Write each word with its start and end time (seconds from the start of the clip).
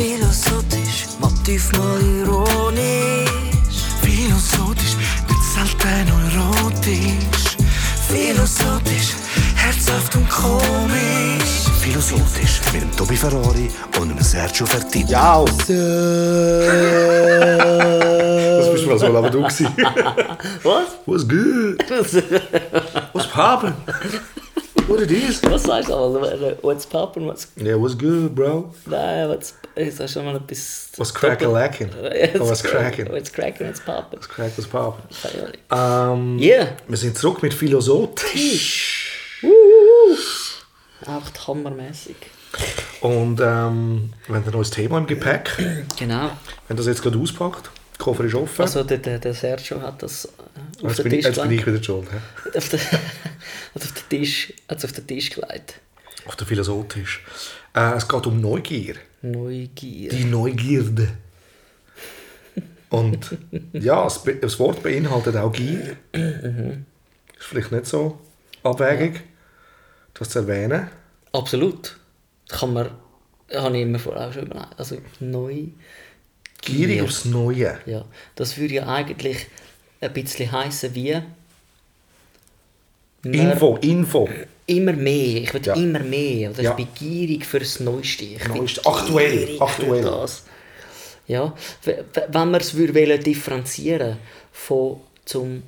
Philosophisch, 0.00 1.08
motiv 1.20 1.70
mal 1.72 2.00
ironisch. 2.00 3.28
Philosophisch, 4.00 4.96
nicht 5.28 5.44
selten 5.52 6.08
erotisch. 6.08 7.58
Philosophisch, 8.08 9.10
herzhaft 9.56 10.16
und 10.16 10.26
komisch. 10.30 11.68
Philosophisch 11.82 12.62
mit 12.72 12.80
dem 12.80 12.96
Tobi 12.96 13.14
Ferrari 13.14 13.70
und 14.00 14.08
dem 14.08 14.22
Sergio 14.22 14.64
Fertitta. 14.64 15.10
Ja. 15.10 15.44
Das 18.56 18.72
bist 18.72 18.86
mal 18.86 18.98
so, 18.98 19.06
aber 19.06 19.28
du. 19.28 19.42
Was? 20.62 20.96
What's 21.04 21.28
good? 21.28 21.78
What's 23.12 23.26
poppin'? 23.26 23.74
What 24.90 25.02
it 25.02 25.12
is? 25.12 25.40
Was 25.44 25.62
sagst 25.62 25.88
du 25.88 25.94
aber? 25.94 26.56
What's 26.62 26.84
poppin'? 26.84 27.24
What's... 27.24 27.46
Yeah, 27.56 27.76
what's 27.76 27.94
good, 27.96 28.34
bro? 28.34 28.74
Nein, 28.86 29.28
what's... 29.28 29.54
Ich 29.76 29.94
sag 29.94 30.10
schon 30.10 30.24
mal. 30.24 30.34
What's 30.34 31.14
crackin'-lackin'? 31.14 31.90
What's 31.94 32.40
Oh, 32.40 32.44
what's 32.48 32.62
crackin'? 32.64 33.08
What's 33.08 33.30
crackin'? 33.30 33.68
What's 33.68 33.78
poppin'? 33.78 34.18
What's 34.18 34.26
crack, 34.26 34.50
what's 34.56 34.66
poppin'? 34.66 35.04
Nicht. 35.08 35.58
Ähm, 35.70 36.38
Yeah. 36.40 36.72
Wir 36.88 36.96
sind 36.96 37.16
zurück 37.16 37.40
mit 37.40 37.54
Philosophisch. 37.54 39.12
Einfach 41.06 41.46
hammermäßig. 41.46 42.16
Und 43.00 43.40
ähm, 43.40 44.12
wir 44.26 44.34
haben 44.34 44.44
ein 44.44 44.50
neues 44.50 44.70
Thema 44.70 44.98
im 44.98 45.06
Gepäck. 45.06 45.52
Genau. 46.00 46.32
Wenn 46.66 46.76
das 46.76 46.86
jetzt 46.86 47.00
gerade 47.02 47.16
auspackt, 47.16 47.70
der 48.00 48.04
Koffer 48.04 48.24
ist 48.24 48.34
offen. 48.34 48.62
Also 48.62 48.82
der, 48.82 48.98
der, 48.98 49.18
der 49.18 49.34
Sergio 49.34 49.80
hat 49.82 50.02
das 50.02 50.28
auf 50.82 50.96
den 50.96 51.10
Tisch 51.10 51.24
jetzt 51.24 51.42
bin 51.42 51.50
ich 51.52 51.64
gelegt. 51.64 51.66
wieder 51.66 51.82
schuld. 51.82 52.08
Auf 52.56 52.68
den, 52.68 52.80
auf 53.74 53.82
den 53.82 54.08
Tisch, 54.08 54.52
hat's 54.68 54.84
auf 54.84 54.92
den 54.92 55.06
Tisch 55.06 55.30
gelegt. 55.30 55.80
Auf 56.26 56.36
der 56.36 56.46
Philosophisch. 56.46 57.24
Äh, 57.74 57.94
es 57.94 58.08
geht 58.08 58.26
um 58.26 58.40
Neugier. 58.40 58.96
Neugier. 59.22 60.10
Die 60.10 60.24
Neugierde. 60.24 61.08
Und 62.88 63.38
ja, 63.72 64.02
das, 64.04 64.24
das 64.40 64.58
Wort 64.58 64.82
beinhaltet 64.82 65.36
auch 65.36 65.52
Gier. 65.52 65.96
Ist 66.12 67.46
vielleicht 67.46 67.70
nicht 67.70 67.86
so 67.86 68.18
abwägig, 68.62 69.20
das 70.14 70.30
zu 70.30 70.40
erwähnen. 70.40 70.88
Absolut. 71.32 71.96
Kann 72.48 72.72
man... 72.72 72.90
Habe 73.54 73.76
ich 73.76 73.82
immer 73.82 73.98
vorher 73.98 74.28
auch 74.28 74.32
schon 74.32 74.46
überlegt. 74.46 74.78
Also 74.78 74.98
neu... 75.20 75.66
Gierig 76.62 76.96
Gier. 76.96 77.04
aufs 77.04 77.24
Neue. 77.24 77.78
Ja, 77.86 78.04
das 78.36 78.56
würde 78.56 78.74
ja 78.74 78.86
eigentlich 78.86 79.46
ein 80.00 80.12
bisschen 80.12 80.50
heißen 80.50 80.94
wie... 80.94 81.20
Info, 83.22 83.76
Info. 83.82 84.28
Immer 84.66 84.92
mehr. 84.94 85.42
Ich 85.42 85.52
will 85.52 85.60
Ja. 85.64 85.74
immer 85.74 85.98
mehr. 86.00 86.50
Oder 86.50 86.62
Ja. 86.62 86.70
ich 86.70 86.76
bin 86.76 86.88
gierig 86.94 87.44
fürs 87.44 87.80
Neueste. 87.80 88.24
Ich 88.24 88.48
Neueste. 88.48 88.84
Aktuell, 88.86 89.56
aktuell. 89.60 90.02
Das. 90.02 90.44
Ja, 91.26 91.54
wenn 91.84 92.50
man 92.50 92.60
es 92.60 92.74
würde 92.74 93.18
differenzieren 93.18 94.16
von 94.52 95.00
zum, 95.24 95.62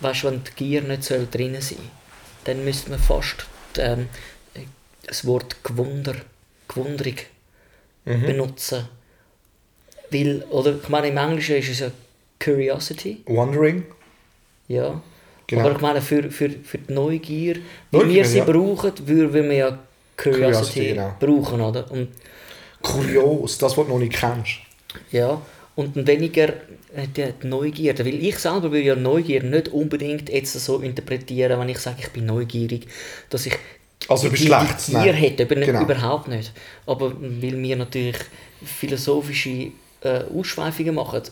weißt, 0.00 0.24
wenn 0.24 0.42
die 0.44 0.50
Gier 0.54 0.82
nicht 0.82 1.04
soll 1.04 1.26
drin 1.30 1.56
sein, 1.60 1.78
dann 2.44 2.64
müsste 2.64 2.90
man 2.90 2.98
fast 2.98 3.46
ähm, 3.78 4.08
das 5.06 5.26
Wort 5.26 5.56
Gewunder, 5.64 6.14
Gewunderung 6.68 7.16
Mhm. 8.04 8.26
benutzen. 8.26 8.88
Weil, 10.12 10.44
oder 10.50 10.74
ich 10.82 10.88
meine, 10.88 11.08
im 11.08 11.16
Englischen 11.16 11.56
ist 11.56 11.68
es 11.70 11.80
ja 11.80 11.90
Curiosity, 12.40 13.22
Wondering. 13.26 13.84
ja. 14.68 15.02
Genau. 15.48 15.62
Aber 15.66 15.72
ich 15.72 15.80
meine, 15.80 16.00
für, 16.00 16.30
für, 16.30 16.48
für 16.50 16.78
die 16.78 16.92
Neugier, 16.94 17.56
Neugier, 17.90 18.08
wir 18.08 18.24
sie 18.24 18.38
ja. 18.38 18.44
brauchen, 18.44 18.92
würden 19.06 19.50
wir 19.50 19.56
ja 19.56 19.78
Curiosity, 20.16 20.40
Curiosity, 20.40 20.86
genau. 20.94 21.16
brauchen, 21.20 21.60
oder? 21.60 21.90
Und, 21.90 22.08
Kurios, 22.80 23.58
das, 23.58 23.76
was 23.76 23.86
du 23.86 23.92
noch 23.92 23.98
nicht 23.98 24.12
kennst. 24.14 24.60
ja, 25.10 25.40
und 25.74 26.06
weniger 26.06 26.48
äh, 26.94 27.06
die, 27.16 27.46
Neugierde. 27.46 28.04
Weil 28.04 28.24
ich 28.24 28.38
selber 28.38 28.64
würde 28.72 28.80
ja 28.82 28.96
Neugier 28.96 29.42
nicht 29.42 29.68
unbedingt 29.68 30.28
jetzt 30.30 30.52
so 30.52 30.78
interpretieren, 30.80 31.58
wenn 31.60 31.68
ich 31.68 31.78
sage, 31.78 31.98
ich 32.00 32.08
bin 32.10 32.26
neugierig, 32.26 32.86
dass 33.30 33.46
ich 33.46 33.54
Also 34.08 34.28
die, 34.28 34.46
etwas 34.46 34.86
die 34.86 34.92
Gier 34.92 35.12
hätte, 35.12 35.44
aber 35.44 35.54
Genau. 35.56 35.82
überhaupt 35.82 36.28
nicht. 36.28 36.52
Aber 36.86 37.12
weil 37.20 37.62
wir 37.62 37.76
natürlich 37.76 38.18
philosophische 38.64 39.72
äh, 40.04 40.22
Ausschweifungen 40.36 40.94
machen, 40.94 41.22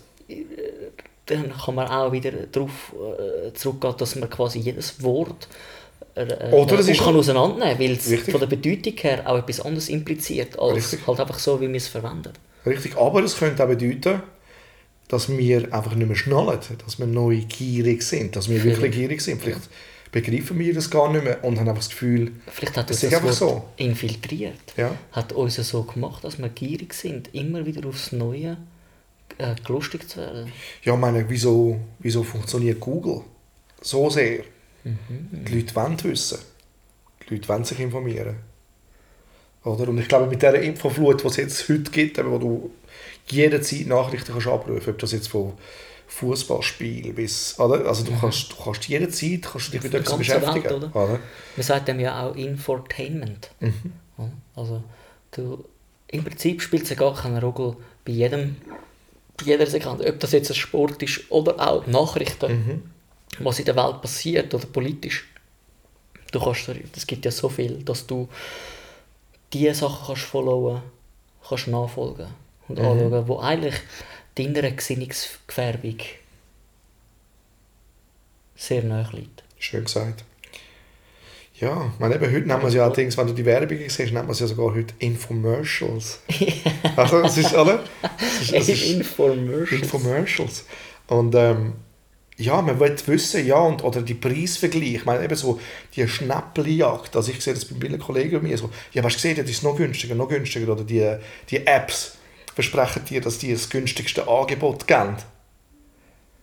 dann 1.27 1.53
kann 1.57 1.75
man 1.75 1.89
auch 1.89 2.13
wieder 2.13 2.33
darauf 2.51 2.93
äh, 3.49 3.53
zurückgehen, 3.55 3.95
dass 3.99 4.17
man 4.17 4.29
quasi 4.31 4.59
jedes 4.59 5.03
Wort 5.03 5.49
äh, 6.15 6.25
Oder 6.53 6.79
es 6.81 6.89
äh, 6.89 6.93
ist- 6.93 7.03
kann 7.03 7.15
auseinandernehmen, 7.17 7.79
weil 7.79 7.93
es 7.93 8.29
von 8.29 8.41
der 8.41 8.47
Bedeutung 8.49 8.95
her 8.99 9.23
auch 9.29 9.39
etwas 9.39 9.61
anderes 9.61 9.89
impliziert, 9.89 10.59
als 10.59 10.75
Richtig. 10.93 11.07
halt 11.07 11.21
einfach 11.21 11.39
so, 11.39 11.61
wie 11.61 11.69
wir 11.69 11.77
es 11.77 11.89
verwenden. 11.89 12.33
Richtig, 12.67 12.97
aber 12.97 13.23
es 13.23 13.37
könnte 13.39 13.63
auch 13.65 13.69
bedeuten, 13.69 14.23
dass 15.09 15.29
wir 15.29 15.73
einfach 15.73 15.95
nicht 15.95 16.07
mehr 16.07 16.17
schnallen, 16.17 16.59
dass 16.85 16.99
wir 16.99 17.07
neugierig 17.07 18.03
sind, 18.03 18.37
dass 18.37 18.49
wir 18.49 18.63
wirklich 18.63 18.93
gierig 18.95 19.21
sind. 19.21 19.41
Vielleicht 19.43 19.69
begreifen 20.13 20.59
wir 20.59 20.75
das 20.75 20.91
gar 20.91 21.13
nicht 21.13 21.25
mehr 21.25 21.43
und 21.45 21.59
haben 21.59 21.69
einfach 21.69 21.83
das 21.83 21.91
Gefühl, 21.91 22.33
Vielleicht 22.51 22.77
hat 22.77 22.91
Das 22.91 23.01
das 23.01 23.15
einfach 23.15 23.41
Wort 23.41 23.65
infiltriert. 23.77 24.75
Ja. 24.77 24.97
Hat 25.13 25.33
uns 25.33 25.57
so 25.57 25.83
gemacht, 25.85 26.25
dass 26.25 26.39
wir 26.39 26.49
gierig 26.49 26.95
sind, 26.95 27.35
immer 27.35 27.65
wieder 27.67 27.89
aufs 27.89 28.13
Neue 28.13 28.57
äh, 29.39 29.55
lustig 29.69 30.09
zu 30.09 30.19
werden. 30.19 30.53
ja, 30.83 30.95
ich 30.95 31.01
meine, 31.01 31.29
wieso, 31.29 31.79
wieso 31.99 32.23
funktioniert 32.23 32.81
Google 32.81 33.23
so 33.81 34.11
sehr? 34.11 34.43
Die 34.85 35.55
Leute 35.55 35.75
wollen 35.75 36.03
wissen. 36.05 36.39
Die 37.29 37.35
Leute 37.35 37.49
wollen 37.49 37.65
sich 37.65 37.79
informieren. 37.79 38.37
Oder? 39.65 39.89
Und 39.89 39.99
ich 39.99 40.09
glaube, 40.09 40.27
mit 40.27 40.41
dieser 40.41 40.61
Infoflut, 40.61 41.23
die 41.23 41.27
es 41.27 41.37
jetzt 41.37 41.69
heute 41.69 41.91
gibt, 41.91 42.19
eben, 42.19 42.31
wo 42.31 42.39
du 42.39 42.71
jederzeit 43.27 43.87
Nachrichten 43.87 44.33
kannst 44.33 44.47
abrufen 44.47 44.75
kannst, 44.75 44.89
ob 44.89 44.99
das 44.99 45.13
jetzt 45.13 45.29
von 45.29 45.53
Fußballspiel 46.11 47.13
bis. 47.13 47.59
Oder? 47.59 47.87
Also 47.87 48.05
du 48.05 48.13
kannst, 48.19 48.53
du 48.53 48.57
kannst 48.63 48.87
jederzeit 48.89 49.43
kannst 49.43 49.69
du 49.69 49.73
dich 49.73 49.83
mit 49.85 49.95
etwas 49.95 50.19
beschäftigen. 50.19 50.65
Welt, 50.65 50.73
oder? 50.73 50.97
oder? 50.97 51.19
Man 51.57 51.63
sagt 51.65 51.89
dem 51.89 52.01
ja 52.01 52.27
auch 52.27 52.35
Infotainment. 52.35 53.51
Mhm. 53.61 53.93
Also 54.55 54.83
du, 55.31 55.65
im 56.09 56.25
Prinzip 56.25 56.61
spielt 56.63 56.83
es 56.83 56.91
ja 56.91 56.97
gar 56.97 57.15
keine 57.15 57.41
Rolle 57.41 57.77
bei 58.05 58.13
jedem, 58.13 58.57
bei 59.39 59.45
jeder 59.47 59.67
Sekunde, 59.67 60.07
ob 60.07 60.19
das 60.21 60.33
jetzt 60.33 60.51
ein 60.51 60.55
Sport 60.57 61.03
ist 61.03 61.31
oder 61.31 61.59
auch 61.59 61.87
Nachrichten, 61.87 62.53
Mhm. 63.39 63.45
was 63.45 63.59
in 63.61 63.65
der 63.65 63.77
Welt 63.77 64.03
passiert 64.03 64.53
oder 64.53 64.67
politisch. 64.67 65.27
Du 66.33 66.41
kannst, 66.41 66.69
es 66.97 67.07
gibt 67.07 67.25
ja 67.25 67.31
so 67.31 67.49
viel, 67.49 67.83
dass 67.85 68.07
du 68.07 68.29
diese 69.53 69.75
Sachen 69.75 70.07
kannst 70.07 70.23
followen, 70.23 70.83
kannst 71.49 71.69
nachfolgen 71.69 72.27
und 72.69 72.79
Mhm. 72.79 72.85
anschauen, 72.85 73.29
wo 73.29 73.39
eigentlich 73.39 73.75
deiner 74.41 74.71
Gesinnungsgefärbung 74.71 75.99
sehr 78.57 78.83
nahe 78.83 79.09
liegt. 79.13 79.43
Schön 79.59 79.85
gesagt. 79.85 80.25
Ja, 81.61 81.93
meine, 81.99 82.15
eben, 82.15 82.25
heute 82.25 82.47
nennen 82.47 82.63
wir 82.63 82.69
es 82.69 82.75
ja 82.75 82.85
allerdings, 82.85 83.19
wenn 83.19 83.27
du 83.27 83.35
die 83.35 83.45
Werbung 83.45 83.77
siehst, 83.77 83.99
nennt 83.99 84.15
man 84.15 84.31
es 84.31 84.41
ja 84.41 84.47
sogar 84.47 84.75
heute 84.75 84.95
Infomercials. 84.99 86.21
also, 86.97 87.21
es 87.21 87.37
ist, 87.37 87.55
oder? 87.55 87.85
Es 88.19 88.41
ist, 88.41 88.53
es 88.53 88.69
ist 88.71 88.91
Infomercials. 88.93 89.83
Infomercials. 89.83 90.65
Und 91.09 91.35
ähm, 91.35 91.75
ja, 92.39 92.63
man 92.63 92.81
will 92.81 92.97
wissen, 93.07 93.47
ja, 93.47 93.59
und, 93.59 93.85
oder 93.85 94.01
die 94.01 94.15
Preisvergleich. 94.15 94.95
Ich 94.95 95.05
meine, 95.05 95.23
eben 95.23 95.37
so 95.37 95.61
die 95.95 96.09
Schnäppeljagd. 96.09 97.15
Also 97.15 97.31
ich 97.31 97.43
sehe 97.43 97.53
das 97.53 97.67
bei 97.67 97.77
vielen 97.79 98.01
Kollegen 98.01 98.41
bei 98.41 98.49
mir 98.49 98.57
so, 98.57 98.71
ja, 98.93 99.03
hast 99.03 99.17
du 99.17 99.17
gesehen, 99.17 99.37
das 99.37 99.51
ist 99.51 99.63
noch 99.63 99.77
günstiger, 99.77 100.15
noch 100.15 100.29
günstiger. 100.29 100.73
Oder 100.73 100.85
die, 100.85 101.17
die 101.51 101.67
Apps 101.67 102.17
versprechen 102.63 103.05
dir, 103.07 103.21
dass 103.21 103.39
die 103.39 103.53
das 103.53 103.71
günstigste 103.71 104.29
Angebot 104.29 104.87
geben. 104.87 105.17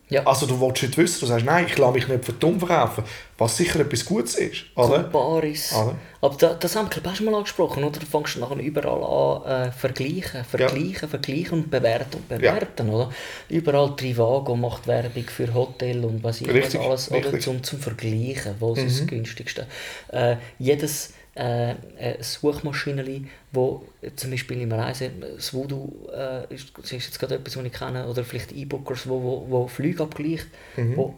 Ja. 0.10 0.26
Also 0.26 0.46
du 0.46 0.60
willst 0.62 0.84
nicht 0.84 0.98
wissen, 0.98 1.20
du 1.20 1.26
sagst, 1.26 1.46
nein, 1.46 1.66
ich 1.68 1.78
lasse 1.78 1.92
mich 1.92 2.08
nicht 2.08 2.24
für 2.24 2.32
dumm 2.32 2.60
verkaufen, 2.60 3.04
was 3.38 3.58
sicher 3.58 3.82
etwas 3.82 4.06
Gutes 4.06 4.36
ist. 4.36 4.64
Oder? 4.76 5.00
Baris. 5.04 5.74
Oder? 5.74 5.96
Aber 6.22 6.36
da, 6.38 6.54
das 6.54 6.78
haben 6.78 6.90
wir 6.90 7.02
glaube 7.02 7.14
ich, 7.14 7.22
mal 7.22 7.36
angesprochen, 7.36 7.84
oder? 7.84 8.00
Du 8.00 8.06
fängst 8.06 8.38
nachher 8.38 8.58
überall 8.58 9.04
an 9.04 9.68
äh, 9.68 9.72
vergleichen, 9.74 10.46
vergleichen, 10.46 11.10
vergleichen 11.10 11.64
und 11.64 11.70
bewerten 11.70 12.16
und 12.16 12.30
bewerten, 12.30 12.90
oder? 12.90 13.12
Überall 13.50 13.98
Trivago 13.98 14.56
macht 14.56 14.88
Werbung 14.88 15.26
für 15.26 15.54
Hotel 15.54 16.06
und 16.06 16.24
was 16.24 16.40
ich 16.40 16.50
alles, 16.80 17.12
oder? 17.12 17.34
Mhm. 17.34 17.42
Zum, 17.42 17.64
zum 17.64 17.80
Vergleichen, 17.80 18.56
wo 18.60 18.76
ist 18.76 19.02
das 19.02 19.08
günstigste. 19.08 19.68
Äh, 20.08 20.38
jedes 20.58 21.14
äh, 21.38 21.72
äh, 22.00 22.22
Suchmaschinenli, 22.22 23.28
wo 23.52 23.84
zum 24.16 24.32
Beispiel 24.32 24.62
im 24.62 24.72
Reise, 24.72 25.12
das 25.36 25.54
Voodoo 25.54 26.08
äh, 26.14 26.54
ist, 26.54 26.72
das 26.78 26.92
ist 26.92 27.06
jetzt 27.06 27.20
gerade 27.20 27.36
etwas, 27.36 27.56
was 27.58 27.64
ich 27.66 27.74
kenne, 27.74 28.08
oder 28.08 28.24
vielleicht 28.24 28.52
E-Bookers, 28.52 29.08
wo, 29.08 29.22
wo, 29.22 29.46
wo 29.50 29.68
Flüge 29.68 30.04
abgleicht, 30.04 30.48
Mhm. 30.76 30.98
wo, 30.98 31.14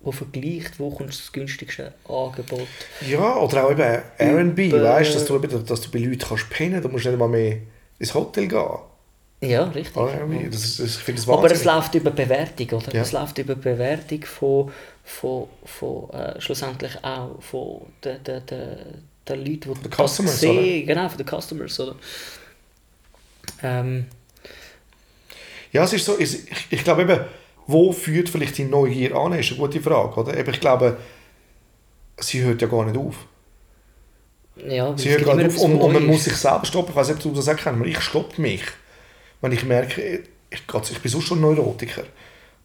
wo 0.00 0.12
vergleicht, 0.12 0.78
wo 0.78 0.90
kommt 0.90 1.10
das 1.10 1.32
günstigste 1.32 1.92
Angebot. 2.08 2.68
Ja, 3.08 3.36
oder 3.36 3.64
auch 3.66 3.70
eben 3.72 4.02
R&B, 4.18 4.72
weißt 4.72 5.14
dass 5.14 5.24
du, 5.26 5.38
dass 5.38 5.80
du 5.80 5.90
bei 5.90 5.98
Leuten 5.98 6.18
kannst 6.18 6.50
pennen, 6.50 6.80
du 6.82 6.88
musst 6.88 7.06
nicht 7.06 7.18
mal 7.18 7.28
mehr 7.28 7.58
ins 7.98 8.14
Hotel 8.14 8.46
gehen. 8.46 8.64
Ja, 9.40 9.64
richtig. 9.64 9.96
R&B, 9.96 10.48
das, 10.50 10.64
ist- 10.64 10.80
das, 10.80 10.86
ich 10.96 11.02
finde 11.02 11.20
das 11.20 11.28
Aber 11.28 11.50
es 11.50 11.64
läuft 11.64 11.94
über 11.94 12.10
Bewertung, 12.10 12.78
oder? 12.80 12.92
Ja. 12.94 13.02
Es 13.02 13.12
läuft 13.12 13.38
über 13.38 13.54
Bewertung 13.54 14.24
von, 14.24 14.72
von, 15.04 15.46
von 15.64 16.10
äh, 16.10 16.40
schlussendlich 16.40 17.04
auch 17.04 17.40
von 17.40 17.82
den, 18.04 18.22
den, 18.24 18.46
den, 18.46 18.76
den 19.28 19.44
Leuten, 19.44 19.74
die 19.74 19.82
den 19.88 19.92
Customers, 19.92 20.40
sehen, 20.40 20.86
genau, 20.86 21.08
von 21.08 21.18
den 21.18 21.26
Customers, 21.26 21.78
oder? 21.80 21.96
Ähm, 23.62 24.06
Ja, 25.72 25.84
es 25.84 25.92
ist 25.92 26.04
so, 26.04 26.18
ich, 26.18 26.38
ich 26.70 26.84
glaube 26.84 27.02
eben, 27.02 27.20
wo 27.66 27.92
führt 27.92 28.28
vielleicht 28.28 28.58
die 28.58 28.64
Neugier 28.64 29.14
an, 29.14 29.32
ist 29.34 29.50
eine 29.50 29.58
gute 29.60 29.80
Frage, 29.80 30.14
oder? 30.20 30.36
Eben, 30.36 30.50
ich 30.52 30.60
glaube, 30.60 30.98
sie 32.18 32.42
hört 32.42 32.62
ja 32.62 32.68
gar 32.68 32.84
nicht 32.86 32.96
auf. 32.98 33.26
ja, 34.56 34.96
Sie 34.96 35.10
hört 35.10 35.24
gar 35.24 35.36
nicht 35.36 35.46
auf 35.48 35.58
und, 35.58 35.78
und 35.80 35.92
man 35.92 36.06
muss 36.06 36.24
sich 36.24 36.36
selber 36.36 36.64
stoppen. 36.64 36.90
Ich 36.90 36.96
weiß 36.96 37.08
nicht, 37.08 37.16
ob 37.18 37.22
du 37.22 37.36
das 37.36 37.48
auch 37.48 37.56
kennst, 37.56 37.66
aber 37.80 37.86
ich 37.86 38.00
stoppe 38.00 38.40
mich. 38.40 38.62
Wenn 39.40 39.52
ich 39.52 39.64
merke, 39.64 40.24
ich, 40.50 40.60
ich, 40.60 40.90
ich 40.90 41.00
bin 41.00 41.10
sonst 41.10 41.26
schon 41.26 41.40
Neurotiker. 41.40 42.02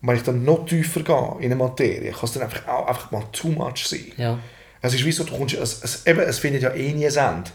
Und 0.02 0.08
wenn 0.10 0.18
ich 0.18 0.24
dann 0.24 0.44
noch 0.44 0.66
tiefer 0.66 1.02
gehe 1.02 1.36
in 1.40 1.46
eine 1.46 1.56
Materie, 1.56 2.12
kann 2.12 2.24
es 2.26 2.34
dann 2.34 2.44
einfach, 2.44 2.68
auch, 2.68 2.88
einfach 2.88 3.12
mal 3.12 3.24
too 3.32 3.50
much 3.50 3.86
sein. 3.88 4.12
Ja. 4.18 4.40
Es 4.84 4.94
ist 4.94 5.06
wie 5.06 5.12
so, 5.14 5.24
du 5.24 5.36
kommst, 5.36 5.56
es, 5.56 5.82
es, 5.82 6.06
eben, 6.06 6.20
es 6.20 6.40
findet 6.40 6.62
ja 6.62 6.74
eh 6.74 6.92
nie 6.92 7.08
ein 7.08 7.16
Ende. 7.16 7.52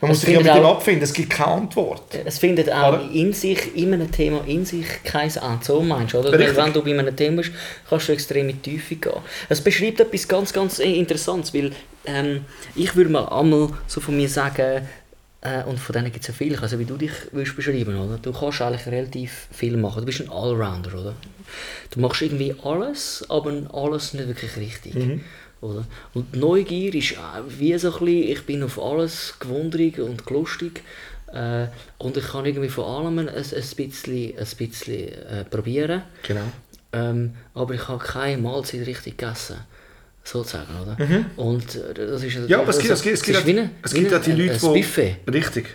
Man 0.00 0.10
Es 0.12 0.18
muss 0.18 0.20
sich 0.20 0.34
ja 0.34 0.40
mit 0.40 0.54
dem 0.54 0.64
abfinden, 0.64 1.02
es 1.02 1.12
gibt 1.14 1.30
keine 1.30 1.52
Antwort. 1.52 2.14
Es 2.24 2.38
findet 2.38 2.70
auch 2.70 2.92
Oder? 2.92 3.10
in 3.10 3.32
sich, 3.32 3.74
in 3.74 3.94
einem 3.94 4.12
Thema 4.12 4.42
in 4.46 4.64
sich 4.66 4.86
kein 5.02 5.30
Ende. 5.30 5.58
So 5.62 5.80
meinst 5.80 6.12
du, 6.12 6.18
oder? 6.18 6.38
Richtig. 6.38 6.56
wenn 6.56 6.72
du 6.72 6.84
bei 6.84 6.96
einem 6.96 7.16
Thema 7.16 7.38
bist, 7.38 7.52
kannst 7.88 8.08
du 8.08 8.12
extrem 8.12 8.50
in 8.50 8.62
die 8.62 8.70
Tiefe 8.70 8.96
gehen. 8.96 9.12
Es 9.48 9.62
beschreibt 9.62 9.98
etwas 9.98 10.28
ganz, 10.28 10.52
ganz 10.52 10.78
äh, 10.78 10.92
Interessantes, 10.92 11.54
weil 11.54 11.72
ähm, 12.04 12.44
ich 12.76 12.94
würde 12.94 13.10
mal 13.10 13.26
einmal 13.28 13.70
so 13.86 14.00
von 14.00 14.14
mir 14.14 14.28
sagen, 14.28 14.86
äh, 15.40 15.64
und 15.64 15.80
von 15.80 15.94
denen 15.94 16.12
gibt 16.12 16.20
es 16.20 16.28
ja 16.28 16.34
viele, 16.34 16.60
also 16.60 16.78
wie 16.78 16.84
du 16.84 16.96
dich 16.98 17.12
willst 17.32 17.56
beschreiben, 17.56 17.98
oder? 17.98 18.18
Du 18.18 18.32
kannst 18.32 18.60
eigentlich 18.60 18.86
relativ 18.86 19.48
viel 19.52 19.76
machen. 19.78 20.00
Du 20.00 20.06
bist 20.06 20.20
ein 20.20 20.28
Allrounder, 20.28 20.92
oder? 20.94 21.14
Du 21.90 22.00
machst 22.00 22.20
irgendwie 22.20 22.54
alles, 22.62 23.24
aber 23.28 23.52
alles 23.72 24.12
nicht 24.12 24.28
wirklich 24.28 24.56
richtig. 24.56 24.94
Oder? 25.60 25.84
Und 26.14 26.34
Neugier 26.36 26.94
ist 26.94 27.18
auch 27.18 27.42
wie 27.58 27.76
so 27.78 27.88
ein 27.92 28.04
bisschen, 28.04 28.28
ich 28.30 28.42
bin 28.46 28.62
auf 28.62 28.80
alles 28.80 29.34
gewundrig 29.40 29.98
und 29.98 30.28
lustig 30.30 30.82
äh, 31.32 31.66
und 31.98 32.16
ich 32.16 32.26
kann 32.28 32.46
irgendwie 32.46 32.68
von 32.68 32.84
allem 32.84 33.18
ein, 33.18 33.28
ein 33.28 33.34
bisschen, 33.76 34.38
ein 34.38 34.46
bisschen 34.56 35.08
äh, 35.08 35.44
probieren. 35.50 36.02
Genau. 36.26 36.42
Ähm, 36.92 37.34
aber 37.54 37.74
ich 37.74 37.86
habe 37.88 38.02
keine 38.02 38.40
Mahlzeit 38.40 38.86
richtig 38.86 39.18
gegessen. 39.18 39.56
Sozusagen, 40.24 40.68
oder? 40.82 40.96
Und 41.36 41.74
äh, 41.74 41.94
das 41.94 42.22
ist 42.22 42.36
Ja, 42.48 42.60
aber 42.60 42.68
es 42.70 42.78
gibt, 42.78 42.90
es 42.90 43.02
gibt, 43.02 43.14
es 43.14 43.22
gibt, 43.22 43.38
ist 43.38 43.46
wie 43.46 43.58
ein- 43.58 43.70
es 43.82 43.94
gibt 43.94 44.10
ja 44.10 44.18
ein- 44.18 44.22
die 44.22 44.32
Leute, 44.32 44.52
ein 44.66 44.74
die... 44.74 44.80
Buffet. 44.80 45.16
Richtig. 45.32 45.66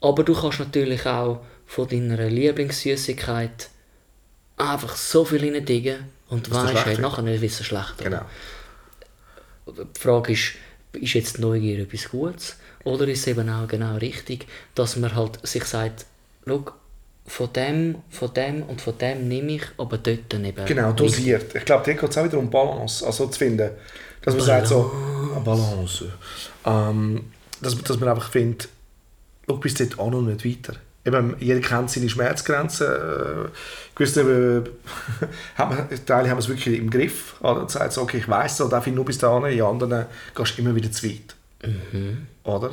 Aber 0.00 0.22
du 0.24 0.34
kannst 0.34 0.58
natürlich 0.58 1.06
auch 1.06 1.40
von 1.66 1.88
deiner 1.88 2.28
Lieblingssüßigkeit 2.28 3.70
einfach 4.58 4.94
so 4.96 5.24
viel 5.24 5.40
reindingen 5.40 6.04
und 6.34 6.46
schlecht 6.46 6.84
hey, 6.84 6.92
wird. 6.92 7.00
nachher 7.00 7.22
nicht 7.22 7.40
wissen 7.40 7.64
schlecht. 7.64 7.94
oder? 8.00 8.10
Genau. 9.66 9.82
Die 9.94 10.00
Frage 10.00 10.32
ist, 10.32 10.52
ist 10.92 11.14
jetzt 11.14 11.38
Neugier 11.38 11.80
etwas 11.80 12.08
Gutes? 12.10 12.56
Oder 12.84 13.08
ist 13.08 13.20
es 13.20 13.26
eben 13.28 13.48
auch 13.48 13.66
genau 13.66 13.96
richtig, 13.96 14.46
dass 14.74 14.96
man 14.96 15.14
halt 15.14 15.44
sich 15.46 15.64
sagt, 15.64 16.04
schau, 16.46 16.64
von 17.26 17.50
dem, 17.54 17.96
von 18.10 18.34
dem 18.34 18.62
und 18.64 18.82
von 18.82 18.98
dem 18.98 19.28
nehme 19.28 19.52
ich, 19.52 19.62
aber 19.78 19.96
dort 19.96 20.20
dann 20.28 20.44
eben 20.44 20.66
Genau, 20.66 20.88
nicht. 20.88 21.00
dosiert. 21.00 21.54
Ich 21.54 21.64
glaube, 21.64 21.82
da 21.86 21.92
geht 21.94 22.10
es 22.10 22.18
auch 22.18 22.24
wieder 22.24 22.38
um 22.38 22.50
Balance. 22.50 23.04
Also 23.06 23.26
zu 23.28 23.38
finden, 23.38 23.70
dass 24.20 24.34
man 24.34 24.44
sagt 24.44 24.66
so, 24.66 24.92
ah, 25.34 25.38
Balance. 25.38 26.12
Ähm, 26.66 27.32
dass, 27.62 27.82
dass 27.82 27.98
man 27.98 28.10
einfach 28.10 28.30
findet, 28.30 28.68
schau 29.48 29.56
bis 29.56 29.72
dort 29.74 29.98
an 29.98 30.12
und 30.14 30.26
nicht 30.26 30.44
weiter. 30.44 30.78
Eben, 31.06 31.36
jeder 31.38 31.60
kennt 31.60 31.90
seine 31.90 32.08
Schmerzgrenzen. 32.08 32.86
Äh, 32.86 33.48
gewisse 33.94 34.64
äh, 35.58 35.96
Teile 36.06 36.30
haben 36.30 36.38
es 36.38 36.48
wirklich 36.48 36.78
im 36.78 36.90
Griff. 36.90 37.34
Oder? 37.40 37.60
Und 37.60 37.70
sagt 37.70 37.96
okay, 37.98 38.18
ich 38.18 38.28
weiss 38.28 38.56
so, 38.56 38.68
darf 38.68 38.86
ich 38.86 38.94
nur 38.94 39.04
bis 39.04 39.18
dahin, 39.18 39.52
in 39.52 39.62
anderen 39.62 40.06
gehst 40.34 40.56
du 40.56 40.62
immer 40.62 40.74
wieder 40.74 40.90
zu 40.90 41.06
weit. 41.06 41.34
Oder? 42.44 42.70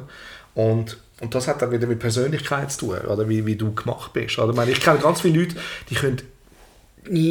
Und, 0.53 0.97
und 1.19 1.35
das 1.35 1.47
hat 1.47 1.61
dann 1.61 1.71
wieder 1.71 1.87
mit 1.87 1.99
Persönlichkeit 1.99 2.71
zu 2.71 2.87
tun, 2.87 2.99
oder? 3.07 3.27
Wie, 3.29 3.45
wie 3.45 3.55
du 3.55 3.73
gemacht 3.73 4.13
bist. 4.13 4.37
Oder? 4.39 4.49
Ich, 4.51 4.55
meine, 4.55 4.71
ich 4.71 4.81
kenne 4.81 4.99
ganz 4.99 5.21
viele 5.21 5.39
Leute, 5.39 5.55
die 5.89 5.95
können 5.95 6.21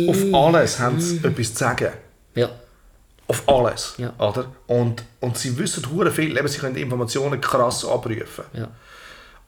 auf 0.09 0.35
alles 0.35 0.81
haben 0.81 1.01
sie 1.01 1.19
etwas 1.19 1.55
zu 1.55 1.59
sagen. 1.59 1.93
Ja, 2.35 2.51
Auf 3.29 3.49
alles. 3.49 3.95
Ja. 3.99 4.13
Oder? 4.19 4.47
Und, 4.67 5.05
und 5.21 5.39
sie 5.39 5.57
wissen 5.57 5.89
hure 5.91 6.11
viel. 6.11 6.37
Eben, 6.37 6.49
sie 6.49 6.59
können 6.59 6.77
Informationen 6.77 7.41
krass 7.41 7.85
abrufen. 7.85 8.45
ja. 8.53 8.69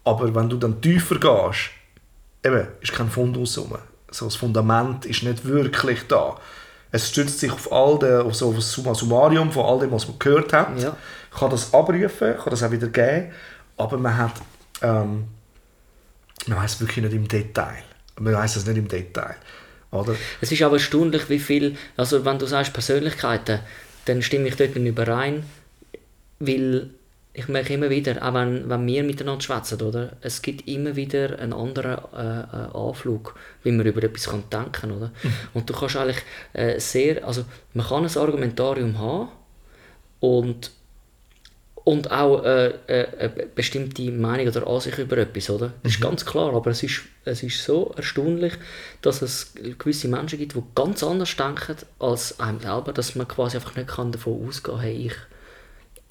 Aber 0.05 0.35
wenn 0.35 0.49
du 0.49 0.57
dann 0.57 0.81
tiefer 0.81 1.19
gehst, 1.19 1.71
eben, 2.45 2.67
ist 2.81 2.93
kein 2.93 3.09
Fundus 3.09 3.59
rum. 3.59 3.77
So, 4.11 4.27
das 4.27 4.37
Fundament 4.37 5.07
ist 5.07 5.23
nicht 5.23 5.45
wirklich 5.45 6.07
da. 6.09 6.37
Es 6.91 7.09
stützt 7.09 7.41
sich 7.41 7.51
auf 7.51 7.73
all 7.73 7.99
den, 7.99 8.21
auf 8.21 8.35
so 8.35 8.53
das 8.53 8.71
Summa 8.71 8.95
Summarium 8.95 9.51
von 9.51 9.65
all 9.65 9.79
dem, 9.79 9.93
was 9.93 10.07
man 10.07 10.19
gehört 10.19 10.53
hat. 10.53 10.79
Ja. 10.79 10.97
Kann 11.31 11.51
das 11.51 11.73
abrufen, 11.73 12.37
kann 12.37 12.51
das 12.51 12.63
auch 12.63 12.71
wieder 12.71 12.89
geben. 12.89 13.33
Aber 13.79 13.97
man 13.97 14.17
hat, 14.17 14.35
ähm, 14.83 15.25
man 16.47 16.59
weiß 16.59 16.81
wirklich 16.81 17.05
nicht 17.05 17.15
im 17.15 17.27
Detail. 17.27 17.83
Man 18.21 18.35
weiß 18.35 18.57
es 18.57 18.67
nicht 18.67 18.77
im 18.77 18.89
Detail. 18.89 19.37
Oder? 19.91 20.15
Es 20.41 20.53
ist 20.53 20.63
aber 20.63 20.77
erstaunlich, 20.77 21.29
wie 21.31 21.39
viel, 21.39 21.77
also 21.97 22.25
wenn 22.25 22.39
du 22.39 22.47
sagst 22.47 22.73
Persönlichkeiten, 22.73 23.61
dann 24.05 24.21
stimme 24.21 24.49
ich 24.49 24.57
dort 24.57 24.75
nicht 24.75 24.87
überein, 24.87 25.45
weil 26.41 26.91
ich 27.35 27.49
merke 27.49 27.73
immer 27.73 27.89
wieder, 27.89 28.23
auch 28.23 28.35
wenn, 28.35 28.69
wenn 28.69 28.87
wir 28.87 29.03
miteinander 29.03 29.41
schwätzen, 29.41 29.81
oder, 29.81 30.13
es 30.21 30.43
gibt 30.43 30.69
immer 30.69 30.97
wieder 30.97 31.39
einen 31.39 31.55
anderen 31.55 31.99
äh, 32.15 32.41
äh, 32.41 32.77
Anflug, 32.77 33.35
wie 33.63 33.73
man 33.73 33.87
über 33.87 34.03
etwas 34.03 34.29
kann 34.29 34.45
denken 34.51 34.93
oder? 34.93 35.13
Und 35.55 35.69
du 35.69 35.73
kannst 35.73 35.97
eigentlich 35.97 36.23
äh, 36.53 36.79
sehr, 36.79 37.27
also 37.27 37.45
man 37.73 37.87
kann 37.87 38.05
ein 38.05 38.17
Argumentarium 38.17 38.99
haben 38.99 39.29
und 40.21 40.73
und 41.85 42.13
auch 42.13 42.45
äh, 42.45 42.69
äh, 42.87 43.07
eine 43.19 43.47
bestimmte 43.47 44.11
Meinung 44.13 44.47
oder 44.47 44.67
Ansicht 44.69 44.99
über 44.99 45.19
etwas, 45.19 45.51
oder? 45.51 45.73
Das 45.83 45.93
ist 45.93 46.01
ganz 46.01 46.25
klar, 46.25 46.55
aber 46.55 46.71
es 46.71 46.83
ist, 46.83 47.03
es 47.25 47.43
ist 47.43 47.65
so 47.65 47.93
erstaunlich, 47.97 48.53
dass 49.01 49.21
es 49.21 49.53
gewisse 49.79 50.07
Menschen 50.07 50.39
gibt, 50.39 50.55
die 50.55 50.63
ganz 50.77 51.03
anders 51.03 51.35
denken 51.35 51.77
als 51.99 52.39
einem 52.39 52.61
selber, 52.61 52.93
dass 52.93 53.17
man 53.17 53.27
quasi 53.27 53.57
einfach 53.57 53.75
nicht 53.75 53.89
kann 53.89 54.13
davon 54.13 54.47
ausgehen 54.47 54.77
kann, 54.77 54.85
hey, 54.85 55.07
ich, 55.07 55.15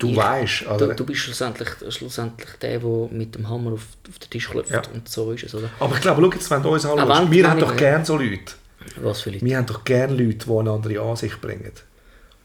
Du 0.01 0.09
ich, 0.09 0.17
weißt, 0.17 0.61
du, 0.61 0.69
oder? 0.71 0.93
du 0.95 1.05
bist 1.05 1.19
schlussendlich, 1.21 1.69
schlussendlich 1.89 2.49
der, 2.61 2.79
der 2.79 3.07
mit 3.11 3.35
dem 3.35 3.47
Hammer 3.47 3.73
auf, 3.73 3.85
auf 4.09 4.19
den 4.19 4.29
Tisch 4.29 4.49
klopft 4.49 4.71
Ja. 4.71 4.81
und 4.93 5.07
so 5.07 5.31
ist 5.31 5.43
es, 5.43 5.53
oder? 5.55 5.69
Aber 5.79 5.95
ich 5.95 6.01
glaube, 6.01 6.21
schau 6.21 6.31
jetzt, 6.31 6.49
wenn 6.49 6.63
du 6.63 6.69
uns 6.69 6.85
Ah, 6.85 6.93
anschaust, 6.93 7.31
wir 7.31 7.49
haben 7.49 7.59
doch 7.59 7.75
gerne 7.77 8.05
so 8.05 8.17
Leute. 8.17 8.53
Was 8.97 9.21
für 9.21 9.29
Leute? 9.29 9.45
Wir 9.45 9.57
haben 9.57 9.65
doch 9.67 9.83
gerne 9.83 10.13
Leute, 10.13 10.45
die 10.47 10.51
eine 10.51 10.71
andere 10.71 10.99
Ansicht 11.01 11.39
bringen. 11.39 11.71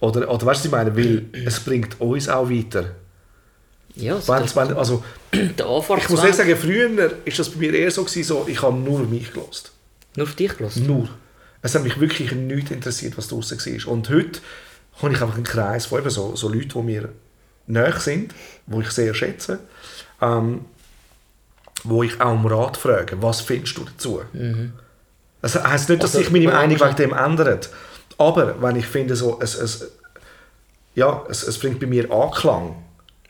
Oder, 0.00 0.30
oder 0.30 0.46
weißt 0.46 0.64
du, 0.66 0.70
was 0.72 0.86
ich 0.86 0.92
meine? 0.92 0.96
Weil 0.96 1.24
es 1.46 1.60
bringt 1.60 1.98
uns 2.00 2.28
auch 2.28 2.50
weiter. 2.50 2.90
Ja, 3.94 4.16
also 4.16 4.32
Wenn, 4.34 4.42
das, 4.42 4.54
wenn, 4.56 4.76
also, 4.76 5.02
der 5.32 5.66
ich 5.98 6.08
muss 6.10 6.20
ehrlich 6.20 6.36
sagen, 6.36 6.56
früher 6.56 7.10
ist 7.24 7.38
das 7.38 7.48
bei 7.48 7.58
mir 7.60 7.72
eher 7.74 7.90
so, 7.90 8.04
gewesen, 8.04 8.24
so 8.24 8.44
ich 8.46 8.60
habe 8.60 8.76
nur 8.76 9.00
mich 9.06 9.32
gelost. 9.32 9.72
nur 10.16 10.26
für 10.26 10.36
dich 10.36 10.56
gelassen. 10.56 10.86
Nur. 10.86 11.08
Es 11.62 11.74
hat 11.74 11.82
mich 11.82 11.98
wirklich 11.98 12.32
nichts 12.32 12.70
interessiert, 12.70 13.16
was 13.16 13.28
draußen 13.28 13.58
war. 13.58 13.92
Und 13.92 14.08
heute 14.10 14.40
habe 15.00 15.14
ich 15.14 15.20
einfach 15.22 15.34
einen 15.34 15.44
Kreis 15.44 15.86
von 15.86 16.00
eben 16.00 16.10
so, 16.10 16.36
so 16.36 16.48
Leuten, 16.48 16.68
die 16.68 16.82
mir 16.82 17.08
nahe 17.66 17.98
sind, 17.98 18.34
die 18.66 18.80
ich 18.80 18.90
sehr 18.90 19.14
schätze, 19.14 19.58
ähm, 20.20 20.64
wo 21.84 22.02
ich 22.02 22.20
auch 22.20 22.32
um 22.32 22.46
Rat 22.46 22.76
frage, 22.76 23.20
was 23.22 23.40
findest 23.40 23.76
du 23.78 23.84
dazu? 23.84 24.22
Das 25.42 25.54
heisst 25.62 25.88
nicht, 25.88 26.02
dass 26.02 26.14
Also, 26.14 26.24
sich 26.24 26.32
meine 26.32 26.48
Meinung 26.52 26.80
wegen 26.80 26.96
dem 26.96 27.12
ändert. 27.12 27.70
Aber 28.18 28.60
wenn 28.62 28.76
ich 28.76 28.86
finde, 28.86 29.14
so, 29.14 29.38
es, 29.40 29.54
es, 29.54 29.90
ja, 30.94 31.24
es, 31.28 31.42
es 31.42 31.58
bringt 31.58 31.78
bei 31.80 31.86
mir 31.86 32.10
Anklang, 32.10 32.76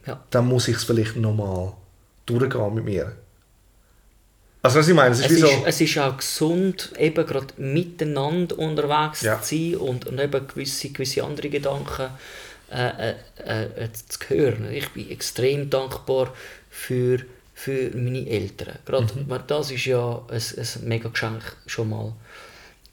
Ja. 0.07 0.21
dann 0.31 0.47
muss 0.47 0.69
ich 0.69 0.77
es 0.77 0.85
vielleicht 0.85 1.17
nochmal 1.17 1.73
durchgehen 2.25 2.75
mit 2.75 2.85
mir. 2.85 3.13
Also 4.63 4.79
was 4.79 4.89
ich 4.89 4.95
meine, 4.95 5.15
es 5.15 5.21
ist 5.21 5.27
Es 5.27 5.33
ist, 5.33 5.41
so... 5.41 5.63
es 5.67 5.81
ist 5.81 5.99
auch 5.99 6.17
gesund, 6.17 6.93
eben 6.99 7.27
gerade 7.27 7.55
miteinander 7.57 8.59
unterwegs 8.59 9.23
Ja. 9.23 9.41
zu 9.41 9.55
sein 9.55 9.77
und, 9.77 10.07
und 10.07 10.19
eben 10.21 10.47
gewisse, 10.49 10.91
gewisse 10.91 11.23
andere 11.25 11.49
Gedanken 11.51 12.09
äh, 12.71 13.11
äh, 13.45 13.65
äh, 13.85 13.89
zu 13.93 14.19
hören. 14.29 14.71
Ich 14.73 14.89
bin 14.91 15.11
extrem 15.11 15.71
dankbar 15.71 16.33
für, 16.71 17.21
für 17.55 17.91
meine 17.97 18.27
Eltern. 18.29 18.79
Gerade, 18.85 19.15
Mhm. 19.15 19.29
weil 19.29 19.43
das 19.47 19.71
ist 19.71 19.85
ja 19.85 20.23
ein, 20.29 20.37
ein 20.37 20.89
mega 20.89 21.09
Geschenk 21.09 21.43
schon 21.67 21.91
mal, 21.91 22.13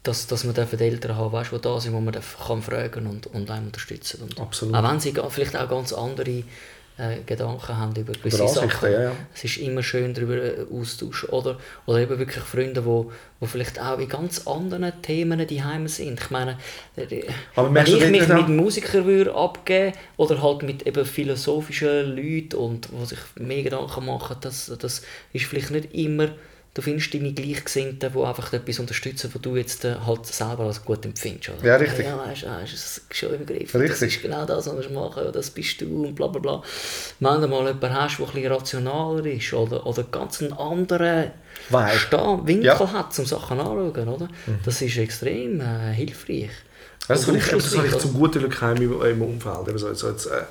dass, 0.03 0.27
dass 0.27 0.43
man 0.43 0.53
Eltern 0.81 1.15
haben, 1.15 1.31
weißt, 1.31 1.51
die 1.51 1.61
da 1.61 1.79
sind, 1.79 1.93
wo 1.93 2.01
man 2.01 2.13
kann 2.45 2.61
fragen 2.61 3.07
und, 3.07 3.27
und 3.27 3.49
einen 3.49 3.67
unterstützen. 3.67 4.21
Und 4.21 4.39
Absolut. 4.39 4.75
Auch 4.75 4.83
wenn 4.91 4.99
sie 4.99 5.13
vielleicht 5.29 5.55
auch 5.55 5.69
ganz 5.69 5.93
andere 5.93 6.43
äh, 6.97 7.17
Gedanken 7.25 7.77
haben 7.77 7.95
über 7.95 8.13
gewisse 8.13 8.43
Ansichten, 8.43 8.69
Sachen. 8.69 8.91
ja, 8.91 9.03
ja. 9.03 9.11
Es 9.33 9.43
ist 9.43 9.57
immer 9.57 9.81
schön, 9.81 10.13
darüber 10.13 10.35
äh, 10.35 10.65
austauschen. 10.71 11.29
Oder, 11.29 11.57
oder 11.85 11.99
eben 11.99 12.19
wirklich 12.19 12.43
Freunde, 12.43 12.85
wo, 12.85 13.11
wo 13.39 13.45
vielleicht 13.45 13.81
auch 13.81 13.97
in 13.97 14.07
ganz 14.07 14.45
anderen 14.47 14.91
Themen 15.01 15.45
daheim 15.47 15.87
sind. 15.87 16.19
Ich 16.19 16.29
meine, 16.29 16.57
äh, 16.95 17.23
Aber 17.55 17.73
wenn 17.73 17.87
ich 17.87 18.09
mich 18.09 18.27
mit 18.27 18.49
Musikern 18.49 19.05
würde 19.05 19.33
abgeben 19.33 19.93
oder 20.17 20.41
halt 20.41 20.63
mit 20.63 20.85
eben 20.85 21.05
philosophischen 21.05 22.15
Leuten 22.15 22.55
und 22.57 22.89
die 22.91 23.05
sich 23.05 23.19
mehr 23.35 23.63
Gedanken 23.63 24.05
machen, 24.05 24.37
das, 24.41 24.71
das 24.79 25.01
ist 25.33 25.45
vielleicht 25.45 25.71
nicht 25.71 25.93
immer 25.93 26.29
du 26.73 26.81
findest 26.81 27.13
deine 27.13 27.33
Gleichgesinnten, 27.33 28.11
die 28.13 28.19
einfach 28.19 28.51
etwas 28.53 28.79
unterstützen, 28.79 29.29
was 29.33 29.41
du 29.41 29.55
jetzt 29.55 29.85
äh, 29.85 29.95
halt 30.05 30.25
selber 30.25 30.63
als 30.65 30.83
gut 30.83 31.05
empfindest. 31.05 31.49
Oder? 31.49 31.65
Ja, 31.67 31.75
richtig. 31.75 32.05
Ja, 32.05 32.17
weißt 32.17 32.43
du, 32.43 32.49
hast 32.49 32.73
es 32.73 33.01
schon 33.11 33.33
im 33.35 33.45
Griff. 33.45 33.73
Richtig. 33.75 33.89
Das 33.91 34.01
ist 34.01 34.21
genau 34.21 34.45
das, 34.45 34.67
was 34.67 34.89
wir 34.89 34.89
machen, 34.89 35.23
das 35.31 35.49
bist 35.51 35.79
du 35.81 36.03
und 36.05 36.15
bla 36.15 36.27
bla 36.27 36.39
bla. 36.39 36.63
Wenn 37.19 37.41
du 37.41 37.47
mal 37.47 37.65
jemanden 37.67 37.93
hast, 37.93 38.17
der 38.17 38.25
ein 38.27 38.33
bisschen 38.33 38.51
rationaler 38.51 39.25
ist 39.25 39.53
oder, 39.53 39.85
oder 39.85 40.03
ganz 40.03 40.41
einen 40.41 40.53
anderen. 40.53 41.31
Steh- 41.69 42.17
Winkel 42.47 42.65
Ja. 42.65 42.79
hat, 42.93 43.17
um 43.19 43.25
Sachen 43.25 43.59
anzuschauen, 43.59 44.07
oder? 44.09 44.27
Das 44.65 44.81
ist 44.81 44.97
extrem 44.97 45.61
äh, 45.61 45.93
hilfreich. 45.93 46.49
Das 47.07 47.27
habe 47.27 47.37
ich, 47.37 47.45
das 47.47 47.77
habe 47.77 47.87
ich 47.87 47.97
zum 47.97 48.13
guten 48.13 48.39
Glück 48.39 48.61
im, 48.61 49.01
im 49.01 49.21
Umfeld. 49.21 49.67
Eben 49.67 49.77
so, 49.77 49.93
so 49.93 50.09
jetzt, 50.09 50.25
äh, 50.25 50.41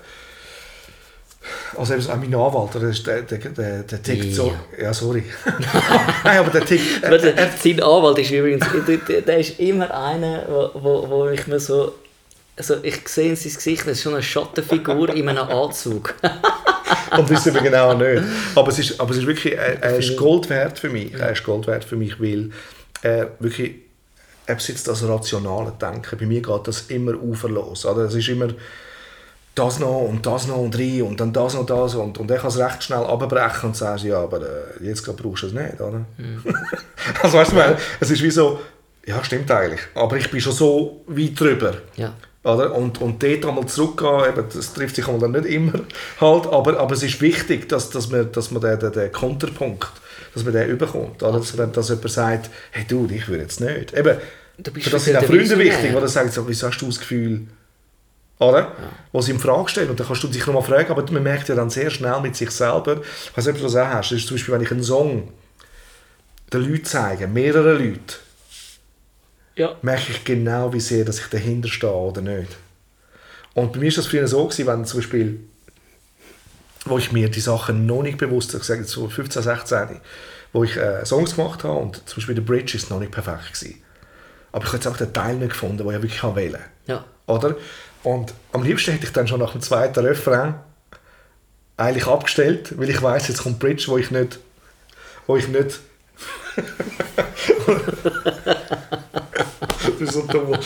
also 1.76 1.92
eben 1.94 2.02
so, 2.02 2.12
auch 2.12 2.16
mein 2.16 2.34
Anwalt, 2.34 2.74
der, 3.06 3.22
der, 3.22 3.38
der, 3.38 3.82
der, 3.82 4.02
tickt 4.02 4.34
so... 4.34 4.52
Ja, 4.80 4.92
sorry. 4.92 5.24
Nein, 6.24 6.38
aber 6.38 6.50
der 6.50 6.64
tickt... 6.64 7.02
Warte, 7.02 7.34
sein 7.62 7.82
Anwalt 7.82 8.18
ist 8.18 8.30
übrigens, 8.30 8.66
der, 8.86 9.20
der- 9.22 9.38
ist 9.38 9.58
immer 9.58 9.92
einer, 9.92 10.44
wo, 10.48 11.08
wo, 11.08 11.28
ich 11.28 11.46
mir 11.46 11.60
so, 11.60 11.94
also 12.56 12.76
ich 12.82 13.08
sehe 13.08 13.30
in 13.30 13.36
sein 13.36 13.52
Gesicht, 13.54 13.82
das 13.82 13.98
ist 13.98 14.02
schon 14.02 14.14
eine 14.14 14.22
Schattenfigur 14.22 15.14
in 15.14 15.28
einem 15.28 15.48
Anzug. 15.48 16.14
Und 17.16 17.28
wissen 17.30 17.54
wir 17.54 17.62
genau 17.62 17.94
nicht. 17.94 18.22
Aber 18.54 18.68
es 18.68 18.78
ist, 18.78 19.00
aber 19.00 19.10
es 19.10 19.18
ist 19.18 19.26
wirklich, 19.26 19.54
er, 19.54 19.82
er 19.82 19.98
ist 19.98 20.16
Gold 20.16 20.48
wert 20.50 20.78
für 20.78 20.88
mich. 20.88 21.14
Er 21.14 21.32
ist 21.32 21.44
Gold 21.44 21.66
wert 21.66 21.84
für 21.84 21.96
mich, 21.96 22.20
weil 22.20 22.50
er 23.02 23.32
wirklich, 23.38 23.76
er 24.46 24.54
besitzt 24.54 24.88
das 24.88 25.06
rationale 25.06 25.72
Denken. 25.80 26.18
Bei 26.18 26.26
mir 26.26 26.40
geht 26.40 26.66
das 26.68 26.82
immer 26.82 27.14
uferlos. 27.14 27.86
Oder? 27.86 28.02
Es 28.02 28.14
ist 28.14 28.28
immer 28.28 28.48
das 29.54 29.78
noch 29.78 30.08
und 30.08 30.24
das 30.24 30.46
noch 30.46 30.58
und 30.58 30.78
rein 30.78 31.02
und 31.02 31.20
dann 31.20 31.32
das 31.32 31.54
noch 31.54 31.66
das 31.66 31.94
und, 31.94 32.18
und 32.18 32.30
er 32.30 32.38
kann 32.38 32.48
es 32.48 32.58
recht 32.58 32.82
schnell 32.82 33.04
abbrechen 33.04 33.68
und 33.68 33.76
sagen, 33.76 34.06
ja, 34.06 34.18
aber 34.18 34.40
äh, 34.40 34.84
jetzt 34.84 35.04
brauchst 35.04 35.42
du 35.42 35.46
es 35.48 35.52
nicht, 35.52 35.80
oder? 35.80 36.04
also 37.22 37.38
weißt 37.38 37.52
du, 37.52 37.56
ich 37.56 37.62
meine, 37.62 37.76
es 38.00 38.10
ist 38.10 38.22
wie 38.22 38.30
so, 38.30 38.60
ja, 39.04 39.22
stimmt 39.22 39.50
eigentlich, 39.50 39.80
aber 39.94 40.16
ich 40.16 40.30
bin 40.30 40.40
schon 40.40 40.52
so 40.52 41.04
weit 41.06 41.38
drüber. 41.38 41.74
Ja. 41.96 42.14
Oder? 42.44 42.74
Und, 42.74 43.00
und 43.00 43.22
dort 43.22 43.44
einmal 43.44 43.66
zurückgehen, 43.66 44.30
eben, 44.30 44.46
das 44.52 44.72
trifft 44.72 44.96
sich 44.96 45.04
dann 45.04 45.30
nicht 45.30 45.46
immer, 45.46 45.74
halt, 46.20 46.46
aber, 46.46 46.78
aber 46.80 46.94
es 46.94 47.02
ist 47.02 47.20
wichtig, 47.20 47.68
dass, 47.68 47.90
dass 47.90 48.10
man, 48.10 48.32
dass 48.32 48.50
man 48.50 48.62
den, 48.62 48.78
den, 48.80 48.92
den 48.92 49.12
Konterpunkt, 49.12 49.92
dass 50.34 50.44
man 50.44 50.52
den 50.52 50.68
überkommt. 50.68 51.22
Oder? 51.22 51.38
Dass, 51.38 51.56
wenn, 51.56 51.72
dass 51.72 51.90
jemand 51.90 52.10
sagt, 52.10 52.50
hey 52.72 52.84
du, 52.88 53.06
ich 53.12 53.28
will 53.28 53.38
jetzt 53.38 53.60
nicht. 53.60 53.92
Eben, 53.96 54.16
Du 54.58 54.70
bist 54.70 54.86
für 54.86 54.92
das 54.92 55.04
sind 55.04 55.16
auch 55.16 55.24
Freunde 55.24 55.58
wichtig, 55.58 55.94
die 55.98 56.08
sagen, 56.08 56.30
so, 56.30 56.46
wieso 56.46 56.68
hast 56.68 56.78
du 56.78 56.86
das 56.86 56.98
Gefühl, 56.98 57.46
oder? 58.48 58.72
Wo 59.12 59.20
sie 59.20 59.32
in 59.32 59.38
Frage 59.38 59.68
stellen. 59.68 59.90
Und 59.90 59.98
dann 60.00 60.06
kannst 60.06 60.22
du 60.22 60.28
dich 60.28 60.46
nochmal 60.46 60.62
fragen, 60.62 60.90
aber 60.90 61.10
man 61.12 61.22
merkt 61.22 61.48
ja 61.48 61.54
dann 61.54 61.70
sehr 61.70 61.90
schnell 61.90 62.20
mit 62.20 62.36
sich 62.36 62.50
selber, 62.50 63.00
ich 63.02 63.36
weiß 63.36 63.46
nicht, 63.46 63.54
ob 63.54 63.58
du 63.60 63.64
das 63.64 63.76
auch 63.76 63.86
hast, 63.88 64.10
das 64.10 64.18
ist 64.18 64.26
zum 64.28 64.36
Beispiel, 64.36 64.54
wenn 64.54 64.62
ich 64.62 64.70
einen 64.70 64.82
Song 64.84 65.32
den 66.52 66.60
Leuten 66.70 66.84
zeige, 66.84 67.26
mehrere 67.28 67.74
Leute, 67.74 68.14
Ja. 69.54 69.76
merke 69.82 70.12
ich 70.12 70.24
genau, 70.24 70.72
wie 70.72 70.80
sehr 70.80 71.04
dass 71.04 71.18
ich 71.18 71.26
dahinter 71.26 71.68
stehe 71.68 71.92
oder 71.92 72.20
nicht. 72.22 72.56
Und 73.54 73.72
bei 73.72 73.78
mir 73.80 73.88
ist 73.88 73.98
das 73.98 74.06
früher 74.06 74.26
so, 74.28 74.44
gewesen, 74.46 74.66
wenn 74.66 74.84
zum 74.84 75.00
Beispiel, 75.00 75.40
wo 76.86 76.98
ich 76.98 77.12
mir 77.12 77.30
die 77.30 77.40
Sachen 77.40 77.86
noch 77.86 78.02
nicht 78.02 78.18
bewusst, 78.18 78.54
ich 78.54 78.62
sage 78.64 78.80
jetzt 78.80 78.92
so 78.92 79.08
15, 79.08 79.42
16, 79.42 80.00
wo 80.52 80.64
ich 80.64 80.76
äh, 80.76 81.04
Songs 81.06 81.36
gemacht 81.36 81.64
habe 81.64 81.74
und 81.78 81.96
zum 82.08 82.16
Beispiel 82.16 82.34
der 82.34 82.42
Bridge 82.42 82.76
ist 82.76 82.90
noch 82.90 82.98
nicht 82.98 83.12
perfekt 83.12 83.52
gewesen. 83.54 83.82
Aber 84.52 84.64
ich 84.64 84.68
habe 84.68 84.76
jetzt 84.78 84.86
auch 84.88 84.96
den 84.96 85.12
Teil 85.12 85.36
nicht 85.36 85.50
gefunden, 85.50 85.78
den 85.78 85.86
ich 85.96 86.02
wirklich 86.02 86.22
wählen 86.36 86.60
Ja. 86.86 87.04
oder? 87.26 87.56
Und 88.02 88.34
am 88.52 88.62
liebsten 88.62 88.92
hätte 88.92 89.04
ich 89.04 89.12
dann 89.12 89.28
schon 89.28 89.40
nach 89.40 89.52
dem 89.52 89.60
zweiten 89.60 90.00
Refrain 90.04 90.54
eigentlich 91.76 92.06
abgestellt, 92.06 92.78
weil 92.78 92.90
ich 92.90 93.00
weiß, 93.02 93.28
jetzt 93.28 93.42
kommt 93.42 93.58
Bridge, 93.58 93.84
wo 93.86 93.98
ich 93.98 94.10
nicht, 94.10 94.38
wo 95.26 95.36
ich 95.36 95.48
nicht. 95.48 95.80
das 99.68 100.00
ist 100.00 100.12
so 100.12 100.26
dumm. 100.26 100.58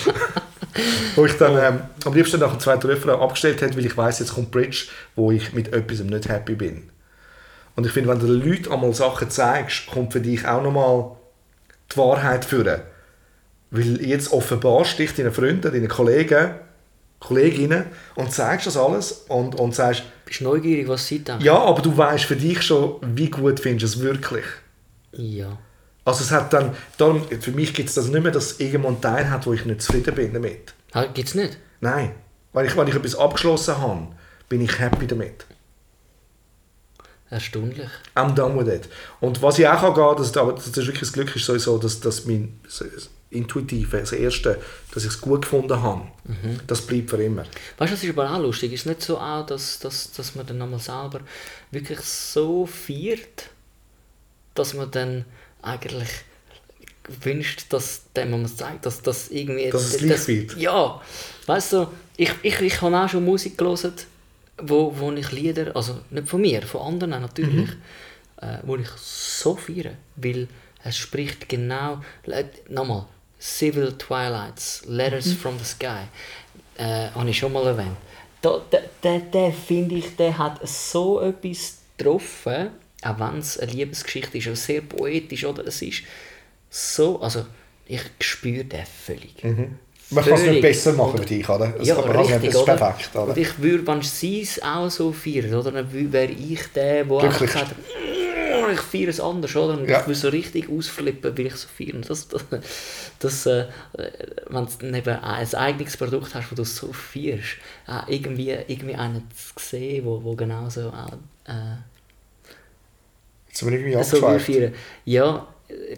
wo 1.15 1.25
ich 1.25 1.37
dann 1.39 1.57
ähm, 1.57 1.81
am 2.05 2.15
liebsten 2.15 2.41
nach 2.41 2.51
dem 2.51 2.61
zweiten 2.61 2.87
Refrain 2.87 3.21
abgestellt 3.21 3.61
hätte, 3.61 3.77
weil 3.77 3.87
ich 3.87 3.97
weiß, 3.97 4.19
jetzt 4.19 4.35
kommt 4.35 4.51
Bridge, 4.51 4.87
wo 5.15 5.31
ich 5.31 5.53
mit 5.53 5.73
etwas 5.73 6.01
nicht 6.01 6.29
happy 6.29 6.55
bin. 6.55 6.91
Und 7.75 7.87
ich 7.87 7.93
finde, 7.93 8.11
wenn 8.11 8.19
du 8.19 8.27
den 8.27 8.43
Leuten 8.49 8.73
einmal 8.73 8.95
Sachen 8.95 9.31
zeigst, 9.31 9.87
kommt 9.87 10.13
für 10.13 10.21
dich 10.21 10.47
auch 10.47 10.63
nochmal 10.63 11.13
die 11.93 11.97
Wahrheit 11.99 12.45
führen. 12.45 12.81
Weil 13.71 14.05
jetzt 14.05 14.33
offenbarst 14.33 14.99
dich 14.99 15.15
deinen 15.15 15.33
Freunden, 15.33 15.73
deinen 15.73 15.89
Kollegen, 15.89 16.55
Kolleginnen 17.27 17.87
und 18.15 18.33
zeigst 18.33 18.67
das 18.67 18.77
alles 18.77 19.25
und, 19.29 19.55
und 19.59 19.75
sagst, 19.75 20.03
Bist 20.25 20.41
neugierig, 20.41 20.89
was 20.89 21.07
sie 21.07 21.21
denken? 21.21 21.45
ja, 21.45 21.59
aber 21.59 21.83
du 21.83 21.97
weißt 21.97 22.25
für 22.25 22.37
dich 22.37 22.63
schon, 22.63 22.97
wie 23.03 23.31
gut 23.31 23.61
findest 23.61 23.95
du 23.95 23.99
es 23.99 24.05
wirklich. 24.05 24.45
Ja. 25.13 25.59
Also 26.05 26.23
es 26.23 26.31
hat 26.31 26.53
dann, 26.53 26.75
darum, 26.99 27.23
für 27.41 27.51
mich 27.51 27.75
gibt 27.75 27.89
es 27.89 27.97
das 27.97 28.07
nicht 28.09 28.23
mehr, 28.23 28.33
dass 28.33 28.53
es 28.53 28.61
irgendwo 28.61 28.89
einen 28.89 29.01
Teil 29.01 29.29
hat, 29.29 29.47
wo 29.47 29.53
ich 29.53 29.65
nicht 29.65 29.83
zufrieden 29.83 30.15
bin 30.15 30.33
damit. 30.33 30.73
Ha, 30.95 31.07
Gibt's 31.07 31.35
nicht? 31.35 31.59
Nein, 31.81 32.13
wenn 32.53 32.65
ich, 32.67 32.77
wenn 32.77 32.87
ich 32.89 32.95
etwas 32.95 33.17
abgeschlossen 33.17 33.79
habe, 33.79 34.09
bin 34.49 34.61
ich 34.61 34.79
happy 34.79 35.07
damit. 35.07 35.47
Erstaunlich. 37.29 37.89
I'm 38.15 38.35
done 38.35 38.57
with 38.57 38.73
it. 38.73 38.89
Und 39.21 39.43
was 39.43 39.59
ich 39.59 39.67
auch 39.67 39.81
kann 39.81 39.95
gehen, 39.95 40.15
das, 40.17 40.37
aber 40.37 40.53
das 40.53 40.67
ist 40.69 40.77
wirklich 40.77 41.01
das 41.01 41.13
Glück, 41.13 41.35
ist 41.35 41.45
sowieso, 41.45 41.77
dass, 41.79 41.99
dass 41.99 42.25
mein 42.25 42.61
Intuitive, 43.31 43.99
das 43.99 44.13
Erste, 44.13 44.61
dass 44.95 45.05
ich 45.05 45.11
es 45.11 45.21
gut 45.21 45.43
gefunden 45.43 45.83
habe, 45.83 46.03
das 46.67 46.83
bleibt 46.83 47.11
für 47.11 47.23
immer. 47.23 47.43
Weißt 47.79 47.93
du, 47.93 47.97
das 47.97 48.05
ist 48.05 48.11
aber 48.11 48.31
auch 48.31 48.41
lustig. 48.41 48.73
Ist 48.73 48.87
nicht 48.87 49.03
so 49.03 49.19
auch, 49.19 49.45
dass, 49.45 49.81
dass, 49.81 50.13
dass 50.13 50.35
man 50.35 50.47
dann 50.47 50.63
einmal 50.63 50.79
selber 50.79 51.21
wirklich 51.71 52.01
so 52.01 52.67
feiert, 52.67 53.51
dass 54.55 54.75
man 54.75 54.91
dann 54.91 55.25
eigentlich 55.63 56.09
wünscht, 57.23 57.73
dass 57.73 58.03
dem 58.15 58.31
man 58.31 58.45
es 58.45 58.57
zeigt, 58.57 58.87
dass 58.87 59.03
das 59.03 59.31
irgendwie... 59.31 59.71
Dass 59.71 59.95
es 59.95 59.99
gleich 59.99 60.29
wird. 60.29 60.57
Ja. 60.57 61.01
Weißt 61.47 61.73
du, 61.73 61.89
ich, 62.17 62.33
ich, 62.43 62.61
ich 62.61 62.81
habe 62.81 62.97
auch 62.97 63.09
schon 63.09 63.25
Musik 63.25 63.59
gelesen, 63.59 63.93
wo, 64.59 64.93
wo 64.99 65.13
ich 65.13 65.33
Lieder, 65.33 65.75
also 65.77 66.01
nicht 66.11 66.29
von 66.29 66.41
mir, 66.41 66.63
von 66.63 66.81
anderen 66.81 67.23
natürlich, 67.23 67.71
äh, 68.41 68.59
wo 68.63 68.77
ich 68.77 68.89
so 68.97 69.57
feiere, 69.57 69.93
weil 70.17 70.49
es 70.83 70.97
spricht 70.97 71.49
genau, 71.49 72.01
nochmal, 72.69 73.07
Civil 73.41 73.93
Twilights, 73.99 74.83
Letters 74.87 75.33
from 75.33 75.59
the 75.59 75.65
Sky, 75.65 76.09
äh, 76.79 77.11
habe 77.11 77.29
ich 77.29 77.39
schon 77.39 77.53
mal 77.53 77.67
erwähnt. 77.67 77.97
Da, 78.43 78.61
der, 78.71 78.83
der, 79.03 79.19
der 79.21 79.53
finde 79.53 79.97
ich, 79.97 80.17
der 80.17 80.37
hat 80.37 80.67
so 80.67 81.21
etwas 81.21 81.79
getroffen, 81.97 82.71
auch 83.03 83.19
wenn 83.19 83.39
es 83.39 83.59
eine 83.59 83.73
Liebesgeschichte 83.73 84.39
ist, 84.39 84.67
sehr 84.67 84.81
poetisch, 84.83 85.45
oder? 85.45 85.67
Es 85.67 85.83
ist 85.83 86.03
so, 86.71 87.21
also 87.21 87.47
ich 87.87 88.03
spüre 88.21 88.65
den 88.65 88.85
völlig. 88.87 89.43
Man 90.11 90.25
kann 90.25 90.35
es 90.35 90.43
nicht 90.43 90.63
besser 90.63 90.93
machen 90.93 91.19
für 91.19 91.25
dich, 91.25 91.49
oder? 91.49 91.69
Das 91.69 91.87
ja, 91.87 91.95
kann 91.97 92.07
man 92.07 92.17
richtig, 92.19 92.43
nicht, 92.43 92.55
das 92.55 92.61
ist 92.61 92.67
perfekt, 92.67 93.11
oder? 93.17 93.29
Und 93.29 93.39
ich 93.39 93.59
würde, 93.59 93.87
wenn 93.87 94.03
sie 94.03 94.43
es 94.43 94.63
auch 94.63 94.89
so 94.89 95.13
feiern, 95.13 95.53
oder, 95.53 95.73
dann 95.73 96.13
wäre 96.13 96.33
ich 96.33 96.61
der, 96.75 97.05
der 97.05 97.19
Glücklich. 97.19 97.57
einfach 97.57 97.75
«Mm, 98.67 98.73
ich 98.75 98.81
feiere 98.81 99.09
es 99.09 99.21
anders, 99.21 99.55
oder? 99.57 99.75
Und 99.79 99.89
Ja. 99.89 100.01
ich 100.01 100.07
will 100.09 100.15
so 100.15 100.29
richtig 100.29 100.69
ausflippen, 100.71 101.37
weil 101.37 101.47
ich 101.47 101.55
so 101.57 101.69
feiere. 101.69 101.95
Und 101.95 102.09
Das, 102.09 102.29
das, 102.29 102.45
das, 103.19 103.47
äh, 103.47 103.67
wenn 104.49 104.67
du 104.67 104.87
eben 104.99 105.19
ein 105.19 105.55
eigenes 105.55 105.97
Produkt 105.97 106.35
hast, 106.35 106.51
das 106.51 106.57
du 106.57 106.65
so 106.65 106.93
feierst, 106.93 107.57
äh, 107.89 108.15
irgendwie, 108.15 108.51
irgendwie 108.51 108.95
einen 108.95 109.29
zu 109.35 109.53
sehen, 109.59 110.05
wo, 110.05 110.23
wo 110.23 110.35
genauso 110.35 110.89
auch 110.91 111.13
äh, 111.47 111.77
Jetzt 113.49 113.59
sind 113.59 113.71
wir 113.71 113.79
irgendwie 113.79 114.05
so 114.05 114.39
feiern. 114.39 114.75
Ja, 115.05 115.49
äh, 115.69 115.97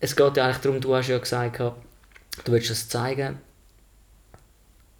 es 0.00 0.14
geht 0.14 0.36
ja 0.36 0.44
eigentlich 0.44 0.58
darum, 0.58 0.80
du 0.80 0.94
hast 0.94 1.08
ja 1.08 1.18
gesagt, 1.18 1.58
du 1.58 1.72
willst 2.52 2.70
es 2.70 2.88
zeigen 2.88 3.38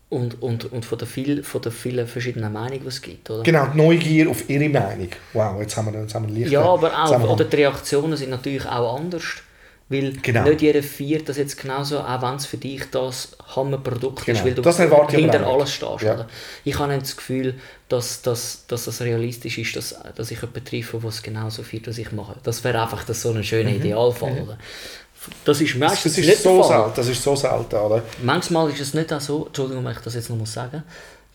und, 0.09 0.41
und, 0.43 0.73
und 0.73 0.85
von, 0.85 0.99
der 0.99 1.09
viel, 1.09 1.43
von 1.43 1.61
der 1.63 1.73
vielen 1.73 2.07
verschiedenen 2.07 2.53
Meinungen, 2.53 2.83
die 2.83 2.89
es 2.89 3.03
gibt, 3.03 3.29
oder? 3.29 3.43
Genau, 3.43 3.67
die 3.67 3.77
Neugier 3.77 4.31
auf 4.31 4.49
ihre 4.49 4.69
Meinung. 4.69 5.09
Wow, 5.33 5.61
jetzt 5.61 5.77
haben 5.77 5.93
wir, 5.93 6.01
jetzt 6.01 6.15
haben 6.15 6.29
wir 6.29 6.35
leichten 6.35 6.53
Ja, 6.53 6.63
aber 6.63 6.93
auch, 7.05 7.29
oder 7.29 7.45
die 7.45 7.57
Reaktionen 7.57 8.17
sind 8.17 8.31
natürlich 8.31 8.67
auch 8.67 8.97
anders. 8.97 9.25
Weil 9.89 10.15
Genau. 10.21 10.43
nicht 10.43 10.63
jeder 10.63 10.83
feiert 10.83 11.29
das 11.29 11.37
jetzt 11.37 11.61
genauso, 11.61 12.01
auch 12.01 12.21
wenn 12.21 12.35
es 12.35 12.47
für 12.47 12.57
dich 12.57 12.83
das 12.91 13.37
Hammerprodukt 13.55 14.27
Genau. 14.27 14.39
ist, 14.39 14.45
weil 14.45 14.55
du 14.55 15.09
hinter 15.17 15.47
alles 15.47 15.73
stehst. 15.73 16.03
Ja. 16.03 16.15
Oder? 16.15 16.29
Ich 16.65 16.77
habe 16.77 16.99
das 16.99 17.17
Gefühl, 17.17 17.55
dass, 17.89 18.21
dass, 18.23 18.67
dass 18.67 18.87
das 18.87 19.01
realistisch 19.01 19.59
ist, 19.59 19.77
dass, 19.77 19.95
dass 20.17 20.33
ich 20.33 20.41
jemanden 20.41 20.65
treffe, 20.65 20.99
der 20.99 21.09
es 21.09 21.23
genauso 21.23 21.63
feiert, 21.63 21.87
was 21.87 21.99
ich 21.99 22.11
mache. 22.11 22.35
Das 22.43 22.65
wäre 22.65 22.83
einfach 22.83 23.05
das 23.05 23.23
so 23.23 23.31
ein 23.31 23.45
schöner 23.45 23.71
Idealfall. 23.71 24.43
Oder? 24.43 24.59
Das 25.45 25.61
ist 25.61 25.75
Mhm. 25.75 25.81
das, 25.81 25.91
meistens 25.93 26.13
das 26.17 26.25
nicht 26.25 26.35
ist 26.35 26.43
so 26.43 26.55
der 26.57 26.65
Fall. 26.65 26.79
selten, 26.85 26.93
das 26.97 27.09
ist 27.09 27.23
so 27.23 27.37
selten, 27.37 27.75
oder? 27.77 28.03
Manchmal 28.23 28.71
ist 28.71 28.81
es 28.81 28.95
nicht 28.95 29.13
auch 29.13 29.21
so, 29.21 29.47
Entschuldigung, 29.47 29.85
wenn 29.85 29.93
ich 29.93 29.99
das 29.99 30.15
jetzt 30.15 30.31
noch 30.31 30.37
mal 30.37 30.47
sagen, 30.47 30.83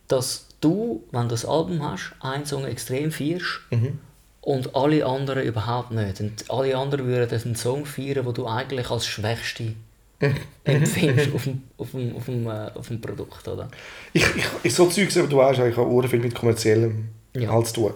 dass 0.08 0.46
du, 0.62 1.04
wenn 1.12 1.24
du 1.24 1.28
das 1.30 1.46
Album 1.46 1.82
hast, 1.84 2.14
einen 2.22 2.46
Song 2.46 2.66
extrem 2.66 3.12
feierst 3.12 3.62
Mhm. 3.72 4.00
und 4.42 4.76
alle 4.76 5.06
anderen 5.06 5.44
überhaupt 5.44 5.92
nicht. 5.92 6.20
Und 6.20 6.50
alle 6.50 6.76
anderen 6.78 7.06
würden 7.08 7.42
einen 7.44 7.56
Song 7.56 7.86
feiern, 7.86 8.26
den 8.26 8.34
du 8.34 8.48
eigentlich 8.48 8.90
als 8.90 9.06
schwächste 9.08 9.74
Mhm. 10.20 10.36
empfindest 10.66 11.34
auf 11.34 11.44
dem, 11.46 11.64
auf 11.78 11.92
dem, 11.92 12.16
auf 12.16 12.26
dem, 12.26 12.46
äh, 12.48 12.70
auf 12.76 12.88
dem 12.88 13.02
Produkt. 13.02 13.48
Oder? 13.48 13.70
Ich, 14.14 14.24
ich, 14.36 14.46
ich 14.64 14.76
so 14.76 14.88
Zeugs, 14.88 15.18
aber 15.18 15.28
du 15.28 15.38
weißt, 15.38 15.60
ich 15.62 15.76
habe 15.78 15.88
auch 15.88 16.08
viel 16.08 16.20
mit 16.20 16.36
kommerziellem 16.36 17.10
Ja. 17.36 17.64
zu 17.64 17.74
tun. 17.74 17.94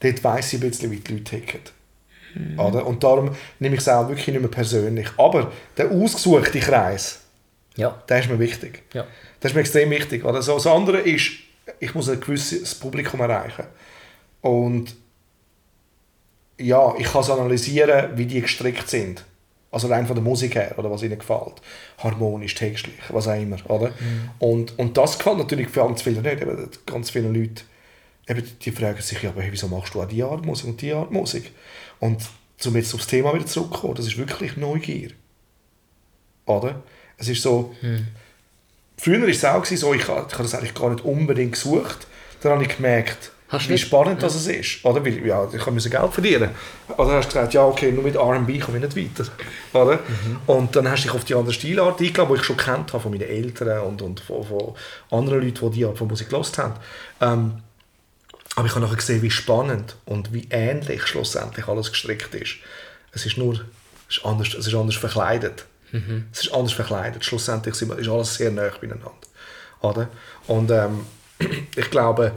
Dort 0.00 0.24
weiss 0.24 0.52
ich 0.54 0.62
ein 0.62 0.68
bisschen, 0.70 0.90
wie 0.90 0.96
die 0.96 1.12
Leute 1.12 1.24
ticken. 1.24 1.60
Oder? 2.56 2.86
Und 2.86 3.02
darum 3.04 3.30
nehme 3.58 3.74
ich 3.74 3.80
es 3.80 3.88
auch 3.88 4.08
wirklich 4.08 4.28
nicht 4.28 4.40
mehr 4.40 4.50
persönlich. 4.50 5.08
Aber 5.16 5.52
der 5.76 5.90
ausgesuchte 5.90 6.60
Kreis, 6.60 7.20
Ja. 7.76 8.02
der 8.08 8.20
ist 8.20 8.28
mir 8.30 8.38
wichtig. 8.38 8.82
Ja. 8.92 9.06
Das 9.40 9.50
ist 9.50 9.54
mir 9.54 9.60
extrem 9.60 9.90
wichtig. 9.90 10.24
Oder? 10.24 10.42
So, 10.42 10.54
das 10.54 10.66
andere 10.66 10.98
ist, 11.00 11.30
ich 11.80 11.94
muss 11.94 12.08
ein 12.08 12.20
gewisses 12.20 12.74
Publikum 12.74 13.20
erreichen. 13.20 13.64
Und 14.40 14.94
ja, 16.58 16.94
ich 16.98 17.06
kann 17.06 17.22
es 17.22 17.30
analysieren, 17.30 18.16
wie 18.16 18.26
die 18.26 18.40
gestrickt 18.40 18.88
sind. 18.88 19.24
Also 19.70 19.88
rein 19.88 20.06
von 20.06 20.14
der 20.14 20.22
Musik 20.22 20.54
her, 20.54 20.74
oder 20.76 20.90
was 20.90 21.02
ihnen 21.02 21.18
gefällt. 21.18 21.54
Harmonisch, 21.98 22.54
textlich, 22.54 22.94
was 23.08 23.26
auch 23.26 23.40
immer. 23.40 23.56
Oder? 23.70 23.90
Und, 24.38 24.78
und 24.78 24.96
das 24.98 25.16
gefällt 25.16 25.38
natürlich 25.38 25.72
ganz 25.72 26.02
vielen 26.02 26.22
nicht. 26.22 26.42
Eben, 26.42 26.68
ganz 26.84 27.08
viele 27.08 27.28
Leute, 27.28 27.62
eben, 28.28 28.42
die 28.60 28.70
fragen 28.70 29.00
sich, 29.00 29.22
ja, 29.22 29.30
aber 29.30 29.40
hey, 29.40 29.50
wieso 29.50 29.68
machst 29.68 29.94
du 29.94 30.02
auch 30.02 30.06
die 30.06 30.22
Art 30.22 30.44
Musik 30.44 30.66
und 30.68 30.82
die 30.82 30.92
Art 30.92 31.10
Musik? 31.10 31.52
Und 32.02 32.20
um 32.64 32.76
jetzt 32.76 32.92
aufs 32.94 33.06
Thema 33.06 33.32
wieder 33.32 33.46
zurückzukommen, 33.46 33.94
das 33.94 34.08
ist 34.08 34.18
wirklich 34.18 34.56
Neugier. 34.56 35.10
Oder? 36.46 36.82
Es 37.16 37.28
ist 37.28 37.42
so, 37.42 37.72
Früher 38.98 39.20
war 39.20 39.28
es 39.28 39.44
auch 39.44 39.64
so, 39.64 39.94
ich 39.94 40.08
habe 40.08 40.26
ich 40.26 40.34
habe 40.34 40.42
das 40.42 40.54
eigentlich 40.54 40.74
gar 40.74 40.90
nicht 40.90 41.04
unbedingt 41.04 41.52
gesucht. 41.52 42.08
Dann 42.40 42.52
habe 42.52 42.64
ich 42.64 42.76
gemerkt, 42.76 43.30
Hast 43.48 43.68
wie 43.68 43.78
spannend 43.78 44.20
das 44.20 44.34
es 44.34 44.48
ist. 44.48 44.84
Oder? 44.84 45.04
Weil, 45.04 45.24
ja, 45.24 45.48
ich 45.52 45.66
musste 45.66 45.90
Geld 45.90 46.12
verdienen. 46.12 46.50
Oder 46.96 47.12
hast 47.12 47.26
du 47.26 47.34
gesagt, 47.34 47.54
ja, 47.54 47.64
okay, 47.64 47.92
nur 47.92 48.02
mit 48.02 48.16
R&B 48.16 48.58
komme 48.58 48.78
ich 48.78 48.94
nicht 48.94 49.16
weiter. 49.16 49.30
Oder? 49.72 50.00
Und 50.46 50.74
dann 50.74 50.90
hast 50.90 51.04
du 51.04 51.08
dich 51.08 51.16
auf 51.16 51.24
die 51.24 51.34
andere 51.34 51.52
Stilart 51.52 52.00
eingeladen, 52.00 52.34
die 52.34 52.40
ich 52.40 52.44
schon 52.44 52.56
kennt 52.56 52.92
habe 52.92 53.02
von 53.02 53.12
meinen 53.12 53.28
Eltern 53.28 53.80
und, 53.86 54.02
und 54.02 54.20
von, 54.20 54.42
von 54.44 54.74
anderen 55.10 55.42
Leuten, 55.42 55.70
die 55.70 55.78
die 55.78 55.84
Art 55.84 55.98
von 55.98 56.08
Musik 56.08 56.30
gehört 56.30 56.58
haben. 56.58 56.74
Ähm, 57.20 57.52
aber 58.56 58.66
ich 58.66 58.72
habe 58.74 58.84
nachher 58.84 58.96
gesehen, 58.96 59.22
wie 59.22 59.30
spannend 59.30 59.96
und 60.04 60.32
wie 60.32 60.46
ähnlich 60.50 61.06
schlussendlich 61.06 61.68
alles 61.68 61.90
gestrickt 61.90 62.34
ist. 62.34 62.56
Es 63.12 63.24
ist 63.26 63.36
nur 63.38 63.54
es 64.08 64.18
ist 64.18 64.24
anders, 64.26 64.48
es 64.54 64.66
ist 64.66 64.74
anders 64.74 64.96
verkleidet. 64.96 65.64
Es 66.32 66.40
ist 66.46 66.52
anders 66.54 66.72
verkleidet. 66.72 67.24
Schlussendlich 67.24 67.74
ist 67.80 68.08
alles 68.08 68.34
sehr 68.34 68.50
nah 68.50 68.68
beieinander. 68.80 69.12
Oder? 69.80 70.08
Und 70.46 70.70
ähm, 70.70 71.06
ich 71.76 71.90
glaube, 71.90 72.32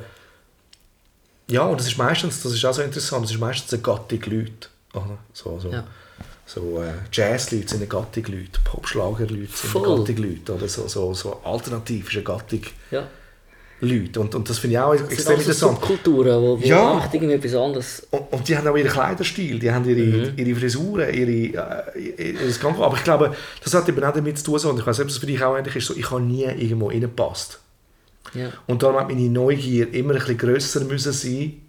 ja, 1.48 1.62
und 1.64 1.80
es 1.80 1.88
ist 1.88 1.98
meistens, 1.98 2.42
das 2.44 2.54
ist 2.54 2.66
auch 2.66 2.74
so 2.74 2.82
interessant, 2.82 3.26
es 3.26 3.32
ist 3.32 3.40
meistens 3.40 3.72
eine 3.74 3.82
Gattung 3.82 4.22
Leute. 4.26 4.68
Oder? 4.94 5.18
So, 5.34 5.60
so, 5.60 5.70
Ja. 5.72 5.86
so 6.46 6.82
äh, 6.82 6.94
Jazzleute 7.12 7.68
sind 7.70 7.78
eine 7.80 7.88
Gattung 7.88 8.26
Leute, 8.26 8.60
Popschlagerleute 8.64 9.56
sind 9.56 9.76
eine 9.76 9.86
Gattung 9.98 10.18
Leute. 10.18 10.54
Oder 10.54 10.68
so, 10.68 10.88
so, 10.88 11.14
so 11.14 11.42
alternativ 11.44 12.08
ist 12.10 12.16
eine 12.16 12.24
Gattung 12.24 12.62
Ja. 12.92 13.08
Leute. 13.82 14.20
Und, 14.20 14.34
und 14.36 14.50
das 14.50 14.58
finde 14.58 14.76
ich 14.76 14.80
auch 14.80 14.94
Das 14.94 15.10
extrem 15.10 15.40
interessant. 15.40 15.80
Subkulturen, 15.80 16.42
wo, 16.42 16.60
wo 16.60 16.66
Ja. 16.66 16.98
echt 17.04 17.14
irgendwie 17.14 17.34
etwas 17.36 17.56
anderes... 17.56 18.08
Und, 18.10 18.32
und 18.32 18.48
die 18.48 18.58
haben 18.58 18.68
auch 18.68 18.76
ihren 18.76 18.90
Kleiderstil, 18.90 19.60
die 19.60 19.72
haben 19.72 19.88
ihre, 19.88 20.34
ihre 20.36 20.60
Frisuren, 20.60 21.14
ihre, 21.14 21.94
äh, 21.96 22.34
ihr 22.34 22.52
Gang. 22.62 22.80
Aber 22.80 22.96
ich 22.96 23.04
glaube, 23.04 23.36
das 23.64 23.74
hat 23.74 23.88
eben 23.90 24.04
auch 24.04 24.14
damit 24.14 24.38
zu 24.38 24.46
tun, 24.46 24.60
so, 24.60 24.70
und 24.70 24.80
ich 24.80 24.88
weiß 24.88 24.98
nicht, 24.98 25.06
ob 25.06 25.10
das 25.10 25.18
für 25.18 25.26
dich 25.26 25.44
auch 25.44 25.58
ähnlich 25.58 25.76
ist, 25.76 25.88
so, 25.88 25.96
ich 25.96 26.10
habe 26.10 26.22
nie 26.22 26.44
irgendwo 26.44 26.88
reingepasst. 26.88 27.60
Ja. 28.34 28.50
Und 28.66 28.82
darum 28.82 29.00
hat 29.00 29.10
meine 29.10 29.30
Neugier 29.30 29.94
immer 29.94 30.14
ein 30.14 30.20
bisschen 30.20 30.38
grösser 30.38 30.84
müssen 30.86 31.12
sein, 31.12 31.62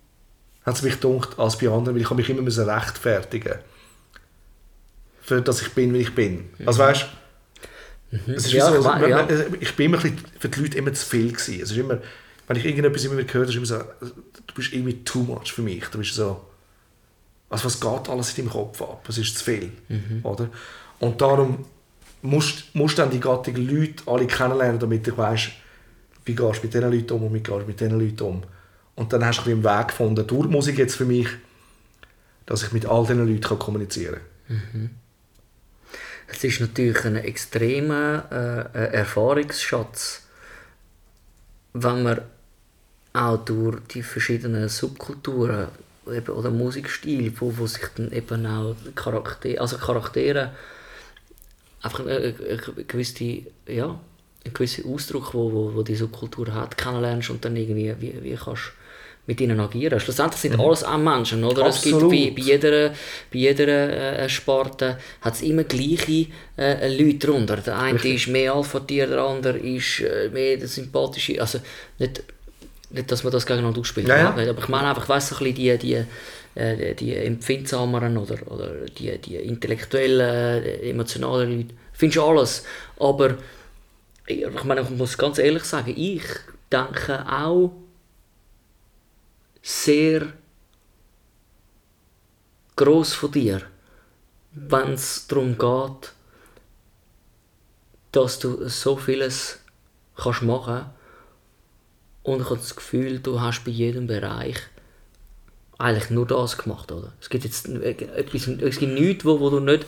hat 0.65 0.77
es 0.77 0.83
mich 0.83 1.01
gedacht, 1.01 1.39
als 1.39 1.59
bei 1.59 1.69
anderen, 1.69 1.95
weil 1.95 2.03
ich 2.03 2.11
habe 2.11 2.17
mich 2.17 2.31
immer 2.31 2.43
müssen 2.43 2.69
rechtfertigen 2.69 3.55
für 5.27 5.43
dass 5.43 5.61
ich 5.61 5.73
bin, 5.73 5.93
wie 5.93 5.99
ich 5.99 6.15
bin. 6.15 6.45
Also 6.65 6.79
weißt 6.79 7.07
ist 8.27 8.53
Ja, 8.53 8.71
so, 8.73 8.83
mein- 8.83 9.09
ja. 9.11 9.27
ich 9.61 9.75
bin 9.77 9.87
immer 9.87 9.99
ein 9.99 10.03
bisschen, 10.15 10.19
für 10.39 10.49
die 10.49 10.61
Leute 10.61 10.79
immer 10.79 10.93
zu 10.93 11.05
viel 11.07 11.33
gewesen. 11.33 11.61
Es 11.63 11.71
ist 11.71 11.77
immer, 11.77 11.99
wenn 12.47 12.57
ich 12.57 12.65
irgendetwas 12.65 13.05
immer 13.05 13.17
gehört 13.17 13.35
habe, 13.35 13.51
ist 13.51 13.57
immer 13.57 13.67
so, 13.67 13.79
du 14.47 14.55
bist 14.55 14.73
irgendwie 14.73 15.03
too 15.05 15.23
much 15.23 15.53
für 15.53 15.63
mich. 15.63 15.85
Du 15.87 15.99
bist 15.99 16.15
so, 16.15 16.41
also 17.51 17.65
was 17.65 17.81
geht 17.81 18.09
alles 18.09 18.31
in 18.39 18.45
deinem 18.45 18.53
Kopf 18.53 18.81
ab? 18.83 19.05
Es 19.09 19.19
ist 19.19 19.37
zu 19.39 19.45
viel, 19.45 19.73
oder? 20.23 20.49
Und 21.01 21.21
darum 21.21 21.65
musst 22.23 22.75
musst 22.75 22.97
du 22.99 23.03
dann 23.03 23.11
die 23.11 23.21
Gattung 23.21 23.57
Leute 23.57 24.03
alle 24.07 24.27
kennenlernen, 24.27 24.79
damit 24.81 25.07
du 25.07 25.17
weißt, 25.17 25.51
wie 26.25 26.35
gehst 26.35 26.59
du 26.59 26.63
mit 26.67 26.75
diesen 26.75 26.91
Leuten 26.93 27.13
um 27.13 27.25
und 27.25 27.35
wie 27.35 27.41
gehst 27.41 27.61
du 27.63 27.67
mit 27.67 27.79
diesen 27.81 28.01
Leuten 28.01 28.23
um. 28.23 28.43
Und 28.95 29.13
dann 29.13 29.25
hast 29.25 29.45
du 29.45 29.51
einen 29.51 29.63
Weg 29.63 29.89
gefunden, 29.89 30.27
durch 30.27 30.49
Musik 30.49 30.79
jetzt 30.79 30.97
für 30.97 31.05
mich, 31.05 31.29
dass 32.47 32.63
ich 32.63 32.73
mit 32.73 32.87
all 32.87 33.03
diesen 33.07 33.27
Leuten 33.29 33.59
kommunizieren 33.59 34.21
kann. 34.49 34.91
Es 36.29 36.43
ist 36.43 36.61
natürlich 36.61 37.05
ein 37.05 37.17
extremer 37.17 38.25
äh, 38.31 38.79
äh, 38.79 38.93
Erfahrungsschatz, 38.95 40.23
wenn 41.73 42.03
man 42.03 42.21
auch 43.13 43.45
durch 43.45 43.81
die 43.89 44.03
verschiedenen 44.03 44.69
Subkulturen 44.69 45.69
eben, 46.07 46.35
oder 46.35 46.51
Musikstil, 46.51 47.33
wo, 47.39 47.57
wo 47.57 47.67
sich 47.67 47.85
dann 47.97 48.13
eben 48.13 48.47
auch 48.47 48.75
Charaktere, 48.95 49.61
also 49.61 49.79
Charaktere 49.79 50.53
einfach 51.83 52.01
eine, 52.01 52.17
eine, 52.17 52.35
eine 52.39 52.85
gewisse, 52.85 53.43
ja, 53.67 54.01
einen 54.45 54.55
gewissen 54.55 54.93
Ausdruck, 54.93 55.33
wo, 55.35 55.53
wo, 55.53 55.75
wo 55.75 55.83
die 55.83 55.97
Subkultur 55.97 56.53
hat, 56.53 56.77
kennenlernst 56.77 57.31
und 57.31 57.45
dann 57.45 57.57
irgendwie, 57.57 57.95
wie, 58.01 58.23
wie 58.23 58.35
kannst 58.37 58.73
mit 59.27 59.41
ihnen 59.41 59.59
agieren. 59.61 59.99
Schlussendlich 60.01 60.41
sind 60.41 60.59
alles 60.59 60.85
auch 60.85 60.99
Menschen, 60.99 61.43
oder? 61.45 61.67
Es 61.67 61.83
gibt 61.83 61.97
Absolut. 61.97 62.13
bei, 62.13 62.33
bei 62.35 62.43
jeder, 62.43 62.91
bei 62.91 63.39
jeder 63.39 64.19
äh, 64.19 64.29
Sparte 64.29 64.99
hat 65.21 65.35
es 65.35 65.43
immer 65.43 65.65
gleiche 65.65 66.27
äh, 66.57 66.97
Leute 66.97 67.27
drunter. 67.27 67.57
Der 67.57 67.79
eine 67.79 67.99
ist 67.99 68.29
mehr 68.29 68.55
Alpha-Tier, 68.55 69.09
der 69.09 69.21
andere 69.21 69.59
ist 69.59 70.01
äh, 70.01 70.29
mehr 70.33 70.57
der 70.57 70.69
sympathische, 70.69 71.41
also 71.41 71.59
nicht, 71.99 72.23
nicht, 72.91 73.11
dass 73.11 73.25
man 73.25 73.33
das 73.33 73.45
gegeneinander 73.45 73.81
ausspielt, 73.81 74.09
Ja, 74.09 74.17
ja. 74.17 74.29
aber 74.31 74.59
ich 74.59 74.69
meine 74.69 74.89
einfach, 74.89 75.07
so 75.07 75.13
ein 75.13 75.19
bisschen 75.19 75.55
die, 75.55 75.79
die, 75.79 76.05
äh, 76.55 76.95
die 76.95 77.17
empfindsameren 77.17 78.17
oder, 78.17 78.37
oder 78.47 78.71
die, 78.97 79.19
die 79.19 79.37
intellektuellen, 79.37 80.65
äh, 80.65 80.91
emotionalen 80.91 81.57
Leute, 81.57 81.75
findest 81.93 82.19
du 82.19 82.23
alles, 82.23 82.65
aber 83.01 83.31
ich 84.29 84.43
ich 84.43 84.65
meine, 84.65 84.81
ich 84.83 84.91
muss 84.91 85.19
ganz 85.19 85.39
ehrlich 85.39 85.65
sagen, 85.65 85.95
ich 85.97 86.23
denke 86.71 87.25
auch 87.31 87.73
sehr 89.67 90.33
groß 92.77 93.15
von 93.15 93.33
dir, 93.33 93.63
wenn 94.53 94.93
es 94.93 95.27
darum 95.27 95.59
geht, 95.59 96.13
dass 98.13 98.39
du 98.39 98.69
so 98.69 98.97
vieles 98.97 99.59
kannst 100.17 100.43
machen 100.43 100.87
und 102.23 102.43
ich 102.43 102.45
habe 102.45 102.59
das 102.59 102.77
Gefühl, 102.77 103.19
du 103.19 103.41
hast 103.41 103.65
bei 103.65 103.73
jedem 103.73 104.07
Bereich 104.07 104.57
eigentlich 105.79 106.11
nur 106.11 106.29
das 106.29 106.57
gemacht, 106.57 106.93
oder? 106.93 107.13
Es 107.21 107.29
gibt 107.29 107.43
jetzt 107.43 107.69
etwas, 107.69 108.47
es 108.47 108.79
gibt 108.79 108.93
nichts, 108.93 109.25
wo, 109.25 109.41
wo 109.41 109.51
du 109.51 109.59
nicht 109.59 109.85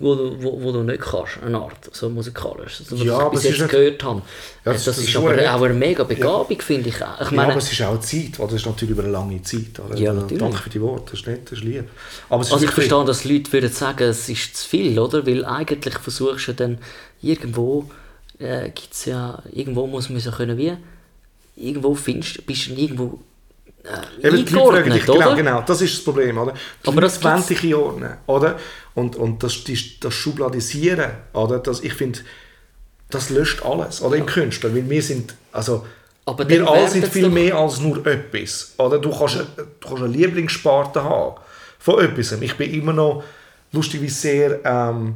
wo 0.00 0.14
du, 0.14 0.42
wo, 0.42 0.62
wo 0.62 0.72
du 0.72 0.82
nicht 0.82 1.00
kannst, 1.00 1.38
eine 1.44 1.58
Art, 1.58 1.90
so 1.92 2.08
musikalisch, 2.08 2.76
so, 2.78 2.98
was 2.98 3.04
Ja, 3.04 3.14
ich 3.16 3.20
aber 3.20 3.30
bis 3.30 3.44
es 3.44 3.50
ist 3.50 3.58
jetzt 3.58 3.70
gehört 3.70 4.04
habe. 4.04 4.22
Ja, 4.64 4.72
das, 4.72 4.84
das- 4.84 4.98
ist 4.98 5.08
ist 5.08 5.16
aber 5.16 5.30
auch 5.54 5.62
eine 5.62 5.74
mega 5.74 6.04
Begabung, 6.04 6.60
finde 6.60 6.88
ich. 6.88 6.94
Ich 6.94 7.00
ja, 7.00 7.16
meine, 7.32 7.50
aber 7.52 7.58
es 7.58 7.72
ist 7.72 7.82
auch 7.82 7.98
Zeit, 8.00 8.38
oder? 8.38 8.48
das 8.48 8.60
ist 8.60 8.66
natürlich 8.66 8.92
über 8.92 9.02
eine 9.02 9.12
lange 9.12 9.42
Zeit. 9.42 9.78
Oder? 9.84 9.96
Ja, 9.96 10.12
natürlich. 10.12 10.38
Danke 10.42 10.58
für 10.58 10.70
die 10.70 10.80
Worte, 10.80 11.10
das 11.10 11.20
ist 11.20 11.26
nett, 11.26 11.40
das 11.50 11.58
ist 11.58 11.64
lieb. 11.64 11.84
Aber 12.28 12.42
es 12.42 12.52
Also 12.52 12.64
ich 12.64 12.70
verstehe, 12.70 13.04
dass 13.04 13.24
Leute 13.24 13.52
würden 13.52 13.72
sagen, 13.72 14.04
es 14.08 14.28
ist 14.28 14.56
zu 14.56 14.68
viel, 14.68 14.98
oder? 14.98 15.26
Weil 15.26 15.44
eigentlich 15.44 15.98
versuchst 15.98 16.48
du 16.48 16.52
dann 16.54 16.78
irgendwo, 17.20 17.90
äh, 18.38 18.70
gibt's 18.70 19.04
ja, 19.04 19.42
irgendwo 19.52 19.86
muss 19.86 20.08
man 20.10 20.20
so 20.20 20.30
können 20.30 20.56
wie, 20.58 20.72
irgendwo 21.56 21.94
findest, 21.94 22.46
bist 22.46 22.68
du 22.68 22.74
irgendwo 22.74 23.18
äh, 23.84 24.26
Eben, 24.26 24.44
die 24.44 24.52
Leute 24.54 24.72
fragen 24.72 24.92
dich, 24.92 25.06
genau, 25.06 25.34
genau, 25.34 25.62
das 25.62 25.80
ist 25.80 25.96
das 25.96 26.04
Problem, 26.04 26.38
oder? 26.38 26.52
Die 26.84 26.88
Aber 26.88 27.00
das 27.00 27.22
wollen 27.22 27.46
dich 27.46 27.62
einordnen, 27.64 28.16
oder? 28.26 28.58
Und, 28.94 29.16
und 29.16 29.42
das, 29.42 29.64
das, 29.64 29.78
das 30.00 30.14
Schubladisieren, 30.14 31.10
oder? 31.32 31.58
Das, 31.58 31.80
ich 31.80 31.94
finde, 31.94 32.20
das 33.10 33.30
löscht 33.30 33.64
alles, 33.64 34.02
oder? 34.02 34.16
Im 34.16 34.26
Künstler, 34.26 34.74
weil 34.74 34.88
wir 34.88 35.02
sind, 35.02 35.34
also, 35.52 35.86
Aber 36.26 36.48
wir 36.48 36.68
alle 36.68 36.88
sind 36.88 37.06
viel 37.08 37.28
mehr 37.30 37.54
als 37.54 37.80
nur 37.80 38.04
etwas, 38.06 38.74
oder? 38.78 38.98
Du 38.98 39.10
kannst, 39.16 39.36
du 39.36 39.88
kannst 39.88 40.02
eine 40.02 40.12
Lieblingssparte 40.12 41.02
haben 41.02 41.36
von 41.78 42.00
etwas. 42.04 42.32
Ich 42.32 42.56
bin 42.56 42.74
immer 42.74 42.92
noch 42.92 43.22
lustigerweise 43.72 44.14
sehr 44.14 44.60
ähm, 44.64 45.14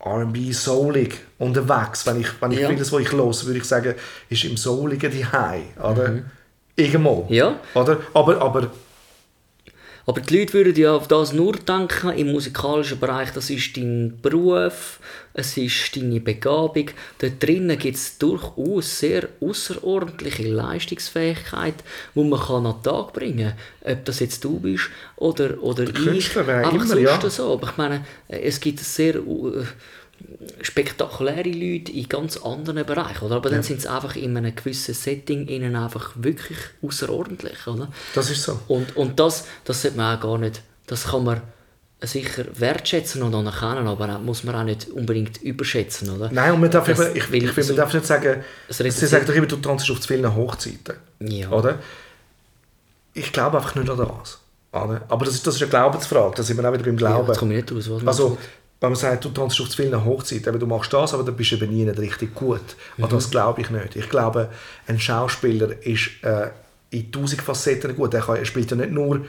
R&B, 0.00 0.52
soulig 0.52 1.14
unterwegs. 1.38 2.06
Wenn 2.06 2.20
ich, 2.20 2.28
wenn 2.40 2.52
ich 2.52 2.60
Ja. 2.60 2.68
vieles, 2.68 2.92
was 2.92 3.00
ich 3.02 3.12
los, 3.12 3.46
würde 3.46 3.58
ich 3.58 3.64
sagen, 3.64 3.94
ist 4.28 4.44
im 4.44 4.56
Souligen 4.56 5.10
die 5.10 5.24
High, 5.26 5.76
oder? 5.78 6.22
Irgendwo. 6.78 7.26
Ja. 7.28 7.58
Oder? 7.74 7.98
Aber, 8.14 8.40
aber 8.40 8.70
Aber 10.08 10.22
die 10.22 10.38
Leute 10.38 10.54
würden 10.54 10.74
ja 10.74 10.96
auf 10.96 11.06
das 11.06 11.34
nur 11.34 11.52
denken, 11.52 12.08
im 12.16 12.32
musikalischen 12.32 12.98
Bereich, 12.98 13.30
das 13.34 13.50
ist 13.50 13.76
dein 13.76 14.18
Beruf, 14.22 15.00
es 15.34 15.54
ist 15.58 15.94
deine 15.94 16.18
Begabung. 16.18 16.86
Dort 17.18 17.42
drinnen 17.42 17.78
gibt 17.78 17.98
es 17.98 18.16
durchaus 18.16 19.00
sehr 19.00 19.28
außerordentliche 19.42 20.48
Leistungsfähigkeit, 20.48 21.74
die 22.14 22.24
man 22.24 22.40
kann 22.40 22.64
an 22.64 22.76
den 22.76 22.82
Tag 22.84 23.12
bringen 23.12 23.52
kann. 23.82 23.92
Ob 23.98 24.04
das 24.06 24.20
jetzt 24.20 24.42
du 24.42 24.58
bist 24.58 24.88
oder, 25.16 25.62
oder 25.62 25.82
ich. 25.82 25.92
Künstler 25.92 26.46
wäre 26.46 26.70
immer, 26.70 26.86
sonst 26.86 27.02
ja. 27.02 27.28
so. 27.28 27.52
Aber 27.52 27.68
ich 27.68 27.76
meine, 27.76 28.06
es 28.28 28.58
gibt 28.60 28.80
sehr 28.80 29.16
äh, 29.16 29.20
spektakuläre 30.62 31.48
Leute 31.48 31.92
in 31.92 32.08
ganz 32.08 32.36
anderen 32.36 32.84
Bereichen. 32.84 33.24
Oder? 33.24 33.36
Aber 33.36 33.50
dann 33.50 33.62
sind 33.62 33.80
sie 33.82 33.90
einfach 33.90 34.16
in 34.16 34.36
einem 34.36 34.54
gewissen 34.54 34.94
Setting 34.94 35.46
ihnen 35.48 35.76
einfach 35.76 36.12
wirklich 36.16 36.58
außerordentlich. 36.82 37.66
Oder? 37.66 37.88
das 38.14 38.30
ist 38.30 38.42
so. 38.42 38.58
Und, 38.68 38.96
und 38.96 39.18
das, 39.20 39.46
das 39.64 39.82
sollte 39.82 39.96
man 39.96 40.16
auch 40.16 40.20
gar 40.20 40.38
nicht 40.38 40.62
das 40.86 41.04
kann 41.08 41.22
man 41.24 41.42
sicher 42.00 42.44
wertschätzen 42.58 43.22
und 43.22 43.34
anerkennen, 43.34 43.86
aber 43.86 44.08
auch, 44.16 44.20
muss 44.20 44.42
man 44.42 44.54
auch 44.54 44.62
nicht 44.64 44.88
unbedingt 44.88 45.42
überschätzen, 45.42 46.08
oder? 46.08 46.30
Nein, 46.32 46.52
und 46.54 46.60
man 46.60 46.70
darf, 46.70 46.86
Das- 46.86 46.98
eben, 47.14 47.16
ich, 47.34 47.44
ich 47.58 47.64
so- 47.66 47.72
man 47.74 47.76
darf 47.76 47.92
nicht 47.92 48.06
sagen, 48.06 48.42
sie 48.70 48.90
sagen 48.90 49.26
doch 49.26 49.34
immer, 49.34 49.46
du 49.46 49.56
tanzt 49.56 49.90
auf 49.90 50.00
zu 50.00 50.08
vielen 50.08 50.34
Hochzeiten. 50.34 50.94
Ja. 51.20 51.50
Oder? 51.50 51.78
Ich 53.12 53.32
glaube 53.32 53.58
einfach 53.58 53.74
nicht 53.74 53.90
an 53.90 53.98
das. 53.98 54.38
Oder? 54.72 55.02
Aber 55.08 55.24
das 55.26 55.34
ist, 55.34 55.46
das 55.46 55.56
ist 55.56 55.62
eine 55.62 55.70
Glaubensfrage, 55.70 56.34
da 56.36 56.42
sind 56.42 56.56
wir 56.56 56.68
auch 56.68 56.72
wieder 56.72 56.84
beim 56.84 56.96
Ja, 56.98 57.08
Glauben. 57.08 57.28
jetzt 57.28 57.38
komme 57.38 57.54
ich 57.58 57.62
nicht 57.70 57.72
raus, 57.88 57.90
was 58.02 58.06
Also. 58.06 58.38
Wenn 58.80 58.90
man 58.90 58.98
sagt, 58.98 59.24
du 59.24 59.30
tanzt 59.30 59.60
auf 59.60 59.68
zu 59.68 59.76
vielen 59.76 60.04
Hochzeiten, 60.04 60.48
eben, 60.48 60.60
du 60.60 60.66
machst 60.66 60.92
das, 60.92 61.12
aber 61.12 61.24
dann 61.24 61.36
bist 61.36 61.50
du 61.50 61.56
eben 61.56 61.72
nie 61.72 61.84
nicht 61.84 61.98
richtig 61.98 62.34
gut. 62.34 62.60
Mhm. 62.96 63.08
das 63.08 63.30
glaube 63.30 63.60
ich 63.60 63.70
nicht. 63.70 63.96
Ich 63.96 64.08
glaube, 64.08 64.50
ein 64.86 65.00
Schauspieler 65.00 65.70
ist 65.84 66.10
äh, 66.22 66.50
in 66.90 67.10
tausend 67.10 67.42
Facetten 67.42 67.96
gut. 67.96 68.14
Er, 68.14 68.20
kann, 68.20 68.36
er 68.36 68.44
spielt 68.44 68.70
ja 68.70 68.76
nicht 68.76 68.92
nur 68.92 69.24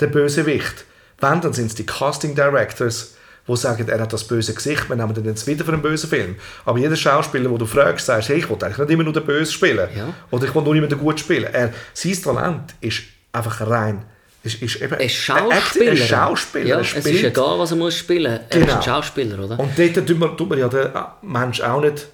den 0.00 0.10
Bösewicht. 0.10 0.84
Wenn, 1.20 1.40
dann 1.40 1.52
sind 1.52 1.66
es 1.66 1.74
die 1.74 1.86
Casting 1.86 2.34
Directors, 2.34 3.14
die 3.46 3.56
sagen, 3.56 3.88
er 3.88 4.00
hat 4.00 4.12
das 4.12 4.24
böse 4.24 4.52
Gesicht, 4.52 4.88
wir 4.88 4.96
nehmen 4.96 5.14
den 5.14 5.24
jetzt 5.24 5.46
wieder 5.46 5.64
für 5.64 5.72
einen 5.72 5.80
bösen 5.80 6.10
Film. 6.10 6.36
Aber 6.64 6.78
jeder 6.78 6.96
Schauspieler, 6.96 7.50
wo 7.50 7.56
du 7.56 7.66
fragst, 7.66 8.06
sagst, 8.06 8.28
hey, 8.28 8.38
ich 8.38 8.50
will 8.50 8.58
eigentlich 8.62 8.78
nicht 8.78 8.90
immer 8.90 9.04
nur 9.04 9.12
den 9.12 9.24
Bösen 9.24 9.52
spielen. 9.52 9.88
Ja. 9.96 10.12
Oder 10.30 10.44
ich 10.44 10.54
will 10.54 10.62
nur 10.62 10.74
immer 10.74 10.86
den 10.86 10.98
Gut 10.98 11.18
spielen. 11.18 11.52
Er, 11.52 11.72
sein 11.94 12.22
Talent 12.22 12.74
ist 12.80 13.02
einfach 13.32 13.66
rein. 13.66 14.04
Ist, 14.42 14.62
ist 14.62 14.80
eben, 14.80 14.94
Ein 14.94 15.08
Schauspieler. 15.08 15.90
Ein 15.92 15.96
Schauspieler. 15.96 16.66
Ja, 16.66 16.80
es 16.80 16.92
ist 16.94 17.06
egal, 17.24 17.58
was 17.58 17.72
er 17.72 17.76
muss 17.76 17.96
spielen. 17.96 18.26
Er 18.26 18.40
ist 18.42 18.50
Genau. 18.52 18.76
ein 18.76 18.82
Schauspieler, 18.82 19.44
oder? 19.44 19.58
und 19.58 19.76
dort 19.78 20.06
tut 20.06 20.18
man, 20.18 20.36
tut 20.36 20.48
man 20.48 20.58
ja 20.58 20.68
den 20.68 20.88
Mensch 21.22 21.60
auch 21.60 21.80
nicht 21.80 22.06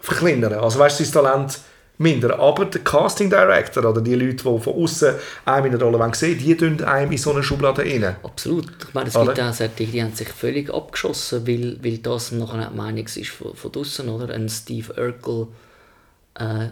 verkleinern. 0.00 0.54
Also 0.54 0.78
weißt 0.78 1.00
du, 1.00 1.04
sein 1.04 1.12
Talent 1.12 1.58
mindern. 1.98 2.32
Aber 2.32 2.64
der 2.66 2.82
Casting 2.82 3.30
Director 3.30 3.84
oder 3.84 4.00
die 4.00 4.14
Leute, 4.14 4.34
die 4.36 4.42
von 4.60 4.60
außen 4.74 5.14
einem 5.44 5.66
in 5.66 5.78
der 5.78 5.88
Rolle 5.88 6.14
sehen 6.14 6.38
die 6.38 6.56
tun 6.56 6.82
einem 6.82 7.12
in 7.12 7.18
so 7.18 7.32
eine 7.32 7.42
Schublade 7.42 7.82
rein. 7.82 8.16
Absolut. 8.22 8.66
Ich 8.88 8.94
meine, 8.94 9.08
es 9.08 9.16
Oder? 9.16 9.32
gibt 9.32 9.40
auch 9.46 9.52
solche, 9.52 9.86
die 9.86 10.02
haben 10.02 10.12
sich 10.12 10.28
völlig 10.28 10.72
abgeschossen, 10.72 11.46
weil, 11.46 11.78
weil 11.82 11.98
das 11.98 12.32
nachher 12.32 12.70
die 12.70 12.76
Meinung 12.76 13.06
ist 13.06 13.28
von, 13.28 13.54
von 13.54 13.72
draussen, 13.72 14.08
oder? 14.08 14.34
Ein 14.34 14.48
Steve 14.48 14.92
Urkel, 14.92 15.48
äh, 16.34 16.68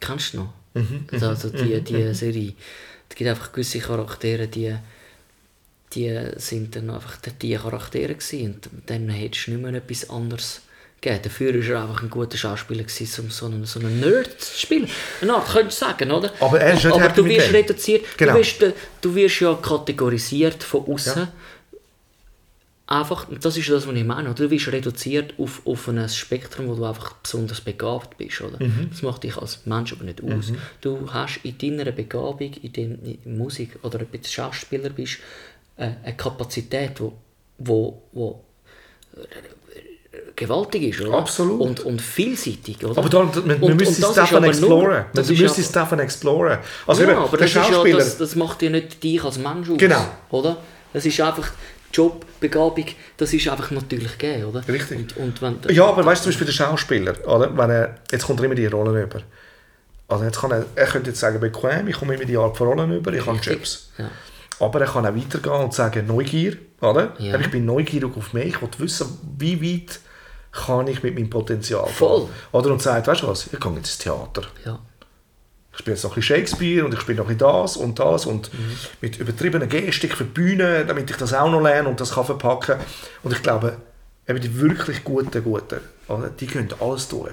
kennst 0.00 0.34
du 0.34 0.38
noch? 0.38 0.52
Mhm, 0.74 1.06
also, 1.12 1.28
also 1.28 1.48
die, 1.50 1.80
die 1.82 2.14
Serie. 2.14 2.54
Es 3.12 3.16
gibt 3.16 3.28
einfach 3.28 3.52
gewisse 3.52 3.78
Charaktere, 3.78 4.48
die, 4.48 4.74
die 5.92 6.18
sind 6.36 6.74
dann 6.74 6.88
einfach 6.88 7.16
die, 7.42 7.54
Charaktere 7.56 8.14
gewesen. 8.14 8.54
und 8.54 8.70
dann 8.86 9.10
hättest 9.10 9.48
du 9.48 9.50
nicht 9.50 9.62
mehr 9.62 9.74
etwas 9.74 10.08
anderes 10.08 10.62
gegeben. 10.98 11.20
Dafür 11.22 11.54
war 11.54 11.74
er 11.74 11.82
einfach 11.82 12.02
ein 12.04 12.08
guter 12.08 12.38
Schauspieler 12.38 12.84
gewesen, 12.84 13.24
um 13.24 13.30
so 13.30 13.44
einen, 13.44 13.66
so 13.66 13.80
einen 13.80 14.00
Nerd 14.00 14.40
zu 14.40 14.58
spielen. 14.58 14.88
Eine 15.20 15.34
Art, 15.34 15.46
könntest 15.46 15.82
du 15.82 15.84
sagen, 15.84 16.10
oder? 16.10 16.32
Aber 16.40 16.58
er 16.58 16.72
ist 16.72 16.86
Aber 16.86 17.02
happy 17.02 17.16
du 17.16 17.24
wirst 17.26 17.52
reduziert, 17.52 18.04
Genau. 18.16 18.32
du, 18.32 18.38
wirst, 18.38 18.62
äh, 18.62 18.72
du 19.02 19.14
wirst 19.14 19.40
ja 19.40 19.54
kategorisiert 19.60 20.64
von 20.64 20.86
außen. 20.86 21.22
Ja. 21.24 21.32
Einfach, 22.92 23.26
das 23.40 23.56
ist 23.56 23.70
das, 23.70 23.86
was 23.86 23.94
ich 23.94 24.04
meine. 24.04 24.34
Du 24.34 24.50
wirst 24.50 24.68
reduziert 24.70 25.32
auf, 25.38 25.62
auf 25.64 25.88
ein 25.88 26.06
Spektrum, 26.10 26.68
wo 26.68 26.74
du 26.74 26.84
einfach 26.84 27.14
besonders 27.14 27.62
begabt 27.62 28.18
bist. 28.18 28.42
Oder? 28.42 28.62
Mhm. 28.62 28.88
Das 28.90 29.00
macht 29.00 29.22
dich 29.22 29.34
als 29.38 29.60
Mensch 29.64 29.94
aber 29.94 30.04
nicht 30.04 30.22
aus. 30.22 30.52
Du 30.82 31.08
hast 31.10 31.40
in 31.42 31.56
deiner 31.56 31.90
Begabung, 31.90 32.52
in 32.60 32.72
deiner 32.72 32.98
Musik 33.24 33.78
oder 33.82 34.00
ob 34.02 34.12
du 34.12 34.18
Schauspieler 34.28 34.90
bist, 34.90 35.18
äh, 35.78 35.88
eine 36.04 36.16
Kapazität, 36.18 37.00
wo, 37.00 37.14
wo, 37.56 38.02
wo 38.12 38.44
äh, 39.16 39.20
gewaltig 40.36 40.82
ist. 40.82 41.00
Oder? 41.00 41.16
Absolut. 41.16 41.60
Und, 41.62 41.80
und 41.80 42.02
vielseitig. 42.02 42.84
Oder? 42.84 42.98
Aber 42.98 43.08
da, 43.08 43.20
Und- 43.20 43.34
müssen 43.46 43.64
und 43.64 43.80
es 43.80 44.00
davon 44.14 44.44
exploren. 44.44 45.04
müssen 45.14 45.34
ja- 45.36 45.46
es 45.46 45.72
davon 45.72 45.98
exploren. 45.98 46.58
Also 46.86 47.04
ja, 47.04 47.10
eben, 47.10 47.18
aber 47.18 47.38
der 47.38 47.46
das, 47.46 47.48
ist 47.48 47.54
ja, 47.54 47.64
Schauspieler... 47.64 47.98
das, 47.98 48.18
das 48.18 48.36
macht 48.36 48.60
ja 48.60 48.68
nicht 48.68 49.02
dich 49.02 49.24
als 49.24 49.38
Mensch 49.38 49.70
aus. 49.70 49.78
Genau. 49.78 50.04
Oder? 50.30 50.58
Das 50.92 51.06
ist 51.06 51.18
einfach 51.22 51.50
Job, 51.92 52.24
Begabung, 52.40 52.86
das 53.16 53.32
ist 53.32 53.48
einfach 53.48 53.70
natürlich 53.70 54.18
gegeben, 54.18 54.46
oder? 54.46 54.66
Richtig. 54.66 54.98
Und, 54.98 55.16
und 55.16 55.42
wenn, 55.42 55.74
Ja, 55.74 55.86
aber 55.86 56.04
weißt 56.04 56.20
du, 56.20 56.24
zum 56.24 56.30
Beispiel 56.30 56.46
der 56.46 56.52
Schauspieler, 56.52 57.28
oder? 57.28 57.56
Wenn 57.56 57.70
er, 57.70 57.96
jetzt 58.10 58.26
kommt 58.26 58.40
er 58.40 58.46
immer 58.46 58.54
die 58.54 58.66
Rollen 58.66 59.02
über. 59.02 59.20
Also 60.08 60.24
jetzt 60.24 60.40
kann 60.40 60.50
er, 60.50 60.66
er 60.74 60.86
könnte 60.86 61.10
jetzt 61.10 61.20
sagen, 61.20 61.40
bequem, 61.40 61.88
ich 61.88 61.96
komme 61.96 62.14
immer 62.14 62.24
die 62.24 62.36
Art 62.36 62.56
von 62.56 62.68
Rollen 62.68 62.92
über, 62.92 63.12
ich 63.12 63.24
habe 63.26 63.38
Jobs. 63.38 63.90
Ja. 63.98 64.10
Aber 64.60 64.80
er 64.80 64.86
kann 64.86 65.06
auch 65.06 65.14
weitergehen 65.14 65.54
und 65.64 65.74
sagen, 65.74 66.06
Neugier, 66.06 66.56
oder? 66.80 67.14
Ja. 67.18 67.38
Ich 67.38 67.50
bin 67.50 67.64
neugierig 67.64 68.16
auf 68.16 68.32
mich, 68.32 68.46
ich 68.46 68.62
will 68.62 68.68
wissen, 68.78 69.18
wie 69.38 69.60
weit 69.62 70.00
kann 70.52 70.86
ich 70.86 71.02
mit 71.02 71.14
meinem 71.14 71.30
Potenzial 71.30 71.84
gehen. 71.84 71.94
Voll. 71.94 72.28
Oder? 72.52 72.70
Und 72.72 72.82
sagt, 72.82 73.06
weißt 73.06 73.22
du 73.22 73.28
was, 73.28 73.48
ich 73.52 73.58
gehe 73.58 73.72
ins 73.76 73.98
Theater. 73.98 74.42
ja. 74.64 74.78
Ich 75.72 75.78
spiele 75.78 75.94
jetzt 75.96 76.04
noch 76.04 76.12
ein 76.12 76.14
bisschen 76.16 76.36
Shakespeare 76.36 76.84
und 76.84 76.92
ich 76.92 77.00
spiele 77.00 77.18
noch 77.18 77.28
ein 77.28 77.36
bisschen 77.36 77.50
das 77.62 77.76
und 77.76 77.98
das 77.98 78.26
und 78.26 78.52
Mhm. 78.52 78.58
mit 79.00 79.18
übertriebener 79.18 79.66
Gestik 79.66 80.14
für 80.16 80.24
die 80.24 80.30
Bühne, 80.30 80.84
damit 80.86 81.10
ich 81.10 81.16
das 81.16 81.32
auch 81.32 81.50
noch 81.50 81.62
lerne 81.62 81.88
und 81.88 81.98
das 82.00 82.12
kann 82.12 82.26
verpacken. 82.26 82.76
Und 83.22 83.32
ich 83.32 83.42
glaube, 83.42 83.78
eben 84.28 84.40
die 84.40 84.60
wirklich 84.60 85.02
Guten, 85.02 85.42
Guten, 85.42 85.80
oder? 86.08 86.28
die 86.28 86.46
können 86.46 86.68
alles 86.78 87.08
tun. 87.08 87.30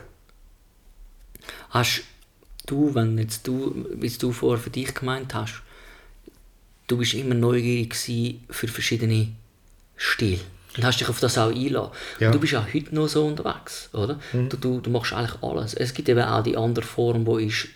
Hast 1.70 2.02
du, 2.66 2.94
wenn 2.96 3.18
jetzt 3.18 3.48
du, 3.48 3.86
wie 3.94 4.10
du 4.10 4.32
vorher 4.32 4.60
für 4.62 4.70
dich 4.70 4.94
gemeint 4.94 5.34
hast, 5.34 5.62
du 6.88 6.98
bist 6.98 7.14
immer 7.14 7.36
neugierig 7.36 7.96
für 8.50 8.68
verschiedene 8.68 9.30
Stile. 9.96 10.40
Und 10.78 10.86
hast 10.86 11.00
dich 11.00 11.10
auf 11.10 11.20
das 11.20 11.38
auch 11.38 11.50
einlassen. 11.50 11.92
Ja. 12.20 12.28
Und 12.28 12.36
du 12.36 12.40
bist 12.40 12.56
auch 12.56 12.74
heute 12.74 12.94
noch 12.96 13.08
so 13.08 13.26
unterwegs, 13.26 13.90
oder? 13.92 14.20
Du, 14.32 14.56
du, 14.56 14.80
du 14.80 14.90
machst 14.92 15.14
eigentlich 15.14 15.42
alles. 15.44 15.74
Es 15.74 15.94
gibt 15.94 16.08
eben 16.10 16.22
auch 16.22 16.44
die 16.44 16.56
andere 16.56 16.86
Form, 16.86 17.26
wo 17.26 17.38
ist, 17.38 17.68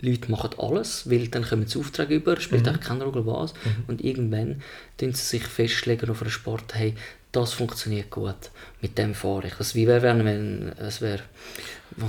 Leute 0.00 0.30
machen 0.30 0.50
alles, 0.58 1.10
weil 1.10 1.28
dann 1.28 1.44
kommen 1.44 1.66
sie 1.66 1.78
Aufträge 1.78 2.14
über, 2.16 2.38
spielt 2.40 2.66
eigentlich 2.66 2.86
keine 2.86 3.04
Rolle 3.04 3.26
was. 3.26 3.54
Und 3.86 4.02
irgendwann 4.02 4.62
tun 4.98 5.12
sie 5.12 5.22
sich 5.22 5.44
festlegen 5.44 6.10
auf 6.10 6.22
einen 6.22 6.30
Sport, 6.30 6.74
hey, 6.74 6.94
das 7.32 7.52
funktioniert 7.52 8.10
gut, 8.10 8.50
mit 8.80 8.98
dem 8.98 9.14
fahre 9.14 9.46
ich. 9.46 9.54
Das 9.54 9.74
wie 9.74 9.86
wäre, 9.86 10.02
wenn, 10.02 10.24
wenn 10.24 10.72
es 10.78 11.00
wäre, 11.00 11.20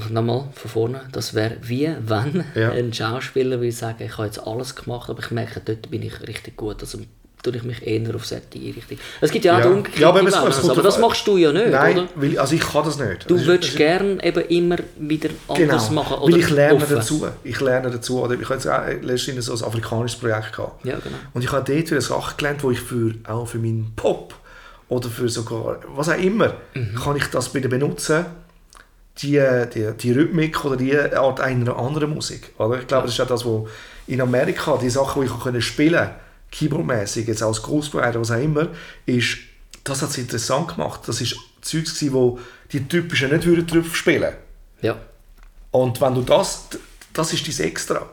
nochmal 0.10 0.50
von 0.54 0.72
vorne, 0.72 1.02
das 1.12 1.34
wäre 1.34 1.58
wie 1.62 1.90
wenn 2.02 2.44
Ja. 2.56 2.72
ein 2.72 2.94
Schauspieler 2.94 3.62
will 3.62 3.72
sagen, 3.72 4.04
ich 4.04 4.18
habe 4.18 4.26
jetzt 4.26 4.40
alles 4.40 4.76
gemacht, 4.76 5.10
aber 5.10 5.20
ich 5.20 5.32
merke, 5.32 5.62
dort 5.64 5.92
bin 5.92 6.02
ich 6.02 6.22
richtig 6.22 6.58
gut. 6.58 6.82
Also 6.82 7.00
tue 7.44 7.56
ich 7.56 7.64
mich 7.64 7.86
eher 7.86 8.14
auf 8.16 8.26
solche 8.26 8.46
Richtung. 8.56 8.98
Es 9.20 9.32
gibt 9.32 9.46
ja 9.46 9.56
auch 9.56 9.60
Ja. 9.60 9.66
die 9.68 9.72
umgekehrte 9.74 10.02
Ja, 10.02 10.10
aber 10.10 10.24
es 10.28 10.34
also, 10.34 10.72
aber 10.72 10.82
das 10.84 11.00
machst 11.00 11.26
du 11.28 11.38
ja 11.38 11.52
nicht, 11.52 11.70
Nein, 11.70 11.98
oder? 12.00 12.08
weil, 12.16 12.38
also 12.40 12.56
ich 12.56 12.62
kann 12.62 12.84
das 12.86 13.00
nicht. 13.00 13.30
Du 13.30 13.36
Also, 13.36 13.48
würdest 13.48 13.70
also- 13.74 13.78
gerne 13.78 14.24
eben 14.24 14.42
immer 14.50 14.76
wieder 15.00 15.30
anders 15.48 15.90
Genau, 15.90 16.02
machen. 16.04 16.18
Oder 16.18 16.34
weil 16.34 16.40
ich 16.40 16.50
lerne 16.50 16.76
offen. 16.76 16.96
dazu. 16.96 17.28
Ich 17.44 17.60
lerne 17.60 17.90
dazu. 17.92 18.22
Oder 18.22 18.36
ich 18.36 18.44
habe 18.44 18.54
jetzt 18.56 18.68
auch 18.68 18.88
letztens 19.02 19.46
so 19.46 19.54
ein 19.56 19.64
afrikanisches 19.64 20.20
Projekt 20.20 20.54
gehabt. 20.56 20.86
Ja, 20.86 20.96
genau. 20.96 21.16
Und 21.34 21.44
ich 21.44 21.52
habe 21.52 21.64
dort 21.74 21.90
wieder 21.92 22.02
Sachen 22.02 22.38
gelernt, 22.38 22.64
wo 22.64 22.72
ich 22.72 22.80
für, 22.82 23.14
auch 23.28 23.48
für 23.48 23.58
meinen 23.58 23.94
Pop 23.96 24.36
oder 24.90 25.10
für 25.10 25.30
sogar, 25.30 25.80
was 25.96 26.10
auch 26.10 26.18
immer, 26.18 26.54
Mhm. 26.76 26.96
kann 26.96 27.16
ich 27.16 27.26
das 27.28 27.54
wieder 27.56 27.70
benutzen, 27.70 28.26
die, 29.20 29.42
die, 29.74 29.92
die 30.00 30.12
Rhythmik 30.14 30.64
oder 30.66 30.78
die 30.78 30.98
Art 30.98 31.40
einer 31.42 31.78
anderen 31.78 32.14
Musik. 32.14 32.52
Oder? 32.58 32.80
Ich 32.80 32.88
glaube, 32.88 33.06
das 33.08 33.16
ist 33.16 33.22
auch 33.22 33.28
das, 33.28 33.46
wo 33.46 33.68
in 34.08 34.22
Amerika, 34.22 34.78
die 34.82 34.90
Sachen, 34.90 35.22
die 35.22 35.58
ich 35.58 35.66
spielen 35.66 35.94
konnte, 35.96 36.16
Keyboardmäßig, 36.52 37.28
jetzt 37.28 37.44
als 37.44 37.62
Großprovider, 37.64 38.20
was 38.20 38.32
auch 38.32 38.42
immer, 38.42 38.68
ist, 39.06 39.38
das 39.84 40.02
hat 40.02 40.10
es 40.10 40.18
interessant 40.18 40.76
gemacht. 40.76 41.02
Das 41.08 41.22
ist 41.22 41.36
Zeugs 41.62 41.96
gewesen, 41.96 42.14
wo 42.14 42.40
die 42.72 42.88
typischen 42.88 43.32
nicht 43.32 43.46
würden 43.46 43.66
drauf 43.68 43.96
spielen 43.96 44.34
Ja. 44.82 44.98
und 45.72 46.00
wenn 46.02 46.16
du 46.16 46.22
das, 46.22 46.68
das 47.14 47.34
ist 47.34 47.48
dein 47.48 47.68
Extra. 47.68 48.06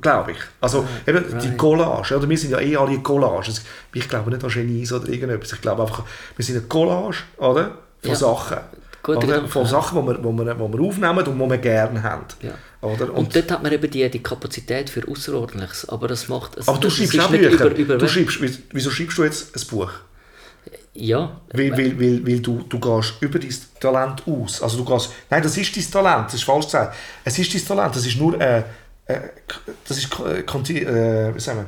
Glaube 0.00 0.32
ich. 0.32 0.38
Also 0.60 0.86
eben 1.06 1.24
die 1.40 1.48
right. 1.48 1.58
Collage, 1.58 2.16
oder? 2.16 2.28
wir 2.28 2.38
sind 2.38 2.50
ja 2.52 2.60
eh 2.60 2.76
alle 2.76 2.98
Collages. 3.00 3.62
Ich 3.92 4.08
glaube 4.08 4.30
nicht 4.30 4.44
an 4.44 4.50
Genies 4.50 4.92
oder 4.92 5.08
irgendetwas. 5.08 5.52
Ich 5.54 5.60
glaube 5.60 5.82
einfach, 5.82 6.04
wir 6.36 6.44
sind 6.44 6.56
eine 6.58 6.66
Collage, 6.66 7.18
oder? 7.38 7.78
Von 8.02 8.10
Ja. 8.10 8.14
Sachen. 8.14 8.58
Guter 9.02 9.26
oder? 9.26 9.48
Von. 9.48 9.66
Sachen, 9.66 10.00
die 10.00 10.06
wir, 10.08 10.22
wo 10.22 10.32
wir, 10.32 10.58
wo 10.58 10.72
wir 10.72 10.80
aufnehmen 10.86 11.18
und 11.26 11.38
die 11.38 11.50
wir 11.50 11.58
gerne 11.58 12.02
haben. 12.02 12.24
Ja. 12.42 12.52
Oder? 12.80 13.12
Und, 13.12 13.34
dort 13.34 13.50
hat 13.50 13.62
man 13.62 13.72
eben 13.72 13.90
die, 13.90 14.08
die 14.08 14.22
Kapazität 14.22 14.88
für 14.90 15.06
Außerordentliches. 15.08 15.88
Aber 15.88 16.06
das 16.08 16.28
macht... 16.28 16.56
Es, 16.56 16.68
aber 16.68 16.78
du 16.78 16.88
schreibst 16.90 17.18
auch 17.18 17.30
nicht 17.30 17.42
Bücher. 17.50 17.64
Über, 17.66 17.76
über, 17.76 17.98
du 17.98 18.08
schreibst, 18.08 18.40
wie- 18.40 18.56
wieso 18.72 18.90
schreibst 18.90 19.18
du 19.18 19.24
jetzt 19.24 19.56
ein 19.56 19.66
Buch? 19.68 19.90
ja. 20.94 21.40
Weil, 21.52 21.72
weil, 21.72 21.98
weil, 22.00 22.26
weil 22.26 22.40
du, 22.40 22.62
du 22.68 22.78
gehst 22.78 23.14
über 23.20 23.38
dein 23.38 23.54
Talent 23.80 24.22
aus. 24.26 24.62
Also 24.62 24.78
du 24.78 24.84
gehst, 24.84 25.10
nein, 25.30 25.42
das 25.42 25.56
ist 25.56 25.76
dein 25.76 25.90
Talent, 25.90 26.26
das 26.26 26.34
ist 26.34 26.44
falsch 26.44 26.66
gesagt. 26.66 26.96
Es 27.24 27.38
ist 27.38 27.54
dein 27.54 27.64
Talent, 27.64 27.96
das 27.96 28.06
ist 28.06 28.16
nur 28.16 28.40
äh, 28.40 28.62
äh, 29.06 29.20
das 29.86 29.98
ist 29.98 30.08
äh, 30.20 30.42
conti 30.42 30.78
äh, 30.82 31.34
wie 31.34 31.40
sagen 31.40 31.60
wir? 31.60 31.66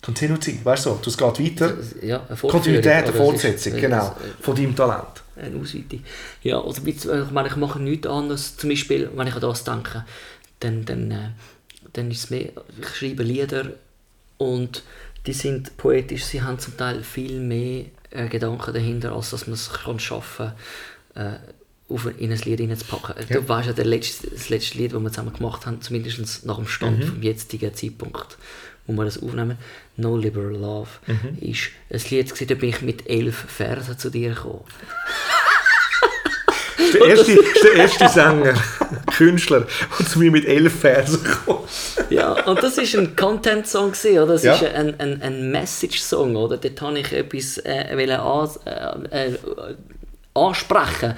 Continuity, 0.00 0.60
weißt 0.62 0.86
du, 0.86 0.98
es 1.06 1.16
geht 1.18 1.26
weiter. 1.60 1.74
ja 2.02 2.22
eine 2.28 2.36
Kontinuität, 2.36 3.04
eine 3.04 3.12
Fortsetzung, 3.12 3.74
genau, 3.76 4.14
es- 4.38 4.44
von 4.44 4.54
deinem 4.54 4.74
Talent. 4.76 5.22
Eine 5.38 5.60
Ausweitung. 5.60 6.04
Ja, 6.42 6.60
also 6.60 6.82
mit, 6.82 7.04
ich 7.04 7.30
meine, 7.30 7.48
ich 7.48 7.56
mache 7.56 7.80
nichts 7.80 8.06
anderes. 8.06 8.56
Zum 8.56 8.70
Beispiel, 8.70 9.10
wenn 9.14 9.26
ich 9.26 9.34
an 9.34 9.40
das 9.40 9.64
denke, 9.64 10.04
dann, 10.60 10.84
dann, 10.84 11.10
äh, 11.10 11.30
dann 11.92 12.10
ist 12.10 12.24
es 12.24 12.30
mehr, 12.30 12.50
ich 12.80 12.88
schreibe 12.96 13.22
Lieder 13.22 13.72
und 14.36 14.82
die 15.26 15.32
sind 15.32 15.76
poetisch, 15.76 16.24
sie 16.24 16.42
haben 16.42 16.58
zum 16.58 16.76
Teil 16.76 17.02
viel 17.02 17.40
mehr 17.40 17.86
äh, 18.10 18.28
Gedanken 18.28 18.72
dahinter, 18.72 19.12
als 19.12 19.30
dass 19.30 19.46
man 19.46 19.54
es 19.54 19.70
kann 19.70 19.98
schaffen 19.98 20.52
äh, 21.14 21.34
auf, 21.88 22.06
in 22.18 22.30
ein 22.30 22.38
Lied 22.38 22.60
hineinzupacken. 22.60 23.14
Ja. 23.28 23.40
Du 23.40 23.48
weißt 23.48 23.68
ja, 23.68 23.72
der 23.72 23.84
letzte, 23.84 24.30
das 24.30 24.48
letzte 24.48 24.78
Lied, 24.78 24.92
das 24.92 25.00
wir 25.00 25.10
zusammen 25.10 25.32
gemacht 25.32 25.66
haben, 25.66 25.80
zumindest 25.80 26.44
nach 26.46 26.56
dem 26.56 26.66
Stand 26.66 27.04
vom 27.04 27.22
jetzigen 27.22 27.74
Zeitpunkt, 27.74 28.36
wo 28.88 28.94
wir 28.94 29.04
das 29.04 29.22
aufnehmen, 29.22 29.56
No 29.96 30.16
Liberal 30.16 30.56
Love, 30.56 30.88
ist 31.40 31.68
ein 31.92 32.00
Lied, 32.10 32.30
gewesen, 32.30 32.48
da 32.48 32.54
bin 32.54 32.70
ich 32.70 32.80
mit 32.82 33.08
elf 33.08 33.36
Versen 33.36 33.96
zu 33.98 34.10
dir 34.10 34.30
gekommen. 34.30 34.64
Der 36.94 37.06
erste, 37.06 37.38
der 37.64 37.72
erste 37.74 38.08
Sänger, 38.08 38.54
Künstler, 39.14 39.66
der 39.98 40.06
zu 40.06 40.18
mir 40.20 40.30
mit 40.30 40.46
elf 40.46 40.80
Versen 40.80 41.22
kam. 41.22 41.58
Ja, 42.08 42.32
und 42.46 42.62
das 42.62 42.78
ist 42.78 42.96
ein 42.96 43.14
Content-Song, 43.14 43.92
oder? 43.92 44.26
Das 44.26 44.42
Ja. 44.42 44.54
ist 44.54 44.62
ein, 44.64 44.98
ein, 44.98 45.20
ein 45.20 45.50
Message-Song, 45.50 46.34
oder? 46.36 46.56
Dort 46.56 46.80
wollte 46.80 47.00
ich 47.00 47.12
etwas 47.12 47.58
äh, 47.58 47.90
wollen 47.94 48.10
an, 48.18 48.48
äh, 49.10 49.26
äh, 49.32 49.38
ansprechen. 50.32 51.14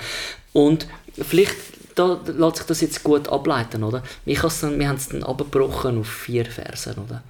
Und 0.52 0.88
vielleicht 1.20 1.54
da 1.94 2.18
lässt 2.26 2.56
sich 2.56 2.66
das 2.66 2.80
jetzt 2.80 3.02
gut 3.04 3.28
ableiten, 3.28 3.84
oder? 3.84 4.02
Ich 4.24 4.40
dann, 4.40 4.78
wir 4.78 4.88
haben 4.88 4.96
es 4.96 5.08
dann 5.08 5.22
abgebrochen 5.22 6.00
auf 6.00 6.08
vier 6.08 6.46
Versen, 6.46 6.94
oder? 6.94 7.22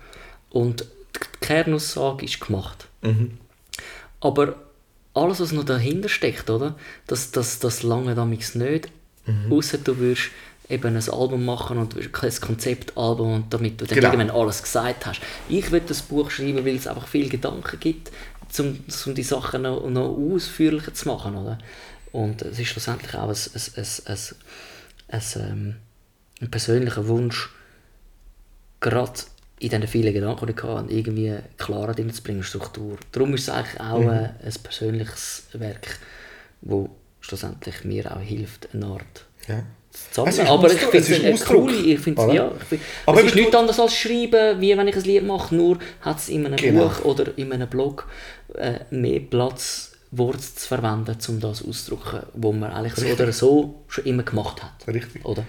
Und 0.50 0.80
die 0.82 1.20
Kernaussage 1.40 2.24
ist 2.24 2.40
gemacht. 2.40 2.86
Aber 4.20 4.56
alles, 5.14 5.40
was 5.40 5.52
noch 5.52 5.64
dahinter 5.64 6.08
steckt, 6.08 6.50
oder? 6.50 6.76
Das, 7.06 7.30
das, 7.30 7.58
das 7.58 7.82
lange 7.82 8.14
damals 8.14 8.54
nicht. 8.54 8.88
Außer 9.50 9.78
du 9.78 9.96
würdest 9.98 10.30
eben 10.68 10.96
ein 10.96 11.10
Album 11.10 11.44
machen 11.44 11.78
und 11.78 11.96
ein 11.96 12.12
Konzeptalbum 12.12 13.34
und 13.34 13.52
damit 13.54 13.80
du 13.80 13.86
dann 13.86 13.96
Genau. 13.96 14.12
irgendwann 14.12 14.36
alles 14.36 14.62
gesagt 14.62 15.06
hast. 15.06 15.20
Ich 15.48 15.70
will 15.72 15.82
das 15.86 16.02
Buch 16.02 16.30
schreiben, 16.30 16.64
weil 16.64 16.76
es 16.76 16.86
einfach 16.86 17.08
viele 17.08 17.28
Gedanken 17.28 17.78
gibt, 17.80 18.10
um, 18.58 18.78
um 19.06 19.14
die 19.14 19.22
Sachen 19.22 19.62
noch, 19.62 19.88
noch 19.88 20.16
ausführlicher 20.16 20.94
zu 20.94 21.08
machen, 21.08 21.34
oder? 21.36 21.58
Und 22.12 22.42
es 22.42 22.58
ist 22.58 22.68
schlussendlich 22.68 23.14
auch 23.14 23.28
ein, 23.28 23.36
ein, 23.36 23.62
ein, 23.76 23.86
ein, 24.06 24.18
ein, 25.08 25.22
ähm, 25.36 25.76
ein 26.40 26.50
persönlicher 26.50 27.06
Wunsch, 27.08 27.50
gerade 28.80 29.12
in 29.61 29.68
diesen 29.68 29.87
vielen 29.87 30.12
Gedanken, 30.12 30.46
die 30.46 30.53
ich 30.53 30.62
hatte, 30.62 30.92
irgendwie 30.92 31.35
Klarheit 31.59 31.99
reinzubringen, 31.99 32.42
Struktur. 32.42 32.96
Darum 33.12 33.35
ist 33.35 33.42
es 33.42 33.51
eigentlich 33.51 33.81
auch 33.81 34.01
äh, 34.03 34.31
ein 34.44 34.55
persönliches 34.62 35.44
Werk, 35.53 35.99
wo 36.62 36.88
schlussendlich 37.20 37.85
mir 37.85 38.14
auch 38.16 38.20
hilft, 38.20 38.68
eine 38.75 38.87
Art 38.87 39.27
Ja. 39.46 39.62
zu 39.90 40.25
Es 40.25 40.37
sammeln. 40.37 40.46
ist 40.46 40.51
Aber 40.51 40.73
ich 40.73 40.79
finde 40.81 41.31
es 41.33 41.44
coole, 41.44 41.77
ich 41.77 42.01
finde 42.01 42.23
oder? 42.23 42.33
ja, 42.35 42.53
ich 42.59 42.64
find, 42.64 42.83
Aber 43.07 43.20
es 43.20 43.27
ist 43.27 43.35
nichts 43.37 43.55
anderes 43.55 43.79
als 43.81 43.94
schreiben, 43.94 44.61
wie 44.61 44.77
wenn 44.77 44.88
ich 44.88 44.96
ein 44.96 45.03
Lied 45.05 45.25
mache, 45.27 45.55
nur 45.55 45.79
hat 46.01 46.18
es 46.18 46.29
in 46.31 46.46
einem 46.46 46.57
Genau. 46.57 46.88
Buch 46.88 47.05
oder 47.05 47.37
in 47.37 47.53
einem 47.53 47.68
Blog 47.68 48.09
äh, 48.55 48.81
mehr 48.90 49.20
Platz, 49.20 49.92
Worte 50.12 50.40
zu 50.40 50.66
verwenden, 50.66 51.16
um 51.29 51.38
das 51.38 51.62
auszudrücken, 51.64 52.23
wo 52.35 52.53
man 52.53 52.73
eigentlich 52.73 52.94
so 52.94 53.07
oder 53.07 53.33
so 53.33 53.85
schon 53.88 54.05
immer 54.07 54.23
gemacht 54.25 54.61
hat. 54.62 54.73
Richtig. 54.92 55.25
Oder? 55.25 55.44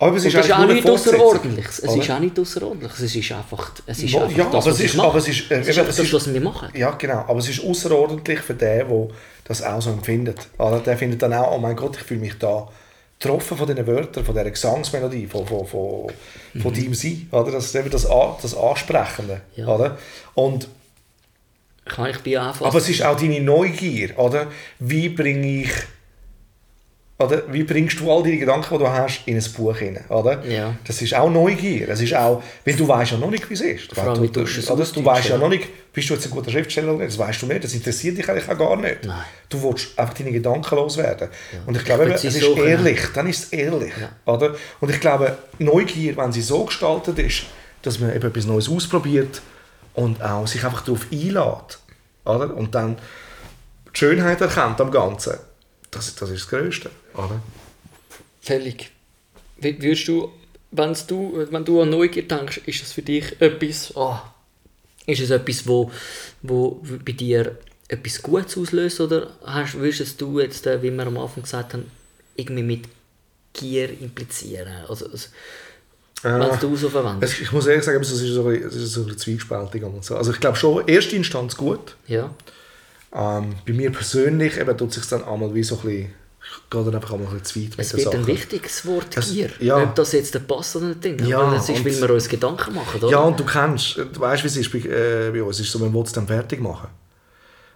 Aber 0.00 0.16
es 0.16 0.24
ist, 0.24 0.34
ist 0.34 0.50
auch 0.50 0.66
Fortsetzung, 0.66 0.92
Außerordentliches. 0.94 1.78
Es 1.80 1.94
ist 1.94 2.10
auch 2.10 2.18
nichts 2.20 2.38
Außerordentliches. 2.38 3.00
Es 3.00 3.14
ist 3.14 3.32
einfach, 3.32 3.72
es 3.86 4.02
ist 4.02 4.12
Ja, 4.12 4.22
einfach 4.24 4.36
ja, 4.38 4.44
das, 4.44 4.54
aber 4.54 4.72
was 4.72 4.80
ist- 4.80 4.98
aber 4.98 5.18
es 5.18 5.28
ist, 5.28 5.50
äh, 5.50 5.60
es 5.60 5.68
ist 5.68 5.78
das, 5.78 5.98
ist- 5.98 6.12
was 6.14 6.32
wir 6.32 6.40
machen. 6.40 6.68
Ja, 6.74 6.90
genau. 6.92 7.24
Aber 7.28 7.38
es 7.38 7.48
ist 7.50 7.62
außerordentlich 7.62 8.40
für 8.40 8.54
den, 8.54 8.88
der 8.88 9.08
das 9.44 9.62
auch 9.62 9.82
so 9.82 9.90
empfindet. 9.90 10.48
Oder? 10.58 10.80
Der 10.80 10.96
findet 10.96 11.20
dann 11.20 11.34
auch, 11.34 11.54
oh 11.54 11.58
mein 11.58 11.76
Gott, 11.76 11.96
ich 11.96 12.02
fühle 12.02 12.20
mich 12.20 12.34
da 12.38 12.66
getroffen 13.18 13.58
von 13.58 13.66
diesen 13.66 13.86
Wörtern, 13.86 14.24
von 14.24 14.34
dieser 14.34 14.50
Gesangsmelodie, 14.50 15.26
von, 15.26 15.46
von, 15.46 15.66
von, 15.66 16.06
von 16.62 16.72
deinem 16.72 16.94
Sein. 16.94 17.28
Oder? 17.30 17.52
Das 17.52 17.66
ist 17.66 17.74
eben 17.74 17.90
das, 17.90 18.08
das 18.40 18.56
Ansprechende. 18.56 19.42
Ja. 19.56 19.66
Oder? 19.68 19.98
Und, 20.34 20.66
meine, 21.98 22.10
ich 22.12 22.20
bin 22.20 22.38
einfach... 22.38 22.64
aber 22.66 22.78
es 22.78 22.88
ist 22.88 23.02
auch 23.02 23.16
deine 23.18 23.40
Neugier. 23.42 24.18
Oder? 24.18 24.46
Wie 24.78 25.10
bringe 25.10 25.62
ich... 25.64 25.70
Oder 27.20 27.42
wie 27.52 27.64
bringst 27.64 28.00
du 28.00 28.10
all 28.10 28.22
deine 28.22 28.38
Gedanken, 28.38 28.72
die 28.72 28.78
du 28.78 28.88
hast, 28.90 29.20
in 29.26 29.36
ein 29.36 29.44
Buch 29.54 29.76
hinein? 29.76 30.06
Oder? 30.08 30.42
Ja. 30.46 30.74
Das 30.86 31.02
ist 31.02 31.14
auch 31.14 31.28
Neugier. 31.28 31.90
Es 31.90 32.00
ist 32.00 32.14
auch, 32.14 32.42
weil 32.64 32.74
du 32.74 32.88
weißt 32.88 33.12
ja 33.12 33.18
noch 33.18 33.30
nicht, 33.30 33.48
wie 33.50 33.54
es 33.54 33.60
ist. 33.60 33.94
Vor 33.94 34.04
allem, 34.04 34.14
du, 34.14 34.26
du, 34.26 34.44
du 34.44 34.72
oder? 34.72 34.84
du 34.84 35.04
weißt 35.04 35.28
ja 35.28 35.34
ja. 35.34 35.38
noch 35.38 35.50
nicht, 35.50 35.68
bist 35.92 36.08
du 36.08 36.14
jetzt 36.14 36.24
ein 36.24 36.30
guter 36.30 36.50
Schriftsteller 36.50 36.94
oder 36.94 37.04
nicht. 37.04 37.10
Das 37.10 37.18
weißt 37.18 37.42
du 37.42 37.46
nicht. 37.46 37.62
Das 37.62 37.74
interessiert 37.74 38.16
dich 38.16 38.26
eigentlich 38.26 38.48
auch 38.48 38.56
gar 38.56 38.74
nicht. 38.76 39.04
Nein. 39.04 39.22
Du 39.50 39.62
willst 39.62 39.98
einfach 39.98 40.14
deine 40.14 40.32
Gedanken 40.32 40.74
loswerden. 40.74 41.28
Und 41.66 41.76
ich 41.76 41.84
glaube, 41.84 42.16
sie 42.16 42.28
es 42.28 42.36
ist 42.36 42.54
können. 42.54 42.66
ehrlich. 42.66 43.00
Dann 43.14 43.28
ist 43.28 43.44
es 43.44 43.52
ehrlich. 43.52 43.92
Oder? 44.24 44.54
Und 44.80 44.90
ich 44.90 44.98
glaube, 44.98 45.36
Neugier, 45.58 46.16
wenn 46.16 46.32
sie 46.32 46.40
so 46.40 46.64
gestaltet 46.64 47.18
ist, 47.18 47.42
dass 47.82 47.98
man 47.98 48.16
eben 48.16 48.26
etwas 48.26 48.46
Neues 48.46 48.70
ausprobiert 48.70 49.42
und 49.92 50.22
auch 50.22 50.46
sich 50.46 50.64
einfach 50.64 50.80
darauf 50.80 51.06
einlädt. 51.12 51.78
Oder? 52.24 52.56
Und 52.56 52.74
dann 52.74 52.96
die 53.94 53.98
Schönheit 53.98 54.40
erkennt 54.40 54.80
am 54.80 54.90
Ganzen. 54.90 55.34
Das, 55.90 56.14
das 56.14 56.30
ist 56.30 56.44
das 56.44 56.48
Größte. 56.48 56.90
Oder? 57.14 57.40
Völlig. 58.40 58.90
Wie 59.58 59.80
Würdest 59.82 60.08
du, 60.08 60.30
wenn's 60.70 61.06
du, 61.06 61.46
wenn 61.50 61.64
du 61.64 61.82
an 61.82 61.90
Neugier 61.90 62.26
denkst, 62.26 62.62
ist 62.66 62.82
es 62.82 62.92
für 62.92 63.02
dich 63.02 63.40
etwas, 63.40 63.92
oh, 63.94 64.16
ist 65.06 65.20
es 65.20 65.30
etwas, 65.30 65.66
wo, 65.66 65.90
wo 66.42 66.80
bei 67.04 67.12
dir 67.12 67.58
etwas 67.88 68.22
Gutes 68.22 68.56
auslöst 68.56 69.00
oder 69.00 69.30
hast, 69.44 69.74
würdest 69.74 70.20
du 70.20 70.40
jetzt, 70.40 70.66
äh, 70.66 70.82
wie 70.82 70.90
wir 70.90 71.06
am 71.06 71.18
Anfang 71.18 71.42
gesagt 71.42 71.74
haben, 71.74 71.90
irgendwie 72.36 72.62
mit 72.62 72.84
Gier 73.52 73.90
implizieren? 74.00 74.72
Also, 74.88 75.06
also 75.10 75.28
wenn 76.22 76.40
Äh, 76.42 76.58
du 76.58 76.76
so 76.76 76.88
verwendest. 76.88 77.34
Es, 77.34 77.40
ich 77.40 77.50
muss 77.52 77.66
ehrlich 77.66 77.84
sagen, 77.84 78.00
es 78.00 78.10
ist 78.10 78.20
so 78.20 78.50
es 78.50 78.74
ist 78.74 78.92
so 78.92 79.04
ein 79.04 79.16
zwiespältig. 79.18 79.82
und 79.82 80.04
so. 80.04 80.16
Also 80.16 80.32
ich 80.32 80.40
glaube 80.40 80.56
schon, 80.56 80.86
erste 80.86 81.16
Instanz 81.16 81.56
gut. 81.56 81.96
Ja. 82.06 82.32
Ähm, 83.12 83.54
bei 83.66 83.72
mir 83.72 83.90
persönlich 83.90 84.58
eben, 84.58 84.76
tut 84.76 84.92
sich 84.92 85.06
dann 85.06 85.24
einmal 85.24 85.54
wie 85.54 85.62
so 85.62 85.76
ein 85.76 85.82
bisschen, 85.82 86.14
gehe 86.70 86.84
dann 86.84 86.94
einfach 86.94 87.12
einmal 87.12 87.32
ein 87.32 87.44
zu 87.44 87.60
weit 87.60 87.70
mit 87.70 87.78
Es 87.80 87.96
wird 87.96 88.14
ein 88.14 88.26
wichtiges 88.26 88.84
Wort, 88.86 89.16
Es- 89.16 89.30
Gier. 89.32 89.50
ja. 89.60 89.82
Ob 89.82 89.94
das 89.94 90.12
jetzt 90.12 90.46
passt 90.48 90.76
oder 90.76 90.86
nicht. 90.86 91.20
Ja, 91.22 91.40
aber 91.40 91.54
das 91.56 91.68
ist, 91.68 91.84
weil 91.84 92.00
wir 92.08 92.14
uns 92.14 92.28
Gedanken 92.28 92.74
machen, 92.74 93.00
oder? 93.02 93.10
Ja, 93.10 93.20
und 93.20 93.38
du 93.38 93.44
kennst, 93.44 93.96
du 93.96 94.20
weißt, 94.20 94.42
wie 94.42 94.48
es 94.48 94.56
ist 94.56 94.72
bei, 94.72 94.78
äh, 94.78 95.30
bei 95.30 95.42
uns. 95.42 95.56
Es 95.60 95.66
ist 95.66 95.72
so, 95.72 95.78
man 95.78 95.92
will 95.94 96.02
es 96.02 96.12
dann 96.12 96.26
fertig 96.26 96.60
machen. 96.60 96.88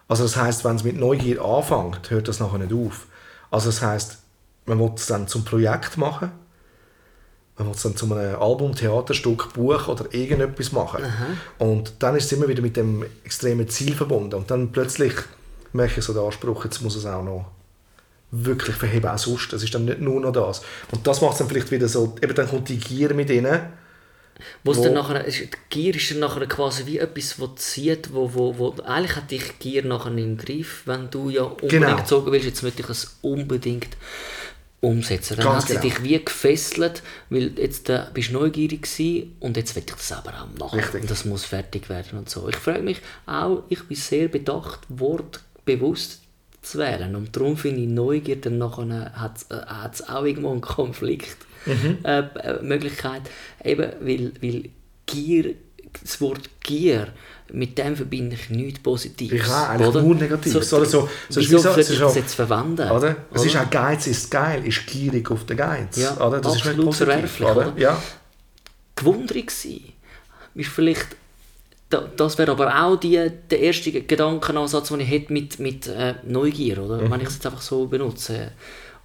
Also 0.08 0.24
das 0.24 0.36
heißt, 0.36 0.64
wenn 0.64 0.76
es 0.76 0.84
mit 0.84 0.96
Neugier 0.98 1.42
anfängt, 1.42 2.10
hört 2.10 2.28
das 2.28 2.40
nachher 2.40 2.58
nicht 2.58 2.72
auf. 2.72 3.06
Also 3.50 3.66
das 3.70 3.80
heißt, 3.80 4.18
man 4.66 4.78
will 4.78 4.90
es 4.96 5.06
dann 5.06 5.28
zum 5.28 5.44
Projekt 5.44 5.96
machen, 5.96 6.30
man 7.56 7.68
will 7.68 7.74
es 7.74 7.82
dann 7.82 7.96
zu 7.96 8.06
einem 8.12 8.34
Album, 8.40 8.74
Theaterstück, 8.74 9.52
Buch 9.54 9.88
oder 9.88 10.12
irgendetwas 10.12 10.72
machen. 10.72 11.04
Und 11.58 11.94
dann 12.00 12.16
ist 12.16 12.24
es 12.26 12.32
immer 12.32 12.48
wieder 12.48 12.62
mit 12.62 12.76
dem 12.76 13.04
extremen 13.24 13.68
Ziel 13.68 13.94
verbunden. 13.94 14.34
Und 14.34 14.50
dann 14.50 14.72
plötzlich 14.72 15.12
merke 15.72 16.00
ich 16.00 16.04
so 16.04 16.12
den 16.12 16.22
Anspruch, 16.24 16.64
jetzt 16.64 16.82
muss 16.82 16.96
es 16.96 17.06
auch 17.06 17.22
noch 17.22 17.46
wirklich 18.36 18.76
verheben, 18.76 19.08
auch 19.08 19.18
sonst. 19.18 19.52
Es 19.52 19.62
ist 19.62 19.74
dann 19.74 19.84
nicht 19.84 20.00
nur 20.00 20.20
noch 20.20 20.32
das. 20.32 20.62
Und 20.90 21.06
das 21.06 21.20
macht 21.20 21.32
es 21.32 21.38
dann 21.38 21.48
vielleicht 21.48 21.70
wieder 21.70 21.88
so, 21.88 22.14
eben 22.22 22.34
dann 22.34 22.48
kommt 22.48 22.68
die 22.68 22.78
Gier 22.78 23.14
mit 23.14 23.30
rein. 23.30 23.72
Wo's 24.64 24.78
Wo- 24.78 24.84
dann 24.84 24.94
nachher, 24.94 25.22
die 25.22 25.48
Gier 25.70 25.94
ist 25.94 26.10
dann 26.10 26.18
nachher 26.18 26.46
quasi 26.46 26.86
wie 26.86 26.98
etwas, 26.98 27.36
das 27.38 27.54
zieht, 27.72 28.12
wo, 28.12 28.34
wo, 28.34 28.58
wo 28.58 28.74
eigentlich 28.82 29.14
hat 29.16 29.30
dich 29.30 29.58
Gier 29.60 29.84
nachher 29.84 30.10
im 30.16 30.36
Griff, 30.36 30.82
wenn 30.86 31.08
du 31.10 31.30
ja 31.30 31.42
unbedingt 31.42 31.70
Genau. 31.70 31.96
gezogen 31.96 32.32
willst, 32.32 32.46
jetzt 32.46 32.62
möchte 32.64 32.82
ich 32.82 32.88
es 32.88 33.16
unbedingt 33.22 33.96
umsetzen. 34.80 35.36
Dann 35.36 35.46
Ganz 35.46 35.62
hat 35.62 35.68
sie 35.68 35.74
genau. 35.74 35.82
dich 35.84 36.02
wie 36.02 36.24
gefesselt, 36.24 37.02
weil 37.30 37.58
jetzt 37.58 37.88
äh, 37.88 38.02
bist 38.12 38.30
du 38.30 38.32
neugierig 38.34 38.82
gewesen 38.82 39.36
und 39.40 39.56
jetzt 39.56 39.74
will 39.76 39.84
ich 39.86 39.94
das 39.94 40.12
aber 40.12 40.32
auch 40.32 40.58
machen. 40.58 40.78
Richtig. 40.80 41.02
Und 41.02 41.10
das 41.10 41.24
muss 41.24 41.44
fertig 41.44 41.88
werden 41.88 42.18
und 42.18 42.28
so. 42.28 42.48
Ich 42.48 42.56
frage 42.56 42.82
mich 42.82 43.00
auch, 43.26 43.62
ich 43.68 43.82
bin 43.84 43.96
sehr 43.96 44.28
bedacht, 44.28 44.80
Wort 44.88 45.40
bewusst 45.64 46.20
zu 46.64 46.78
wählen 46.78 47.14
und 47.16 47.34
darum 47.36 47.56
finde 47.56 47.82
ich 47.82 47.88
Neugier 47.88 48.36
dann 48.40 48.58
nachher 48.58 49.12
hat 49.14 49.94
es 49.94 50.08
auch 50.08 50.24
irgendwo 50.24 50.50
einen 50.52 50.60
Konflikt 50.60 51.36
Mhm. 51.66 51.98
äh, 52.04 52.18
äh, 52.18 52.62
Möglichkeit 52.62 53.22
eben 53.64 53.90
weil, 54.00 54.32
weil 54.42 54.68
Gier 55.06 55.54
das 56.02 56.20
Wort 56.20 56.50
Gier 56.62 57.08
mit 57.52 57.78
dem 57.78 57.96
verbinde 57.96 58.34
ich 58.36 58.50
nichts 58.50 58.80
Positives 58.80 59.40
Ich 59.40 59.46
auch, 59.48 59.68
eigentlich 59.70 59.88
oder? 59.88 60.02
nur 60.02 60.14
Negatives, 60.14 60.72
oder 60.74 60.84
so- 60.84 61.08
so 61.30 61.40
ist 61.40 61.48
wieso 61.50 61.58
wie 61.58 61.62
so- 61.62 61.68
es 61.68 61.74
sollte 61.74 61.92
ich 61.94 61.98
das 62.00 62.14
jetzt 62.16 62.34
verwenden 62.34 62.90
Oder? 62.90 63.16
Es 63.32 63.44
ist 63.46 63.54
Oder? 63.54 63.64
auch 63.64 63.70
Geiz 63.70 64.06
ist 64.06 64.30
geil, 64.30 64.66
ist 64.66 64.86
gierig 64.86 65.30
auf 65.30 65.46
den 65.46 65.56
Geiz. 65.56 65.96
Ja, 65.96 66.16
oder? 66.26 66.40
Das 66.40 66.56
ist 66.56 66.64
nicht 66.64 66.70
absolut 66.72 66.86
positiv, 66.86 67.06
verwerflich, 67.08 67.48
oder? 67.48 67.68
oder? 67.72 67.80
Ja. 67.80 68.02
gewundrig 68.96 69.50
sein. 69.50 69.80
Ist 70.54 70.68
vielleicht, 70.70 71.16
das 72.00 72.38
wäre 72.38 72.52
aber 72.52 72.84
auch 72.84 72.96
die, 72.96 73.30
der 73.50 73.60
erste 73.60 73.90
Gedankenansatz, 73.92 74.88
den 74.88 75.00
ich 75.00 75.10
hätte 75.10 75.32
mit, 75.32 75.58
mit 75.58 75.86
äh, 75.86 76.14
Neugier, 76.24 76.82
oder? 76.82 76.98
Mhm. 77.02 77.10
wenn 77.10 77.20
ich 77.20 77.28
es 77.28 77.34
jetzt 77.34 77.46
einfach 77.46 77.62
so 77.62 77.86
benutze, 77.86 78.52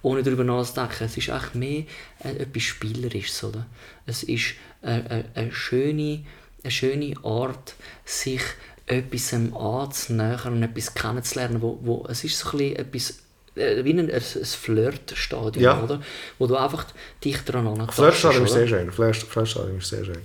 ohne 0.02 0.22
darüber 0.22 0.44
nachzudenken. 0.44 1.04
Es 1.04 1.16
ist 1.16 1.30
eigentlich 1.30 1.54
mehr 1.54 1.84
äh, 2.24 2.42
etwas 2.42 2.62
Spielerisches. 2.62 3.44
Oder? 3.44 3.66
Es 4.06 4.22
ist 4.22 4.54
äh, 4.82 4.98
äh, 4.98 5.24
eine, 5.34 5.52
schöne, 5.52 6.24
eine 6.62 6.70
schöne 6.70 7.14
Art, 7.22 7.74
sich 8.04 8.42
etwas 8.86 9.32
anzunähern 9.32 10.54
und 10.54 10.62
etwas 10.62 10.94
kennenzulernen. 10.94 11.62
Wo, 11.62 11.78
wo, 11.82 12.06
es 12.08 12.24
ist 12.24 12.38
so 12.38 12.50
ein 12.50 12.58
bisschen 12.58 12.76
etwas 12.76 13.18
wie 13.54 13.90
ein, 13.92 13.98
ein, 13.98 14.10
ein 14.10 14.20
Flirtstadium, 14.44 15.62
Ja. 15.62 15.82
oder? 15.82 16.00
wo 16.38 16.46
du 16.46 16.56
einfach 16.56 16.86
dich 17.24 17.38
daran 17.44 17.66
ankommst. 17.66 17.94
Flirtstadium 17.94 18.44
ist 18.44 18.52
sehr 18.52 18.68
schön. 18.68 18.90
Flirt- 18.90 19.16
Flirtstadium 19.16 19.78
ist 19.78 19.88
sehr 19.88 20.04
schön. 20.04 20.18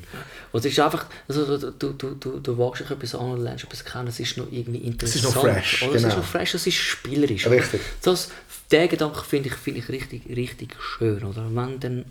Und 0.51 0.59
es 0.59 0.65
ist 0.71 0.79
einfach, 0.79 1.05
also 1.27 1.57
du, 1.57 1.71
du, 1.71 1.93
du, 1.93 2.15
du, 2.15 2.39
du 2.39 2.57
wagst 2.57 2.81
dich 2.81 2.91
etwas 2.91 3.15
an 3.15 3.31
und 3.31 3.43
lernst 3.43 3.65
etwas 3.65 3.83
kennen, 3.83 4.07
es 4.07 4.19
ist 4.19 4.38
noch 4.38 4.47
irgendwie 4.51 4.77
interessant. 4.79 5.23
noch 5.35 5.41
fresh, 5.41 5.83
oder? 5.83 5.95
Es 5.95 5.97
ist 5.97 6.03
genau. 6.09 6.15
noch 6.17 6.23
fresh, 6.25 6.53
es 6.53 6.67
ist 6.67 6.75
spielerisch. 6.75 7.47
Richtig. 7.47 7.81
Das, 8.03 8.31
den 8.71 8.88
Gedanken 8.89 9.23
finde 9.25 9.49
ich, 9.49 9.55
finde 9.55 9.79
ich 9.81 9.89
richtig, 9.89 10.21
richtig 10.29 10.75
schön, 10.79 11.23
oder? 11.23 11.45
Wenn 11.51 11.79
dann 11.79 12.05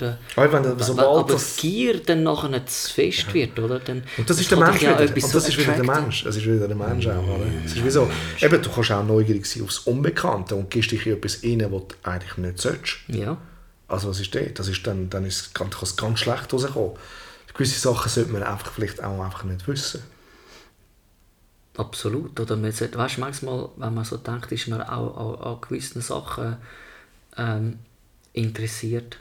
Aber 0.00 0.52
wenn, 0.52 0.78
sobald 0.78 1.08
aber 1.08 1.32
das, 1.32 1.56
Gier 1.56 2.00
dann 2.02 2.22
nachher 2.22 2.64
zu 2.66 2.92
fest 2.92 3.32
wird, 3.34 3.58
oder? 3.58 3.80
Dann, 3.80 4.02
und 4.16 4.28
das 4.28 4.40
ist 4.40 4.50
der 4.50 4.58
Mensch 4.58 4.82
ja 4.82 4.98
wieder. 4.98 5.14
Und 5.14 5.16
das 5.16 5.30
so 5.32 5.38
ist 5.48 5.58
wieder 5.58 5.72
der. 5.72 5.84
Mensch. 5.84 6.24
Es 6.24 6.36
ist 6.36 6.46
wieder 6.46 6.68
der 6.68 6.76
Mensch 6.76 7.06
auch. 7.06 7.26
Oder? 7.26 7.46
Es 7.64 7.72
ist 7.72 7.84
wie 7.84 7.90
so, 7.90 8.10
eben, 8.40 8.62
du 8.62 8.70
kannst 8.70 8.92
auch 8.92 9.04
neugierig 9.04 9.46
sein 9.46 9.64
aufs 9.64 9.80
Unbekannte 9.80 10.54
und 10.54 10.70
gehst 10.70 10.90
dich 10.90 11.06
in 11.06 11.14
etwas 11.14 11.42
rein, 11.42 11.60
was 11.60 11.82
du 11.88 11.94
eigentlich 12.02 12.36
nicht 12.36 12.58
sollst. 12.58 12.98
Ja. 13.08 13.36
Also 13.88 14.10
was 14.10 14.20
ist 14.20 14.34
das? 14.34 14.54
Das 14.54 14.68
ist 14.68 14.86
dann, 14.86 15.10
dann 15.10 15.24
ist, 15.24 15.54
kann 15.54 15.70
es 15.82 15.96
ganz 15.96 16.20
schlecht 16.20 16.52
rauskommen. 16.52 16.92
Gewisse 17.54 17.80
Sachen 17.80 18.08
sollte 18.08 18.30
man 18.30 18.42
einfach 18.42 18.70
vielleicht 18.70 19.02
auch 19.02 19.20
einfach 19.20 19.42
nicht 19.44 19.66
wissen. 19.66 20.02
Absolut. 21.76 22.38
Oder 22.38 22.56
man 22.56 22.72
sollte, 22.72 22.98
weißt, 22.98 23.18
manchmal, 23.18 23.68
wenn 23.76 23.94
man 23.94 24.04
so 24.04 24.16
denkt, 24.16 24.52
ist 24.52 24.68
man 24.68 24.82
auch 24.82 25.40
an, 25.40 25.52
an 25.52 25.60
gewissen 25.60 26.02
Sachen 26.02 26.56
ähm, 27.36 27.78
interessiert, 28.32 29.18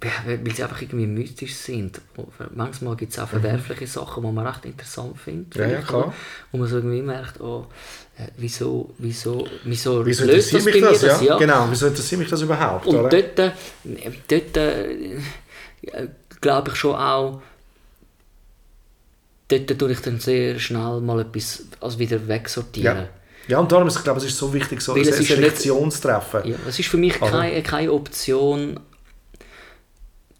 weil 0.00 0.54
sie 0.54 0.62
einfach 0.62 0.82
irgendwie 0.82 1.06
mystisch 1.06 1.54
sind. 1.54 2.00
Manchmal 2.54 2.96
gibt 2.96 3.12
es 3.12 3.18
auch 3.18 3.28
verwerfliche 3.28 3.86
Sachen, 3.86 4.22
die 4.24 4.32
man 4.32 4.46
recht 4.46 4.64
interessant 4.64 5.18
findet. 5.18 5.54
Mhm. 5.56 5.62
Ja, 5.62 5.68
ja, 5.68 5.80
klar. 5.82 6.14
Wo 6.52 6.58
man 6.58 6.68
so 6.68 6.76
irgendwie 6.76 7.02
merkt, 7.02 7.40
oh, 7.40 7.66
äh, 8.18 8.28
wieso, 8.36 8.94
wieso, 8.98 9.46
wieso, 9.64 10.04
Wieso 10.04 10.24
löst 10.24 10.52
das 10.52 10.64
mich 10.64 10.74
bei 10.74 10.80
mir 10.80 10.90
das? 10.90 11.00
das? 11.00 11.22
Ja? 11.22 11.38
Genau, 11.38 11.66
wieso 11.70 11.86
interessiert 11.86 12.20
mich 12.20 12.28
das 12.28 12.42
überhaupt? 12.42 12.86
Und 12.86 12.96
oder? 12.96 13.08
dort, 13.08 13.38
äh, 13.38 13.50
dort 14.28 14.56
äh, 14.56 15.18
glaube 16.40 16.70
ich 16.70 16.76
schon 16.76 16.94
auch, 16.94 17.40
dort 19.48 19.78
tue 19.78 19.92
ich 19.92 20.00
dann 20.00 20.20
sehr 20.20 20.58
schnell 20.58 21.00
mal 21.00 21.20
etwas 21.20 21.64
also 21.80 21.98
wieder 21.98 22.26
wegsortieren. 22.28 22.96
ja. 22.96 23.08
ja, 23.48 23.58
und 23.58 23.70
darum 23.72 23.88
ist, 23.88 23.96
ich 23.96 24.04
glaube 24.04 24.18
es 24.18 24.26
ist 24.26 24.38
so 24.38 24.52
wichtig, 24.52 24.80
so 24.80 24.94
Weil 24.94 25.02
eine 25.02 25.10
es 25.10 25.20
ist. 25.20 25.28
Ja, 26.44 26.56
es 26.68 26.76
für 26.86 26.96
mich 26.96 27.20
Oder? 27.20 27.30
keine, 27.30 27.62
keine 27.62 27.92
Option, 27.92 28.80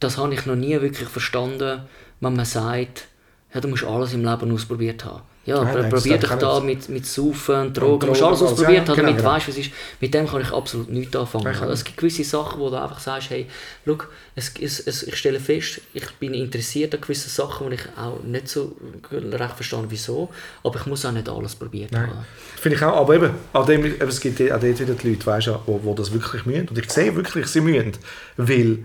das 0.04 0.18
habe 0.18 0.34
ich 0.34 0.46
noch 0.46 0.54
nie 0.54 0.80
wirklich 0.80 1.08
verstanden, 1.08 1.82
wenn 2.20 2.36
man 2.36 2.44
sagt, 2.44 3.06
ja, 3.52 3.60
du 3.60 3.68
musst 3.68 3.84
alles 3.84 4.12
im 4.12 4.24
Leben 4.24 4.52
ausprobiert 4.52 5.04
haben. 5.04 5.22
Ja, 5.46 5.62
nein, 5.62 5.74
das 5.90 6.02
probier 6.02 6.18
dich 6.18 6.30
ich 6.30 6.36
da 6.36 6.60
mit, 6.60 6.88
mit 6.88 7.06
Saufen, 7.06 7.72
Drogen, 7.74 8.00
du 8.00 8.06
musst 8.06 8.22
alles 8.22 8.40
ausprobiert 8.40 8.88
ja, 8.88 8.88
haben, 8.88 8.96
genau, 8.96 8.96
damit 8.96 9.16
genau. 9.18 9.28
du 9.28 9.34
weißt, 9.36 9.48
was 9.48 9.58
ist. 9.58 9.70
Mit 10.00 10.14
dem 10.14 10.26
kann 10.26 10.40
ich 10.40 10.50
absolut 10.50 10.88
nichts 10.88 11.14
anfangen. 11.14 11.54
Ja, 11.54 11.68
es 11.68 11.84
gibt 11.84 11.98
gewisse 11.98 12.24
Sachen, 12.24 12.60
wo 12.60 12.70
du 12.70 12.80
einfach 12.80 12.98
sagst, 12.98 13.28
hey, 13.28 13.46
schau, 13.84 13.98
es, 14.34 14.54
es, 14.58 14.80
es, 14.80 15.02
ich 15.02 15.16
stelle 15.16 15.38
fest, 15.38 15.82
ich 15.92 16.10
bin 16.12 16.32
interessiert 16.32 16.94
an 16.94 17.02
gewissen 17.02 17.28
Sachen, 17.28 17.66
wo 17.66 17.70
ich 17.70 17.82
auch 17.96 18.22
nicht 18.22 18.48
so 18.48 18.74
recht 19.12 19.54
verstehe, 19.54 19.84
wieso, 19.88 20.30
aber 20.62 20.80
ich 20.80 20.86
muss 20.86 21.04
auch 21.04 21.12
nicht 21.12 21.28
alles 21.28 21.54
probiert 21.54 21.92
Nein. 21.92 22.08
haben. 22.08 22.26
Finde 22.56 22.76
ich 22.78 22.82
auch, 22.82 22.96
aber 22.96 23.14
eben, 23.14 23.30
an 23.52 23.66
dem, 23.66 23.84
eben, 23.84 24.08
es 24.08 24.20
gibt 24.20 24.40
auch 24.40 24.60
dort 24.60 24.80
wieder 24.80 24.94
die 24.94 25.10
Leute, 25.10 25.26
weißt, 25.26 25.48
du, 25.48 25.58
wo, 25.66 25.80
wo 25.82 25.94
das 25.94 26.12
wirklich 26.12 26.46
mühen. 26.46 26.68
Und 26.68 26.78
ich 26.78 26.90
sehe 26.90 27.14
wirklich, 27.14 27.46
sie 27.48 27.60
mühen, 27.60 27.92
weil 28.38 28.78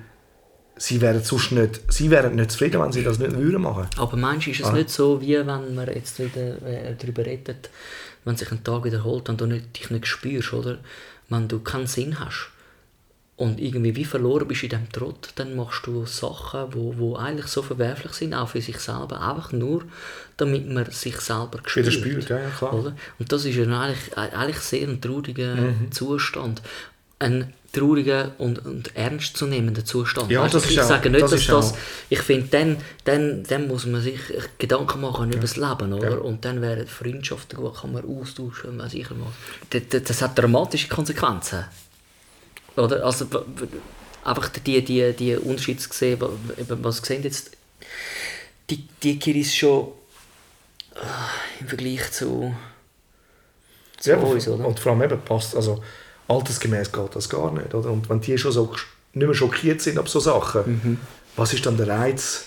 sie 0.80 1.00
wären 1.02 1.22
sonst 1.24 1.52
nicht, 1.52 1.82
sie 1.92 2.10
wären 2.10 2.36
nicht 2.36 2.52
zufrieden, 2.52 2.82
wenn 2.82 2.92
sie 2.92 3.04
das 3.04 3.20
nicht 3.20 3.34
würden 3.38 3.62
machen. 3.62 3.88
Aber 3.98 4.18
manchmal 4.18 4.54
ist 4.56 4.62
es 4.62 4.66
Ah. 4.68 4.72
nicht 4.74 4.90
so, 4.90 5.22
wie 5.22 5.36
wenn 5.38 5.76
man 5.76 5.88
jetzt 5.94 6.18
wieder 6.20 6.62
äh, 6.66 6.96
darüber 7.00 7.26
redet, 7.26 7.70
wenn 8.26 8.36
sich 8.38 8.52
ein 8.52 8.64
Tag 8.64 8.84
wiederholt 8.86 9.30
und 9.30 9.40
du 9.42 9.46
nicht, 9.46 9.78
dich 9.78 9.90
nicht 9.92 10.08
spürst, 10.08 10.54
oder? 10.54 10.80
Wenn 11.30 11.48
du 11.48 11.60
keinen 11.60 11.86
Sinn 11.88 12.20
hast 12.20 12.50
und 13.36 13.60
irgendwie 13.60 13.96
wie 13.96 14.04
verloren 14.06 14.48
bist 14.48 14.64
in 14.64 14.70
diesem 14.70 14.90
Trott, 14.92 15.30
dann 15.36 15.56
machst 15.56 15.86
du 15.86 16.06
Sachen, 16.06 16.74
wo, 16.74 16.94
wo 16.98 17.16
eigentlich 17.16 17.48
so 17.48 17.62
verwerflich 17.62 18.14
sind, 18.14 18.34
auch 18.34 18.50
für 18.50 18.62
sich 18.62 18.78
selber, 18.80 19.22
einfach 19.22 19.52
nur, 19.52 19.84
damit 20.38 20.68
man 20.70 20.90
sich 20.92 21.18
selber 21.22 21.60
spürt. 21.66 21.86
Wieder 21.88 21.92
spürt, 21.92 22.30
ja, 22.30 22.40
ja, 22.40 22.50
klar. 22.50 22.74
Oder? 22.74 22.96
Und 23.20 23.32
das 23.32 23.46
ist 23.46 23.56
ja 23.56 23.64
eigentlich, 23.80 24.18
eigentlich 24.18 24.60
sehr 24.60 24.88
ein 24.88 25.00
trauriger 25.02 25.56
Mhm. 25.56 25.92
Zustand. 25.92 26.62
Ein 27.20 27.54
trauriger 27.72 28.32
und, 28.38 28.66
und 28.66 28.96
ernstzunehmender 28.96 29.86
Zustand. 29.86 30.32
Ja, 30.32 30.42
Weißt 30.44 30.54
das 30.56 30.70
ich 30.70 30.80
auch- 30.80 30.88
sage 30.88 31.10
nicht, 31.10 31.22
das 31.24 31.32
dass 31.32 31.46
das, 31.48 31.74
auch- 31.74 31.78
ich 32.10 32.20
finde, 32.22 32.48
dann, 32.50 32.78
dann, 33.06 33.44
dann 33.44 33.68
muss 33.68 33.86
man 33.86 34.02
sich 34.02 34.20
Gedanken 34.58 35.02
machen 35.02 35.32
über 35.32 35.42
das 35.42 35.56
Leben, 35.56 35.94
oder? 35.94 36.12
Ja. 36.12 36.18
Und 36.18 36.46
dann 36.46 36.62
wären 36.62 36.88
Freundschaften 36.88 37.60
gut, 37.60 37.76
kann 37.82 37.92
man 37.94 38.04
austauschen, 38.06 38.78
weiß 38.78 38.94
ich 38.96 39.08
was. 39.12 39.82
Das, 39.90 40.04
das, 40.04 40.22
hat 40.22 40.38
dramatische 40.38 40.88
Konsequenzen. 40.88 41.66
Oder? 42.76 43.04
Also, 43.06 43.26
einfach 44.24 44.50
die, 44.50 44.84
die, 44.84 45.14
die 45.14 45.36
Unterschiede 45.36 45.80
zu 45.80 45.90
sehen, 45.92 46.18
was 46.68 46.98
sehen 46.98 47.24
jetzt 47.24 47.52
die, 48.70 48.88
die 49.04 49.18
Kiris 49.20 49.56
schon 49.56 49.90
ah, 50.96 51.30
im 51.60 51.68
Vergleich 51.68 52.12
zu, 52.12 52.54
zu 53.98 54.10
Ja, 54.12 54.18
uns, 54.18 54.48
oder? 54.48 54.66
Und 54.68 54.80
vor 54.80 54.92
allem 54.94 55.04
eben 55.04 55.20
passt, 55.22 55.56
also 55.56 55.84
altersgemäß 56.30 56.92
geht 56.92 57.16
das 57.16 57.28
gar 57.30 57.52
nicht. 57.52 57.74
Oder? 57.74 57.92
Und 57.92 58.10
wenn 58.10 58.22
die 58.22 58.38
schon 58.38 58.52
so 58.52 58.72
nicht 59.14 59.26
mehr 59.26 59.34
schockiert 59.34 59.82
sind 59.82 59.98
ab 59.98 60.08
so 60.08 60.20
Sachen, 60.20 60.64
Mhm. 60.84 60.98
was 61.36 61.54
ist 61.54 61.66
dann 61.66 61.76
der 61.78 61.88
Reiz, 61.88 62.46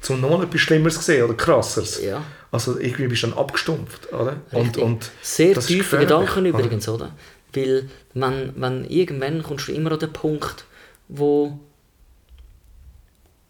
zum 0.00 0.20
noch 0.20 0.42
etwas 0.42 0.60
Schlimmeres 0.60 0.94
zu 0.96 1.02
sehen 1.02 1.24
oder 1.24 1.34
krasseres? 1.34 2.00
Ja. 2.02 2.22
Also 2.52 2.78
irgendwie 2.78 3.08
bist 3.08 3.22
du 3.24 3.28
dann 3.28 3.38
abgestumpft, 3.38 4.12
oder? 4.12 4.36
Und, 4.52 4.66
Richtig. 4.68 4.82
und 4.84 5.10
Sehr 5.22 5.54
tiefe 5.58 5.98
Gedanken 5.98 6.46
übrigens, 6.46 6.88
oder? 6.88 7.14
Weil 7.54 7.88
wenn, 8.14 8.52
wenn 8.56 8.84
irgendwann 8.84 9.42
kommst 9.42 9.68
du 9.68 9.72
immer 9.72 9.92
an 9.92 9.98
den 9.98 10.12
Punkt, 10.12 10.64
wo 11.08 11.58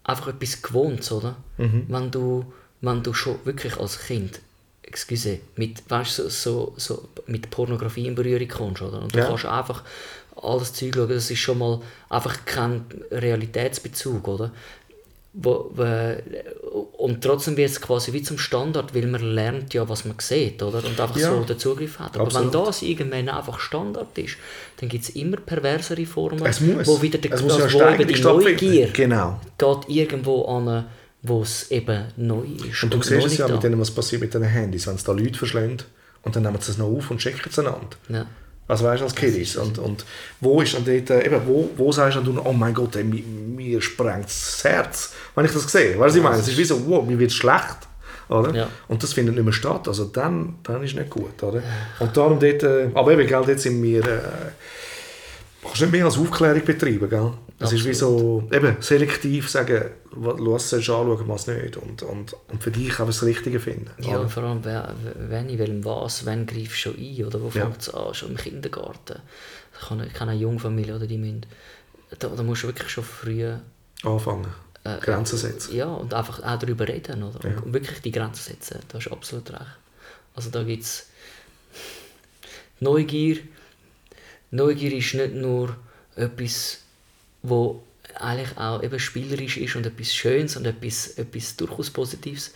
einfach 0.04 0.28
etwas 0.28 0.62
gewohnt, 0.62 1.10
oder? 1.12 1.36
Mhm. 1.58 1.84
Wenn 1.88 2.10
du, 2.10 2.52
wenn 2.80 3.02
du 3.02 3.12
schon 3.12 3.36
wirklich 3.44 3.76
als 3.78 3.98
Kind, 4.00 4.40
excuse, 4.88 5.38
mit, 5.57 5.83
weißt, 5.88 6.16
so, 6.16 6.29
so, 6.29 6.72
so 6.77 7.09
mit 7.27 7.51
Pornografie 7.51 8.07
in 8.07 8.14
Berührung 8.14 8.48
kommst, 8.48 8.83
oder? 8.83 9.03
Und 9.03 9.14
du 9.14 9.18
Ja. 9.18 9.27
kannst 9.27 9.44
einfach 9.46 9.83
alles 10.40 10.72
Zeug 10.72 10.94
schauen, 10.94 11.09
das 11.09 11.31
ist 11.31 11.38
schon 11.38 11.59
mal 11.59 11.81
einfach 12.09 12.44
kein 12.44 12.85
Realitätsbezug, 13.11 14.27
oder? 14.29 14.51
Wo, 15.35 15.70
wo, 15.74 16.16
und 16.96 17.22
trotzdem 17.22 17.57
wird 17.57 17.70
es 17.70 17.81
quasi 17.81 18.12
wie 18.12 18.22
zum 18.22 18.38
Standard, 18.38 18.94
weil 18.94 19.07
man 19.07 19.20
lernt 19.22 19.72
ja, 19.74 19.87
was 19.88 20.05
man 20.05 20.16
sieht, 20.18 20.62
oder? 20.62 20.79
Und 20.85 20.98
einfach 20.98 21.16
Ja. 21.16 21.31
so 21.31 21.44
den 21.44 21.59
Zugriff 21.59 21.98
hat. 21.98 22.14
Aber 22.16 22.24
Absolut. 22.27 22.53
wenn 22.55 22.64
das 22.64 22.83
irgendwann 22.83 23.29
einfach 23.29 23.61
Standard 23.61 24.16
ist, 24.18 24.37
dann 24.81 24.88
gibt 24.88 25.05
es 25.05 25.11
immer 25.11 25.37
perversere 25.37 26.07
Formen, 26.07 26.44
Es 26.46 26.61
muss. 26.61 26.87
wo 26.88 27.01
wieder 27.03 27.18
der, 27.18 27.33
Es 27.35 27.42
muss 27.42 27.57
ja 27.59 27.64
also 27.64 27.79
eine 27.81 28.01
wo 28.01 28.05
die. 28.14 28.20
Neugier 28.22 28.88
Genau. 28.88 29.38
geht 29.59 29.88
irgendwo 29.88 30.44
an, 30.46 30.87
wo 31.22 31.42
es 31.42 31.70
eben 31.70 32.04
neu 32.16 32.46
ist. 32.68 32.83
Und 32.85 32.94
du 32.94 33.02
siehst 33.02 33.26
es 33.26 33.38
ja 33.38 33.48
da. 33.48 33.54
mit 33.54 33.62
denen, 33.62 33.81
was 33.81 33.90
passiert 33.90 34.22
mit 34.22 34.35
den 34.35 34.44
Handys, 34.44 34.87
wenn 34.87 34.94
es 34.94 35.04
da 35.04 35.12
Leute 35.12 35.38
verschlägt 35.38 35.87
und 36.22 36.37
dann 36.37 36.42
nehmen 36.42 36.61
sie 36.61 36.70
es 36.70 36.78
noch 36.78 36.87
auf 36.87 37.11
und 37.11 37.18
checken 37.18 37.50
es 37.50 37.59
einander. 37.59 37.88
Ja. 38.09 38.26
Also 38.68 38.85
weißt 38.85 39.00
du, 39.00 39.04
als 39.07 39.14
Kiddies. 39.14 39.57
Und, 39.57 39.78
und 39.78 40.04
wo 40.40 40.61
ist 40.61 40.74
dann 40.74 40.85
dort, 40.85 41.11
äh, 41.11 41.24
eben, 41.24 41.40
wo, 41.46 41.70
wo 41.76 41.90
sagst 41.90 42.18
du, 42.22 42.40
oh 42.44 42.52
mein 42.52 42.74
Gott, 42.74 42.96
ey, 42.96 43.04
mir, 43.04 43.22
mir 43.22 43.81
sprengt 43.81 44.26
das 44.26 44.62
Herz, 44.62 45.14
wenn 45.35 45.46
ich 45.46 45.52
das 45.52 45.72
sehe. 45.72 45.98
Weißt 45.98 46.14
du, 46.14 46.18
ich 46.18 46.24
meine? 46.24 46.38
Es 46.38 46.48
ist 46.48 46.59
wie 46.59 46.64
so, 46.64 46.87
wow, 46.87 47.04
mir 47.04 47.18
wird 47.18 47.33
schlecht. 47.33 47.88
Oder? 48.28 48.54
Ja. 48.54 48.68
Und 48.88 49.02
das 49.02 49.14
findet 49.14 49.35
nicht 49.37 49.44
mehr 49.44 49.54
statt. 49.54 49.88
Also 49.88 50.04
dann, 50.04 50.57
dann 50.64 50.83
ist 50.85 50.94
nicht 50.94 51.09
gut. 51.09 51.42
Oder? 51.42 51.62
Und 51.98 52.14
darum 52.14 52.38
dort, 52.38 52.62
äh, 52.62 52.90
aber 52.92 53.12
eben, 53.12 53.26
gell, 53.26 53.42
dort 53.46 53.59
sind 53.59 53.83
wir, 53.83 54.04
äh, 54.04 54.18
kannst 55.62 55.80
nicht 55.80 55.92
mehr 55.92 56.04
als 56.04 56.16
Aufklärung 56.18 56.64
betreiben. 56.64 57.08
Gell? 57.10 57.32
Es 57.60 57.72
ist 57.72 57.84
wie 57.84 57.94
so, 57.94 58.48
eben, 58.52 58.76
selektiv 58.80 59.48
sagen, 59.50 59.86
was 60.12 60.70
sollst 60.70 60.88
du 60.88 60.94
anschauen, 60.94 61.28
was 61.28 61.46
nicht. 61.48 61.76
Und, 61.76 62.02
und, 62.02 62.34
und 62.48 62.62
für 62.62 62.70
dich 62.70 63.00
auch 63.00 63.06
das 63.06 63.22
Richtige 63.24 63.58
finden. 63.58 63.90
Ja, 64.00 64.18
und 64.18 64.30
vor 64.30 64.44
allem, 64.44 64.62
wenn 64.64 65.48
ich 65.48 65.58
will, 65.58 65.84
was, 65.84 66.24
wenn 66.24 66.46
greifst 66.46 66.72
du 66.86 66.90
schon 66.92 66.96
ein, 66.96 67.24
oder 67.24 67.40
wo 67.40 67.46
Ja. 67.46 67.64
fängt 67.66 67.80
es 67.82 67.90
an, 67.92 68.14
schon 68.14 68.30
im 68.30 68.36
Kindergarten. 68.36 69.18
Ich 69.80 69.88
kann, 69.88 70.00
ich 70.06 70.12
kann 70.12 70.28
eine 70.28 70.38
Jungfamilie, 70.40 70.94
oder 70.94 71.06
die 71.06 71.18
müssen, 71.18 71.46
da, 72.18 72.28
da 72.28 72.42
musst 72.42 72.62
du 72.62 72.68
wirklich 72.68 72.88
schon 72.90 73.04
früh 73.04 73.44
Anfangen. 74.04 74.46
äh, 74.84 74.98
Grenzen 75.00 75.36
setzen. 75.38 75.74
Ja, 75.74 75.86
und 75.86 76.14
einfach 76.14 76.40
auch 76.42 76.58
darüber 76.58 76.86
reden, 76.86 77.22
oder? 77.24 77.48
Ja. 77.48 77.58
Und 77.60 77.72
wirklich 77.72 78.00
die 78.00 78.12
Grenzen 78.12 78.42
setzen, 78.52 78.78
da 78.88 78.98
hast 78.98 79.06
du 79.06 79.10
absolut 79.12 79.50
recht. 79.50 79.62
Also 80.36 80.50
da 80.50 80.62
gibt 80.62 80.84
es 80.84 81.06
Neugier. 82.80 83.38
Neugier 84.50 84.92
ist 84.96 85.14
nicht 85.14 85.34
nur 85.34 85.76
etwas, 86.16 86.78
wo 87.42 87.82
eigentlich 88.14 88.56
auch 88.56 88.82
eben 88.82 88.98
spielerisch 88.98 89.58
ist 89.58 89.76
und 89.76 89.87
etwas 89.87 90.14
Schönes 90.14 90.56
und 90.56 90.66
etwas, 90.66 91.18
etwas 91.18 91.56
durchaus 91.56 91.90
Positives, 91.90 92.54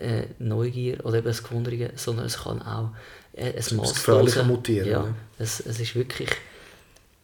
äh, 0.00 0.24
Neugier 0.38 1.04
oder 1.04 1.18
eben 1.18 1.26
das 1.26 1.42
Gewundere, 1.42 1.90
sondern 1.94 2.26
es 2.26 2.38
kann 2.38 2.62
auch 2.62 2.90
äh, 3.34 3.52
ein 3.52 3.76
Maßlose... 3.76 4.44
mutieren, 4.44 4.88
Ja, 4.88 5.14
es, 5.38 5.60
es 5.60 5.80
ist 5.80 5.94
wirklich... 5.94 6.30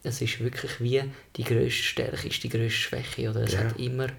Es 0.03 0.21
ist 0.21 0.39
wirklich 0.39 0.79
wie 0.79 1.01
die 1.35 1.43
grösste 1.43 1.81
Stärke 1.81 2.27
ist 2.27 2.43
die 2.43 2.49
grösste 2.49 2.77
Schwäche. 2.79 3.27
Oder? 3.27 3.41
Es 3.41 3.53
Ja. 3.53 3.61
hat 3.61 3.79
immer 3.79 4.09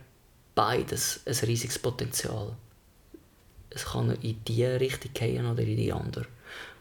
beides 0.57 1.20
ein 1.24 1.34
riesiges 1.47 1.78
Potenzial. 1.78 2.57
Es 3.70 3.84
kann 3.84 4.11
in 4.20 4.43
die 4.49 4.64
Richtung 4.64 5.12
gehen 5.14 5.47
oder 5.47 5.62
in 5.62 5.76
die 5.76 5.93
andere. 5.93 6.26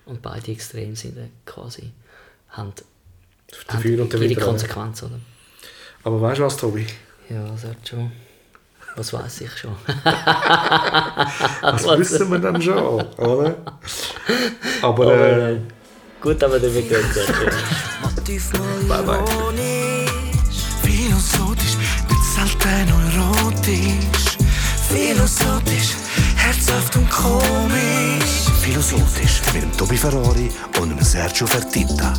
Und 0.08 0.24
beide 0.24 0.52
Extreme 0.52 0.96
sind 0.96 1.18
dann 1.18 1.30
quasi 1.46 1.92
haben 2.50 2.74
dafür 3.68 4.02
und 4.04 4.14
dafür. 4.14 4.28
Ihre 4.28 4.42
Konsequenz, 4.42 5.04
oder? 5.04 5.20
Aber 6.04 6.22
weißt 6.22 6.40
du 6.40 6.44
was, 6.44 6.58
Tobi? 6.58 6.86
Ja, 7.30 7.44
das 7.48 7.64
hat. 7.64 7.78
Was 8.96 9.12
weiß 9.12 9.42
ich 9.42 9.58
schon? 9.58 9.76
das 11.62 11.86
wissen 12.00 12.32
wir 12.32 12.40
dann 12.40 12.62
schon, 12.62 12.78
oder? 12.78 13.10
Aber. 13.18 13.56
aber 14.82 15.14
äh, 15.14 15.54
äh 15.54 15.60
gut, 16.22 16.42
aber 16.42 16.60
dann 16.60 16.74
wird 16.74 16.92
es 16.92 17.30
Motiv 18.02 18.52
Bye 18.88 19.04
bye. 19.04 19.20
Philosophisch, 20.84 21.76
bezahlt 22.08 22.88
neurotisch. 22.88 24.38
Philosophisch, 24.88 25.96
herzhaft 26.38 26.96
und 26.96 27.10
komisch. 27.10 28.46
Philosophisch 28.62 29.42
mit 29.54 29.64
dem 29.64 29.78
Tobi 29.78 29.98
Ferrari 29.98 30.50
und 30.80 30.90
dem 30.90 31.02
Sergio 31.04 31.46
Fertitta. 31.46 32.14